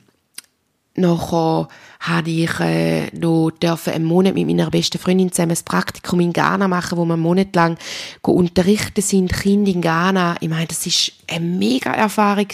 Nachher 0.96 1.70
habe 2.02 2.30
ich 2.30 2.60
äh, 2.60 3.08
noch 3.18 3.50
dürfen 3.50 3.94
einen 3.94 4.06
Monat 4.06 4.36
mit 4.36 4.46
meiner 4.46 4.70
besten 4.70 5.00
Freundin 5.00 5.32
zusammen 5.32 5.58
ein 5.58 5.66
Praktikum 5.66 6.20
in 6.20 6.34
Ghana 6.34 6.68
machen, 6.68 7.00
wo 7.00 7.06
wir 7.06 7.14
einen 7.14 7.24
Monat 7.24 7.56
lang 7.56 7.80
unterrichten 8.22 9.02
sind, 9.02 9.34
Kinder 9.34 9.72
in 9.72 9.82
Ghana. 9.82 10.36
Ich 10.40 10.50
meine, 10.50 10.68
das 10.68 10.86
ist 10.86 11.14
eine 11.28 11.44
mega 11.44 11.92
Erfahrung. 11.92 12.46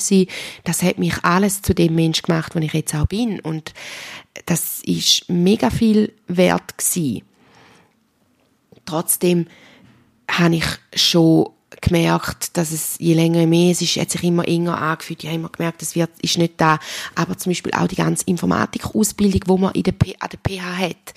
Das 0.63 0.83
hat 0.83 0.99
mich 0.99 1.21
alles 1.23 1.61
zu 1.61 1.75
dem 1.75 1.95
Mensch 1.95 2.21
gemacht, 2.21 2.55
wo 2.55 2.59
ich 2.59 2.71
jetzt 2.71 2.95
auch 2.95 3.07
bin. 3.07 3.41
Und 3.41 3.73
das 4.45 4.81
ist 4.83 5.29
mega 5.29 5.69
viel 5.69 6.13
wert 6.27 6.77
gewesen. 6.77 7.23
Trotzdem 8.85 9.47
habe 10.29 10.55
ich 10.55 10.65
schon 10.95 11.49
gemerkt, 11.81 12.57
dass 12.57 12.71
es 12.71 12.95
je 12.99 13.13
länger 13.13 13.45
mehr 13.45 13.71
es 13.71 13.81
ist, 13.81 13.97
hat 13.97 14.09
sich 14.09 14.23
immer 14.23 14.47
enger 14.47 14.79
angefühlt. 14.79 15.23
Ich 15.23 15.29
habe 15.29 15.39
immer 15.39 15.49
gemerkt, 15.49 15.81
es 15.81 15.95
wird, 15.95 16.09
ist 16.21 16.37
nicht 16.37 16.53
da. 16.57 16.79
Aber 17.15 17.37
zum 17.37 17.51
Beispiel 17.51 17.73
auch 17.73 17.87
die 17.87 17.95
ganze 17.95 18.25
Informatikausbildung, 18.25 19.41
wo 19.45 19.57
man 19.57 19.73
in 19.73 19.83
der 19.83 19.91
P 19.93 20.15
an 20.19 20.29
der 20.29 20.39
PH 20.39 20.77
hat, 20.77 21.13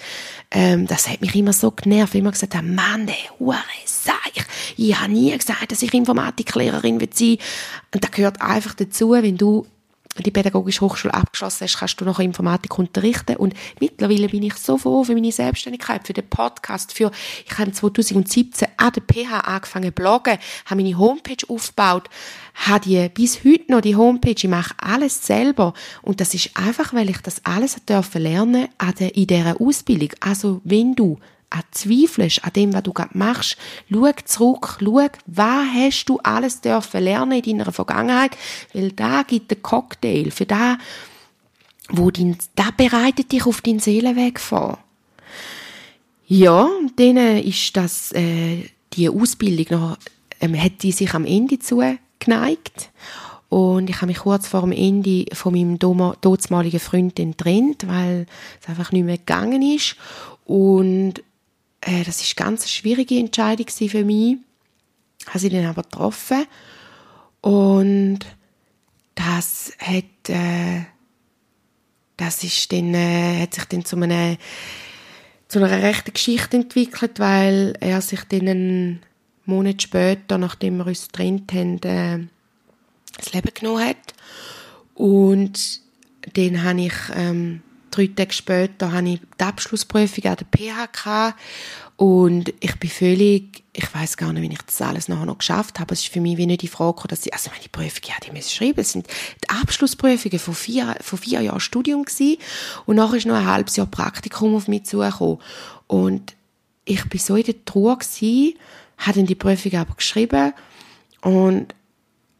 ähm, 0.51 0.87
das 0.87 1.09
hat 1.09 1.21
mich 1.21 1.35
immer 1.35 1.53
so 1.53 1.71
genervt, 1.71 2.15
weil 2.15 2.21
immer 2.21 2.33
gesagt 2.33 2.55
habe, 2.55 2.67
Mann, 2.67 3.07
der 3.07 3.17
Hure 3.39 3.59
Seich. 3.87 4.45
Ich 4.77 4.99
habe 4.99 5.13
nie 5.13 5.37
gesagt, 5.37 5.73
dass 5.73 5.83
ich 5.83 5.93
Informatiklehrerin 5.95 7.01
will 7.01 7.11
sein. 7.13 7.39
Und 7.95 8.05
das 8.05 8.11
gehört 8.11 8.41
einfach 8.41 8.75
dazu, 8.75 9.13
wenn 9.13 9.37
du 9.37 9.67
die 10.21 10.31
pädagogische 10.31 10.83
Hochschule 10.83 11.15
abgeschlossen 11.15 11.65
hast, 11.65 11.79
kannst 11.79 12.01
du 12.01 12.05
noch 12.05 12.19
Informatik 12.19 12.79
unterrichten. 12.79 13.37
Und 13.37 13.55
mittlerweile 13.81 14.29
bin 14.29 14.43
ich 14.43 14.55
so 14.55 14.77
froh 14.77 15.05
für 15.05 15.15
meine 15.15 15.33
Selbstständigkeit, 15.33 16.07
für 16.07 16.13
den 16.13 16.29
Podcast, 16.29 16.93
für, 16.93 17.11
ich 17.47 17.59
habe 17.59 17.73
2017 17.73 18.69
an 18.77 18.93
der 18.93 19.03
PH 19.03 19.41
angefangen 19.41 19.93
bloggen, 19.93 20.39
habe 20.67 20.83
meine 20.83 20.99
Homepage 20.99 21.47
aufgebaut, 21.49 22.11
habe 22.55 22.85
die 22.85 23.09
bis 23.09 23.45
heute 23.45 23.73
noch 23.73 23.81
die 23.81 23.97
Homepage, 23.97 24.35
ich 24.37 24.49
mache 24.49 24.75
alles 24.79 25.27
selber. 25.27 25.73
Und 26.03 26.21
das 26.21 26.35
ist 26.35 26.51
einfach, 26.55 26.93
weil 26.93 27.09
ich 27.09 27.19
das 27.19 27.45
alles 27.45 27.77
lernen 28.15 28.69
durfte 28.79 29.05
in 29.07 29.27
dieser 29.27 29.61
Ausbildung. 29.61 30.11
Also, 30.21 30.61
wenn 30.65 30.95
du 30.95 31.19
an 31.53 31.63
zweifelst 31.71 32.45
an 32.45 32.53
dem, 32.55 32.73
was 32.73 32.83
du 32.83 32.93
gerade 32.93 33.17
machst, 33.17 33.57
schau 33.91 34.11
zurück, 34.25 34.79
schau, 34.81 35.09
was 35.27 35.67
hast 35.75 36.07
du 36.07 36.19
alles 36.23 36.61
dürfen 36.61 37.03
lernen 37.03 37.43
in 37.43 37.59
deiner 37.59 37.73
Vergangenheit, 37.73 38.37
weil 38.73 38.93
da 38.93 39.23
gibt 39.23 39.51
der 39.51 39.59
Cocktail 39.59 40.31
für 40.31 40.47
da, 40.47 40.79
wo 41.89 42.11
dein, 42.11 42.37
da 42.55 42.71
bereitet 42.77 43.33
dich 43.33 43.47
auf 43.47 43.61
deinen 43.61 43.81
Seelenweg 43.81 44.41
vor. 44.41 44.79
Ja, 46.27 46.69
dann 46.97 47.17
ist 47.39 47.77
das, 47.77 48.13
äh, 48.13 48.65
die 48.95 49.09
Ausbildung 49.09 49.79
noch, 49.79 49.99
ähm, 50.41 50.61
hat 50.61 50.83
die 50.83 50.93
sich 50.93 51.13
am 51.13 51.27
Ende 51.27 51.59
zugeneigt. 51.59 52.91
Und 53.51 53.91
ich 53.91 53.97
habe 53.97 54.07
mich 54.07 54.21
kurz 54.21 54.49
vor 54.49 54.63
dem 54.63 54.73
Ende 54.73 55.27
von 55.35 55.53
meinem 55.53 55.79
damaligen 55.79 56.81
Freund 56.81 57.17
getrennt, 57.17 57.87
weil 57.87 58.25
es 58.63 58.69
einfach 58.69 58.93
nicht 58.93 59.05
mehr 59.05 59.19
gegangen 59.19 59.61
ist. 59.61 59.97
Und 60.47 61.23
äh, 61.83 62.05
das 62.05 62.23
ist 62.23 62.37
ganz 62.37 62.63
eine 62.63 62.69
schwierige 62.69 63.19
Entscheidung 63.19 63.69
für 63.69 64.05
mich. 64.05 64.39
Habe 65.27 65.39
sie 65.39 65.51
dann 65.51 65.67
aber 65.67 65.83
getroffen 65.83 66.47
und 67.43 68.21
das 69.15 69.73
hat, 69.79 70.29
äh, 70.29 70.83
das 72.17 72.43
ist 72.45 72.73
dann, 72.73 72.95
äh, 72.95 73.43
hat 73.43 73.55
sich 73.55 73.65
dann 73.67 73.85
zu 73.85 73.97
einer, 73.97 74.37
zu 75.49 75.59
einer 75.59 75.83
rechten 75.83 76.13
Geschichte 76.13 76.57
entwickelt, 76.57 77.19
weil 77.21 77.77
er 77.81 78.01
sich 78.01 78.23
dann 78.25 78.49
einen 78.49 79.03
Monat 79.45 79.83
später, 79.83 80.39
nachdem 80.39 80.79
wir 80.79 80.87
uns 80.87 81.09
getrennt 81.09 81.53
haben, 81.53 81.79
äh, 81.83 82.27
das 83.17 83.33
Leben 83.33 83.53
genommen 83.55 83.85
hat. 83.85 84.15
Und 84.95 85.81
dann 86.35 86.63
habe 86.63 86.81
ich 86.83 86.95
ähm, 87.15 87.63
drei 87.93 88.09
Tage 88.09 88.33
später 88.33 88.93
habe 88.93 89.09
ich 89.11 89.21
die 89.41 89.45
Abschlussprüfung 89.45 90.25
an 90.25 90.37
der 90.37 90.47
PHK 90.47 91.35
Und 91.97 92.53
ich 92.59 92.77
bin 92.81 92.91
völlig, 92.91 93.63
ich 93.73 93.95
weiß 93.95 94.17
gar 94.17 94.33
nicht, 94.33 94.43
wie 94.43 94.53
ich 94.53 94.63
das 94.63 94.83
alles 94.83 95.09
nachher 95.09 95.27
noch 95.27 95.39
geschafft 95.39 95.79
habe. 95.79 95.95
Es 95.95 96.01
ist 96.01 96.13
für 96.13 96.21
mich 96.21 96.37
wie 96.37 96.47
nicht 96.47 96.63
die 96.63 96.69
Frage, 96.69 97.07
dass 97.07 97.25
ich, 97.25 97.33
also 97.33 97.51
meine 97.51 97.69
Prüfungen, 97.71 98.09
ja, 98.09 98.15
die 98.27 98.33
müssen 98.33 98.51
schreiben. 98.51 98.81
Es 98.81 98.93
sind 98.93 99.07
die 99.07 99.51
Abschlussprüfungen 99.51 100.39
von 100.41 100.55
vier, 100.55 100.97
von 101.01 101.19
vier 101.19 101.43
Jahren 101.43 101.61
Studium 101.61 102.05
gewesen. 102.05 102.39
Und 102.87 102.97
nachher 102.97 103.19
ist 103.19 103.27
noch 103.27 103.37
ein 103.37 103.47
halbes 103.47 103.77
Jahr 103.77 103.87
Praktikum 103.87 104.57
auf 104.57 104.67
mich 104.67 104.85
zugekommen. 104.85 105.39
Und 105.87 106.35
ich 106.85 107.09
bin 107.09 107.21
so 107.21 107.37
in 107.37 107.45
der 107.45 107.65
Trauer 107.65 107.99
gewesen, 107.99 108.55
habe 108.99 109.19
dann 109.19 109.27
die 109.27 109.37
Prüfung 109.37 109.75
aber 109.75 109.95
geschrieben. 109.95 110.55
Und 111.21 111.75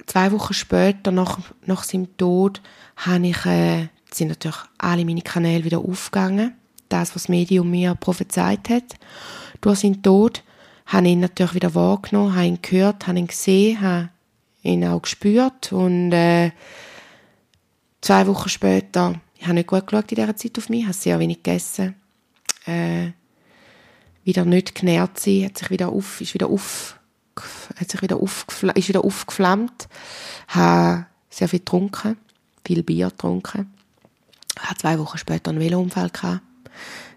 zwei 0.07 0.33
Wochen 0.33 0.55
später, 0.55 1.13
nach, 1.13 1.39
nach 1.67 1.85
seinem 1.85 2.17
Tod, 2.17 2.61
habe 2.97 3.29
ich, 3.29 3.47
äh, 3.47 3.89
sind 4.15 4.29
natürlich 4.29 4.59
alle 4.79 5.05
meine 5.05 5.23
Kanäle 5.23 5.65
wieder 5.65 5.79
aufgegangen. 5.79 6.55
Das, 6.89 7.15
was 7.15 7.25
das 7.25 7.29
Medium 7.29 7.71
mir 7.71 7.95
prophezeit 7.95 8.69
hat. 8.69 8.95
Durch 9.61 9.81
seinen 9.81 10.03
Tod, 10.03 10.43
habe 10.87 11.09
ihn 11.09 11.21
natürlich 11.21 11.55
wieder 11.55 11.75
wahrgenommen, 11.75 12.35
habe 12.35 12.47
ihn 12.47 12.59
gehört, 12.61 13.07
habe 13.07 13.19
ihn 13.19 13.27
gesehen, 13.27 13.81
habe 13.81 14.11
ihn 14.63 14.85
auch 14.85 15.01
gespürt. 15.01 15.73
Und 15.73 16.13
äh, 16.13 16.51
zwei 18.01 18.27
Wochen 18.27 18.49
später, 18.49 19.15
ich 19.37 19.45
habe 19.45 19.55
nicht 19.55 19.69
gut 19.69 19.87
geschaut 19.87 20.13
in 20.13 20.17
dieser 20.17 20.37
Zeit 20.37 20.59
auf 20.59 20.69
mich, 20.69 20.85
habe 20.85 20.93
sehr 20.93 21.19
wenig 21.19 21.43
gegessen, 21.43 21.95
äh, 22.67 23.13
wieder 24.25 24.45
nicht 24.45 24.75
genährt 24.75 25.19
sein, 25.19 25.47
hat 25.47 25.59
sich 25.59 25.71
wieder 25.71 25.89
auf, 25.89 26.21
ist 26.21 26.35
wieder 26.35 26.49
auf, 26.49 26.99
hat 27.77 27.91
sich 27.91 28.03
wieder 28.03 28.17
aufgeflammt, 28.19 28.79
ist 28.79 28.89
wieder 28.89 29.05
aufgeflammt, 29.05 29.89
habe 30.49 31.07
sehr 31.31 31.49
viel 31.49 31.61
getrunken, 31.61 32.17
viel 32.65 32.83
Bier 32.83 33.09
getrunken, 33.09 33.73
habe 34.59 34.79
zwei 34.79 34.99
Wochen 34.99 35.19
später 35.19 35.51
einen 35.51 35.61
Velounfall 35.61 36.11
gehabt, 36.11 36.43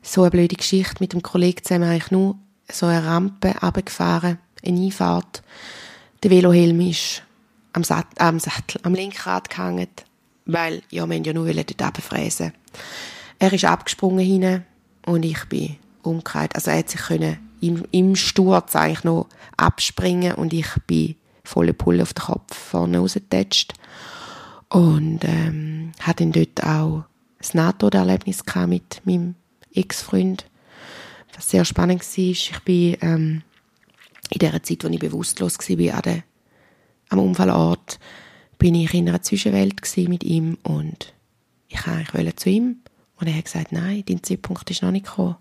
so 0.01 0.21
eine 0.21 0.31
blöde 0.31 0.55
Geschichte 0.55 0.95
mit 0.99 1.13
dem 1.13 1.21
Kollegen 1.21 1.63
zusammen 1.63 1.89
eigentlich 1.89 2.11
nur 2.11 2.37
so 2.71 2.85
eine 2.85 3.05
Rampe 3.05 3.55
runtergefahren, 3.61 4.37
eine 4.65 4.79
Einfahrt. 4.79 5.43
Der 6.23 6.31
Velohelm 6.31 6.79
ist 6.81 7.23
am, 7.73 7.83
Sat 7.83 8.07
am 8.19 8.39
Sattel, 8.39 8.79
am 8.83 8.93
Lenkrad 8.93 9.49
gehangen, 9.49 9.87
weil, 10.45 10.81
ja, 10.89 11.07
wir 11.09 11.17
ja 11.17 11.33
nur 11.33 11.51
dort 11.51 11.71
runterfräsen. 11.71 12.53
Er 13.39 13.53
ist 13.53 13.65
abgesprungen 13.65 14.25
hinten 14.25 14.65
und 15.05 15.23
ich 15.23 15.43
bin 15.45 15.75
umgekehrt. 16.03 16.55
Also 16.55 16.71
er 16.71 16.79
hat 16.79 16.89
sich 16.89 17.01
können 17.01 17.37
im, 17.61 17.83
im 17.91 18.15
Sturz 18.15 18.75
eigentlich 18.75 19.03
noch 19.03 19.27
abspringen 19.57 20.35
und 20.35 20.53
ich 20.53 20.67
bin 20.87 21.15
volle 21.43 21.73
Pulle 21.73 22.03
auf 22.03 22.13
den 22.13 22.23
Kopf 22.23 22.55
vorne 22.55 22.99
rausgetatscht. 22.99 23.73
Und 24.69 25.19
ähm, 25.23 25.91
hatte 26.01 26.23
dann 26.23 26.31
dort 26.31 26.63
auch 26.63 27.03
ein 27.53 27.57
NATO-Erlebnis 27.57 28.43
mit 28.67 29.01
meinem 29.05 29.35
Ex-Freund, 29.73 30.45
was 31.35 31.49
sehr 31.49 31.65
spannend 31.65 32.01
war. 32.01 32.17
Ich 32.17 32.59
bin 32.63 32.97
ähm, 33.01 33.41
in 34.29 34.39
der 34.39 34.63
Zeit, 34.63 34.83
als 34.85 34.93
ich 34.93 34.99
bewusstlos 34.99 35.57
war, 35.59 36.01
der, 36.01 36.23
am 37.09 37.19
Unfallort, 37.19 37.99
bin 38.57 38.75
ich 38.75 38.93
in 38.93 39.09
einer 39.09 39.21
Zwischenwelt 39.21 39.81
mit 40.07 40.23
ihm 40.23 40.57
und 40.63 41.13
ich 41.67 41.85
wollte 41.87 42.35
zu 42.35 42.49
ihm 42.49 42.77
und 43.17 43.27
er 43.27 43.35
hat 43.35 43.45
gesagt, 43.45 43.71
nein, 43.71 44.03
dein 44.07 44.23
Zeitpunkt 44.23 44.69
ist 44.69 44.81
noch 44.81 44.91
nicht 44.91 45.05
gekommen. 45.05 45.35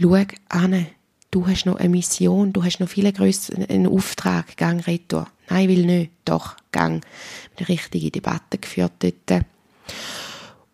Schau 0.00 0.16
an, 0.48 0.86
du 1.30 1.46
hast 1.46 1.66
noch 1.66 1.76
eine 1.76 1.88
Mission, 1.88 2.52
du 2.52 2.62
hast 2.62 2.78
noch 2.78 2.88
viel 2.88 3.10
größeren 3.10 3.86
Auftrag, 3.86 4.56
gang 4.56 4.86
retour. 4.86 5.26
Nein, 5.48 5.68
will 5.68 5.86
nicht, 5.86 6.12
doch, 6.24 6.56
gang. 6.72 7.04
Eine 7.56 7.68
richtige 7.68 8.10
Debatte 8.10 8.58
geführt 8.58 8.92
dort. 9.00 9.44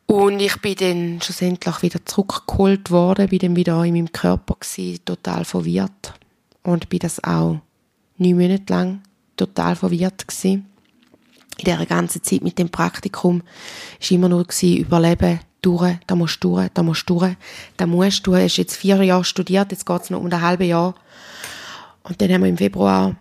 Und 0.07 0.41
ich 0.41 0.61
bin 0.61 0.75
dann 0.77 1.21
schlussendlich 1.23 1.83
wieder 1.83 2.05
zurückgeholt 2.05 2.91
worden, 2.91 3.29
bin 3.29 3.39
dann 3.39 3.57
wieder 3.57 3.83
in 3.85 3.95
meinem 3.95 4.13
Körper 4.13 4.57
gewesen, 4.61 5.05
total 5.05 5.45
verwirrt. 5.45 6.15
Und 6.63 6.89
bin 6.89 6.99
das 6.99 7.23
auch 7.25 7.61
neun 8.19 8.39
Monate 8.39 8.73
lang 8.73 9.01
total 9.37 9.77
verwirrt 9.77 10.29
gewesen. 10.29 10.67
In 11.57 11.65
dieser 11.65 11.87
ganzen 11.87 12.23
Zeit 12.23 12.43
mit 12.43 12.59
dem 12.59 12.69
Praktikum 12.69 13.43
war 13.43 14.11
immer 14.11 14.29
nur 14.29 14.45
gewesen, 14.45 14.77
überleben, 14.77 15.41
durch, 15.63 15.97
da 16.07 16.15
musst 16.15 16.45
du 16.45 16.57
durch, 16.57 16.69
da 16.75 16.83
musst 16.83 17.09
du 17.09 17.19
durch, 17.19 17.37
da 17.79 17.87
musst 17.87 18.27
du, 18.27 18.37
hast 18.37 18.59
jetzt 18.59 18.77
vier 18.77 19.03
Jahre 19.03 19.25
studiert, 19.25 19.73
jetzt 19.73 19.87
geht 19.87 20.03
es 20.03 20.11
noch 20.11 20.21
um 20.21 20.27
ein 20.27 20.41
halbes 20.43 20.69
Jahr. 20.69 20.95
Und 22.03 22.21
dann 22.21 22.31
haben 22.31 22.43
wir 22.43 22.51
im 22.51 22.59
Februar, 22.59 23.17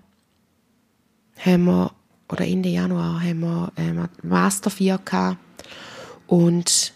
haben 1.38 1.64
wir, 1.64 1.92
oder 2.30 2.46
Ende 2.46 2.68
Januar, 2.68 3.22
haben 3.22 3.40
wir 3.40 3.72
ähm, 3.78 4.10
Master 4.24 4.70
4 4.70 5.00
gehabt 5.06 5.38
und 6.28 6.94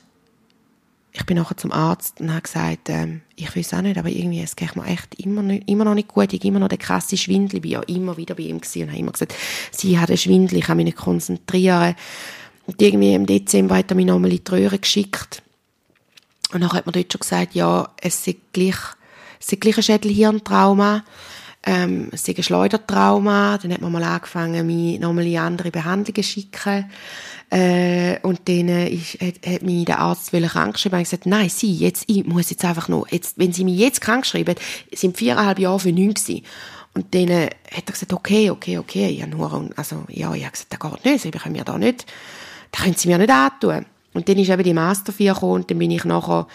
ich 1.18 1.26
bin 1.26 1.38
nachher 1.38 1.58
zum 1.58 1.72
Arzt 1.72 2.22
und 2.22 2.32
habe 2.32 2.44
gesagt, 2.44 2.90
ähm, 2.90 3.22
ich 3.36 3.56
weiß 3.56 3.74
auch 3.74 3.82
nicht, 3.82 3.98
aber 3.98 4.10
irgendwie, 4.10 4.42
es 4.42 4.56
geht 4.56 4.76
mir 4.76 4.86
echt 4.86 5.16
immer, 5.16 5.42
nicht, 5.42 5.68
immer 5.68 5.84
noch 5.84 5.96
nicht 5.96 6.10
gut. 6.10 6.32
Ich 6.32 6.40
habe 6.40 6.48
immer 6.48 6.60
noch 6.60 6.68
den 6.68 6.78
krassen 6.78 7.18
Schwindel. 7.18 7.56
Ich 7.56 7.62
bin 7.64 7.72
ja 7.72 7.82
immer 7.82 8.18
wieder 8.18 8.36
bei 8.36 8.44
ihm 8.44 8.58
und 8.58 8.66
habe 8.66 8.98
immer 8.98 9.12
gesagt, 9.12 9.34
sie 9.72 10.00
hat 10.00 10.10
einen 10.10 10.18
Schwindel, 10.18 10.60
ich 10.60 10.66
kann 10.66 10.78
mich 10.78 10.86
nicht 10.86 10.98
konzentrieren. 10.98 11.96
Und 12.68 12.82
irgendwie 12.82 13.16
im 13.16 13.26
Dezember 13.26 13.78
hat 13.78 13.90
er 13.90 13.96
mich 13.96 14.06
nochmal 14.06 14.32
in 14.32 14.44
die 14.44 14.52
Röhre 14.52 14.78
geschickt. 14.78 15.42
Und 16.54 16.62
dann 16.62 16.72
hat 16.72 16.86
man 16.86 16.94
dort 16.94 17.12
schon 17.12 17.20
gesagt, 17.20 17.56
ja, 17.56 17.90
es 18.00 18.28
ist 18.28 18.38
gleich, 18.54 18.78
es 19.40 19.52
ist 19.52 19.62
gleich 19.62 19.78
ein 19.78 19.84
Schädelhirntrauma, 19.84 21.04
ähm, 21.66 22.10
es 22.12 22.28
ist 22.28 22.38
ein 22.38 22.44
Schleudertrauma. 22.44 23.58
Dann 23.58 23.74
hat 23.74 23.82
man 23.82 23.92
mal 23.92 24.04
angefangen, 24.04 24.66
mich 24.66 25.00
nochmal 25.00 25.28
in 25.28 25.38
andere 25.38 25.72
Behandlungen 25.72 26.24
zu 26.24 26.24
schicken. 26.24 26.90
Äh, 27.50 28.20
und 28.24 28.42
dann 28.50 28.68
ist, 28.88 29.22
hat, 29.22 29.46
hat 29.46 29.62
mich 29.62 29.86
der 29.86 30.00
Arzt 30.00 30.32
krank 30.32 30.74
geschrieben 30.74 30.96
und 30.96 31.04
gesagt, 31.04 31.26
nein, 31.26 31.50
sie, 31.50 31.74
jetzt, 31.74 32.04
ich 32.08 32.26
muss 32.26 32.50
jetzt 32.50 32.66
einfach 32.66 32.90
noch, 32.90 33.08
jetzt, 33.10 33.38
wenn 33.38 33.54
sie 33.54 33.64
mich 33.64 33.80
jetzt 33.80 34.02
krank 34.02 34.26
schreiben, 34.26 34.56
sind 34.94 35.18
viereinhalb 35.18 35.60
Jahre 35.60 35.80
für 35.80 35.92
nichts 35.92 36.26
gewesen. 36.26 36.46
Und 36.94 37.14
dann 37.14 37.30
hat 37.30 37.54
er 37.72 37.92
gesagt, 37.92 38.12
okay, 38.12 38.50
okay, 38.50 38.78
okay, 38.78 39.10
ja, 39.12 39.28
nur, 39.28 39.70
also, 39.76 40.04
ja, 40.10 40.34
ich 40.34 40.44
habe 40.44 40.52
gesagt, 40.52 40.74
das 40.74 40.80
geht 40.80 41.06
nicht, 41.06 41.22
sie 41.22 41.32
können 41.32 41.56
mir 41.56 41.64
da 41.64 41.78
nicht, 41.78 42.06
das 42.72 42.82
können 42.82 42.96
sie 42.96 43.08
mir 43.08 43.18
nicht 43.18 43.30
antun. 43.30 43.86
Und 44.14 44.28
dann 44.28 44.38
ist 44.38 44.50
eben 44.50 44.64
die 44.64 44.74
Master 44.74 45.14
4 45.14 45.34
gekommen 45.34 45.54
und 45.54 45.72
dann 45.72 45.78
bin 45.78 45.92
ich 45.92 46.04
nachher 46.04 46.48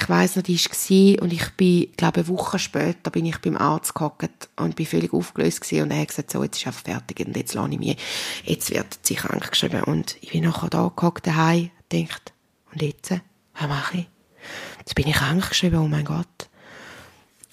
ich 0.00 0.08
weiß 0.08 0.36
noch, 0.36 0.42
die 0.42 0.58
war 0.58 1.22
und 1.22 1.32
ich 1.32 1.50
bin, 1.50 1.92
glaube 1.96 2.20
eine 2.20 2.28
Woche 2.28 2.58
später 2.58 3.10
bin 3.10 3.26
ich 3.26 3.38
beim 3.38 3.56
Arzt 3.56 3.94
gehockt 3.94 4.48
und 4.56 4.76
bin 4.76 4.86
völlig 4.86 5.12
aufgelöst 5.12 5.60
gewesen 5.60 5.84
und 5.84 5.90
er 5.90 6.00
hat 6.00 6.08
gesagt, 6.08 6.30
so, 6.30 6.42
jetzt 6.42 6.56
ist 6.56 6.66
einfach 6.66 6.84
fertig 6.84 7.26
und 7.26 7.36
jetzt 7.36 7.54
lasse 7.54 7.72
ich 7.72 7.78
mich, 7.78 7.96
jetzt 8.44 8.70
wird 8.70 8.98
sie 9.02 9.14
krank 9.14 9.50
geschrieben 9.50 9.84
und 9.84 10.16
ich 10.22 10.30
bin 10.30 10.44
nachher 10.44 10.70
da 10.70 10.90
gehockt 10.94 11.26
daheim 11.26 11.70
denkt, 11.92 12.32
und 12.72 12.82
jetzt, 12.82 13.10
was 13.10 13.68
mache 13.68 13.98
ich? 13.98 14.08
Jetzt 14.78 14.94
bin 14.94 15.06
ich 15.06 15.14
krank 15.14 15.48
geschrieben, 15.48 15.78
oh 15.78 15.88
mein 15.88 16.04
Gott. 16.04 16.48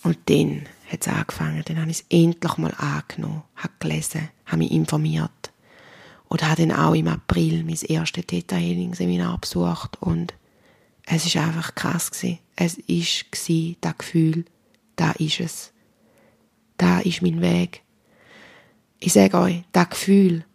Und 0.03 0.17
dann 0.29 0.67
hat 0.89 1.01
es 1.01 1.07
angefangen, 1.07 1.63
dann 1.65 1.81
habe 1.81 1.91
ich 1.91 1.99
es 1.99 2.05
endlich 2.09 2.57
mal 2.57 2.73
angenommen, 2.77 3.43
habe 3.55 3.73
gelesen, 3.79 4.29
habe 4.45 4.59
mich 4.59 4.71
informiert 4.71 5.51
und 6.29 6.47
habe 6.47 6.65
dann 6.65 6.77
auch 6.77 6.93
im 6.93 7.07
April 7.07 7.63
mein 7.63 7.75
erstes 7.75 8.25
Theta 8.25 8.55
Healing 8.55 8.93
Seminar 8.93 9.37
besucht 9.39 10.01
und 10.01 10.33
es 11.09 11.25
ist 11.25 11.37
einfach 11.37 11.73
krass 11.73 12.11
gewesen. 12.11 12.39
Es 12.55 12.77
ist 12.77 13.31
gsi, 13.31 13.77
das 13.79 13.97
Gefühl, 13.97 14.45
da 14.97 15.11
ist 15.11 15.39
es. 15.39 15.71
Da 16.77 16.99
ist 16.99 17.21
mein 17.21 17.39
Weg. 17.39 17.81
Ich 18.99 19.13
sage 19.13 19.37
euch, 19.37 19.63
das 19.71 19.89
Gefühl, 19.89 20.45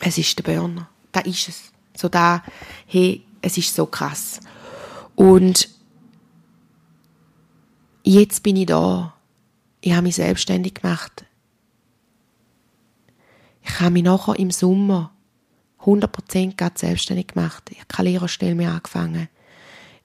es 0.00 0.16
ist 0.16 0.38
der 0.38 0.44
Burner. 0.44 0.88
Da 1.12 1.20
ist 1.20 1.48
es. 1.48 1.72
So 1.94 2.08
da, 2.08 2.42
hey, 2.86 3.22
es 3.42 3.58
ist 3.58 3.74
so 3.74 3.84
krass. 3.84 4.40
Und 5.14 5.68
jetzt 8.02 8.42
bin 8.42 8.56
ich 8.56 8.66
da. 8.66 9.14
Ich 9.82 9.92
habe 9.92 10.02
mich 10.02 10.16
selbstständig 10.16 10.74
gemacht. 10.74 11.26
Ich 13.62 13.78
habe 13.78 13.90
mich 13.90 14.04
nachher 14.04 14.38
im 14.38 14.50
Sommer 14.50 15.12
100% 15.86 16.56
gerade 16.56 16.78
selbstständig 16.78 17.28
gemacht. 17.28 17.70
Ich 17.70 17.78
habe 17.78 17.86
keine 17.88 18.10
Lehrerstelle 18.10 18.54
mehr 18.54 18.72
angefangen. 18.72 19.28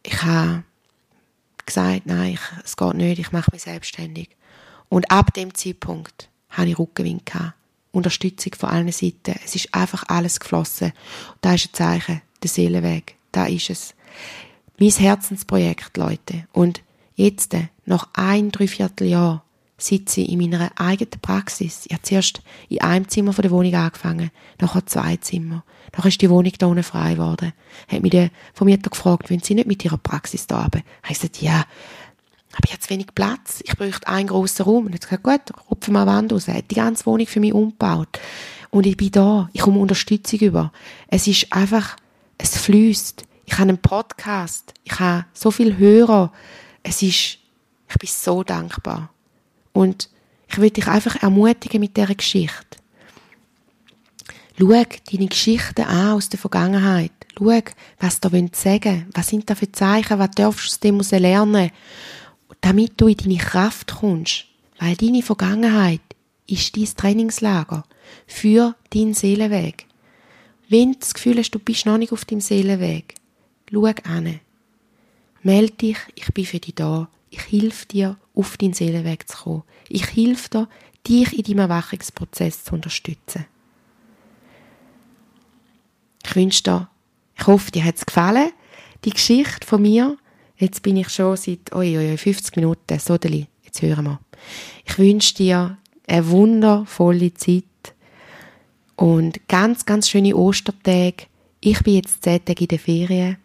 Ich 0.04 0.22
habe 0.24 0.64
gesagt, 1.66 2.06
nein, 2.06 2.34
ich, 2.34 2.40
es 2.64 2.78
geht 2.78 2.94
nicht, 2.94 3.20
ich 3.20 3.32
mache 3.32 3.52
mich 3.52 3.64
selbstständig. 3.64 4.30
Und 4.90 5.10
ab 5.10 5.34
dem 5.34 5.54
Zeitpunkt 5.54 6.30
habe 6.50 6.70
ich 6.70 6.80
Rückenwind. 6.80 7.32
Unterstützung 7.92 8.54
von 8.56 8.70
allen 8.70 8.92
Seiten. 8.92 9.36
Es 9.44 9.56
ist 9.56 9.74
einfach 9.74 10.04
alles 10.08 10.40
geflossen. 10.40 10.94
da 11.42 11.56
ist 11.56 11.68
ein 11.68 11.74
Zeichen, 11.74 12.22
der 12.42 12.50
Seelenweg. 12.50 13.16
Da 13.32 13.46
ist 13.46 13.70
es. 13.70 13.94
Mein 14.80 14.90
Herzensprojekt, 14.90 15.98
Leute. 15.98 16.48
Und 16.54 16.82
jetzt, 17.16 17.56
nach 17.86 18.08
ein, 18.14 18.52
dreiviertel 18.52 19.08
Jahr, 19.08 19.44
sitze 19.82 20.22
ich 20.22 20.30
in 20.30 20.40
meiner 20.40 20.72
eigenen 20.76 21.20
Praxis. 21.22 21.86
Ich 21.86 21.94
habe 21.94 22.04
zuerst 22.04 22.42
in 22.70 22.82
einem 22.82 23.08
Zimmer 23.08 23.34
von 23.34 23.42
der 23.42 23.52
Wohnung 23.52 23.74
angefangen, 23.74 24.32
nachher 24.60 24.86
zwei 24.86 25.18
Zimmer. 25.18 25.64
Nachher 25.96 26.08
ist 26.08 26.22
die 26.22 26.30
Wohnung 26.30 26.52
da 26.58 26.68
unten 26.68 26.84
frei 26.84 27.16
geworden. 27.16 27.54
Hat 27.88 28.02
mich 28.02 28.12
der 28.12 28.30
Vermieter 28.54 28.90
gefragt, 28.90 29.30
wollen 29.30 29.42
Sie 29.42 29.56
nicht 29.56 29.68
mit 29.68 29.84
Ihrer 29.84 29.98
Praxis 29.98 30.48
da 30.48 30.64
haben? 30.64 30.84
Ich 31.04 31.20
gesagt, 31.20 31.42
ja. 31.42 31.66
Aber 32.54 32.66
ich 32.66 32.72
habe 32.72 32.82
zu 32.82 32.90
wenig 32.90 33.08
Platz. 33.16 33.62
Ich 33.66 33.76
bräuchte 33.78 34.08
einen 34.08 34.28
grossen 34.28 34.64
Raum. 34.64 34.86
Und 34.86 34.94
hat 34.94 35.02
gesagt, 35.02 35.24
gut, 35.24 35.70
rupfen 35.70 35.94
wir 35.94 36.02
eine 36.02 36.12
Wand 36.12 36.34
raus. 36.34 36.48
Er 36.48 36.56
hat 36.56 36.70
die 36.70 36.76
ganze 36.76 37.06
Wohnung 37.06 37.28
für 37.28 37.40
mich 37.40 37.54
umgebaut. 37.54 38.20
Und 38.70 38.86
ich 38.86 38.98
bin 38.98 39.12
da. 39.12 39.50
Ich 39.54 39.62
komme 39.62 39.80
Unterstützung 39.80 40.40
über. 40.40 40.72
Es 41.08 41.28
ist 41.28 41.52
einfach, 41.52 41.96
es 42.38 42.58
fließt. 42.58 43.24
Ich 43.46 43.54
habe 43.54 43.70
einen 43.70 43.78
Podcast. 43.78 44.74
Ich 44.84 45.00
habe 45.00 45.26
so 45.34 45.52
viel 45.52 45.78
Hörer. 45.78 46.32
Es 46.84 47.02
ist 47.02 47.38
Ich 47.92 47.98
bin 47.98 48.10
so 48.10 48.44
dankbar. 48.44 49.10
Und 49.74 50.10
ich 50.48 50.58
will 50.58 50.70
dich 50.70 50.88
einfach 50.88 51.22
ermutigen 51.22 51.80
mit 51.80 51.96
dieser 51.96 52.16
Geschichte. 52.16 52.78
Schau 54.58 54.68
deine 55.12 55.28
Geschichten 55.28 55.84
an 55.84 56.14
aus 56.14 56.30
der 56.30 56.40
Vergangenheit. 56.40 57.12
Schau, 57.38 57.62
was 58.00 58.20
da 58.20 58.30
sagen 58.30 58.84
wollen. 58.84 59.06
Was 59.14 59.28
sind 59.28 59.50
da 59.50 59.56
für 59.56 59.72
Zeichen? 59.72 60.20
Was 60.20 60.32
darfst 60.32 60.84
du 60.84 60.90
aus 60.94 61.10
dem 61.10 61.22
lernen? 61.22 61.72
Damit 62.60 63.00
du 63.00 63.08
in 63.08 63.18
deine 63.18 63.38
Kraft 63.38 63.96
kommst. 63.96 64.46
Weil 64.80 64.96
deine 64.96 65.24
Vergangenheit 65.24 66.02
ist 66.48 66.76
dein 66.76 66.86
Trainingslager 66.86 67.84
für 68.28 68.76
deinen 68.90 69.14
Seelenweg. 69.14 69.86
Wenn 70.70 70.94
du 70.94 71.00
das 71.00 71.14
Gefühl 71.14 71.38
hast, 71.38 71.52
du 71.52 71.60
bist 71.60 71.86
noch 71.86 71.98
nicht 71.98 72.12
auf 72.12 72.26
deinem 72.26 72.42
Seelenweg, 72.42 73.16
schau 73.72 73.86
an. 73.86 74.40
Meld 75.44 75.82
dich, 75.82 75.98
ich 76.16 76.32
bin 76.34 76.46
für 76.46 76.60
dich 76.60 76.76
da. 76.76 77.10
Ich 77.32 77.52
helfe 77.52 77.88
dir, 77.88 78.18
auf 78.36 78.58
deinen 78.58 78.74
Seelenweg 78.74 79.28
zu 79.28 79.38
kommen. 79.38 79.64
Ich 79.90 80.16
helfe 80.16 80.50
dir, 80.50 80.68
dich 81.08 81.38
in 81.38 81.44
deinem 81.44 81.70
Erwachungsprozess 81.70 82.66
zu 82.66 82.76
unterstützen. 82.76 83.46
Ich 86.26 86.36
wünsche 86.36 86.64
dir, 86.64 86.90
ich 87.38 87.48
hoffe, 87.48 87.72
dir 87.72 87.84
hat 87.86 87.96
es 87.96 88.06
gefallen, 88.06 88.52
die 89.04 89.12
Geschichte 89.12 89.66
von 89.66 89.82
mir. 89.82 90.18
Jetzt 90.58 90.84
bin 90.84 90.98
ich 90.98 91.10
schon 91.10 91.38
seit 91.38 91.74
oi, 91.74 91.98
oi, 91.98 92.18
50 92.18 92.58
Minuten, 92.58 93.00
Sodeli, 93.00 93.48
jetzt 93.64 93.82
hören 93.82 94.06
wir. 94.06 94.20
Ich 94.86 94.98
wünsche 95.00 95.34
dir 95.34 95.78
eine 96.08 96.30
wundervolle 96.30 97.34
Zeit 97.34 97.64
und 98.98 99.48
ganz, 99.48 99.86
ganz 99.86 100.10
schöne 100.10 100.36
Ostertage. 100.36 101.28
Ich 101.62 101.82
bin 101.82 101.96
jetzt 101.96 102.24
zehn 102.24 102.44
Tage 102.44 102.66
in 102.66 102.68
der 102.68 102.80
Ferien. 102.80 103.38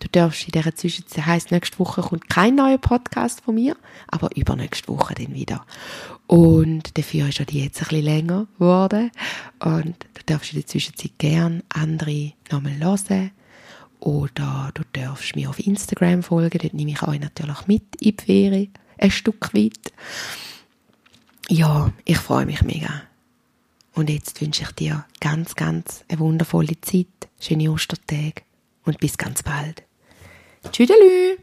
Du 0.00 0.08
darfst 0.08 0.46
in 0.46 0.52
dieser 0.52 0.74
Zwischenzeit, 0.74 1.26
heisst, 1.26 1.50
nächste 1.50 1.78
Woche 1.78 2.00
kommt 2.00 2.28
kein 2.30 2.54
neuer 2.54 2.78
Podcast 2.78 3.42
von 3.42 3.54
mir, 3.54 3.76
aber 4.08 4.34
übernächste 4.34 4.88
Woche 4.88 5.14
dann 5.14 5.34
wieder. 5.34 5.64
Und 6.26 6.96
dafür 6.96 7.28
ist 7.28 7.38
ja 7.38 7.44
die 7.44 7.62
jetzt 7.62 7.82
ein 7.82 7.88
bisschen 7.88 8.04
länger 8.04 8.46
geworden. 8.58 9.10
Und 9.60 10.06
du 10.14 10.22
darfst 10.24 10.52
in 10.52 10.60
der 10.60 10.66
Zwischenzeit 10.66 11.12
gern 11.18 11.62
andere 11.68 12.32
nochmal 12.50 12.78
hören. 12.78 13.30
Oder 14.00 14.70
du 14.72 14.82
darfst 14.94 15.36
mir 15.36 15.50
auf 15.50 15.58
Instagram 15.58 16.22
folgen, 16.22 16.58
dort 16.60 16.72
nehme 16.72 16.92
ich 16.92 17.02
euch 17.02 17.20
natürlich 17.20 17.66
mit 17.66 17.96
in 17.96 18.16
die 18.16 18.24
Ferien, 18.24 18.72
ein 18.96 19.10
Stück 19.10 19.52
weit. 19.52 19.92
Ja, 21.48 21.92
ich 22.06 22.16
freue 22.16 22.46
mich 22.46 22.62
mega. 22.62 23.02
Und 23.94 24.08
jetzt 24.08 24.40
wünsche 24.40 24.62
ich 24.62 24.70
dir 24.72 25.04
ganz, 25.20 25.56
ganz 25.56 26.04
eine 26.08 26.20
wundervolle 26.20 26.80
Zeit, 26.80 27.28
schöne 27.38 27.70
Ostertage 27.70 28.42
und 28.84 28.98
bis 28.98 29.18
ganz 29.18 29.42
bald. 29.42 29.82
Tschüdelü! 30.72 31.38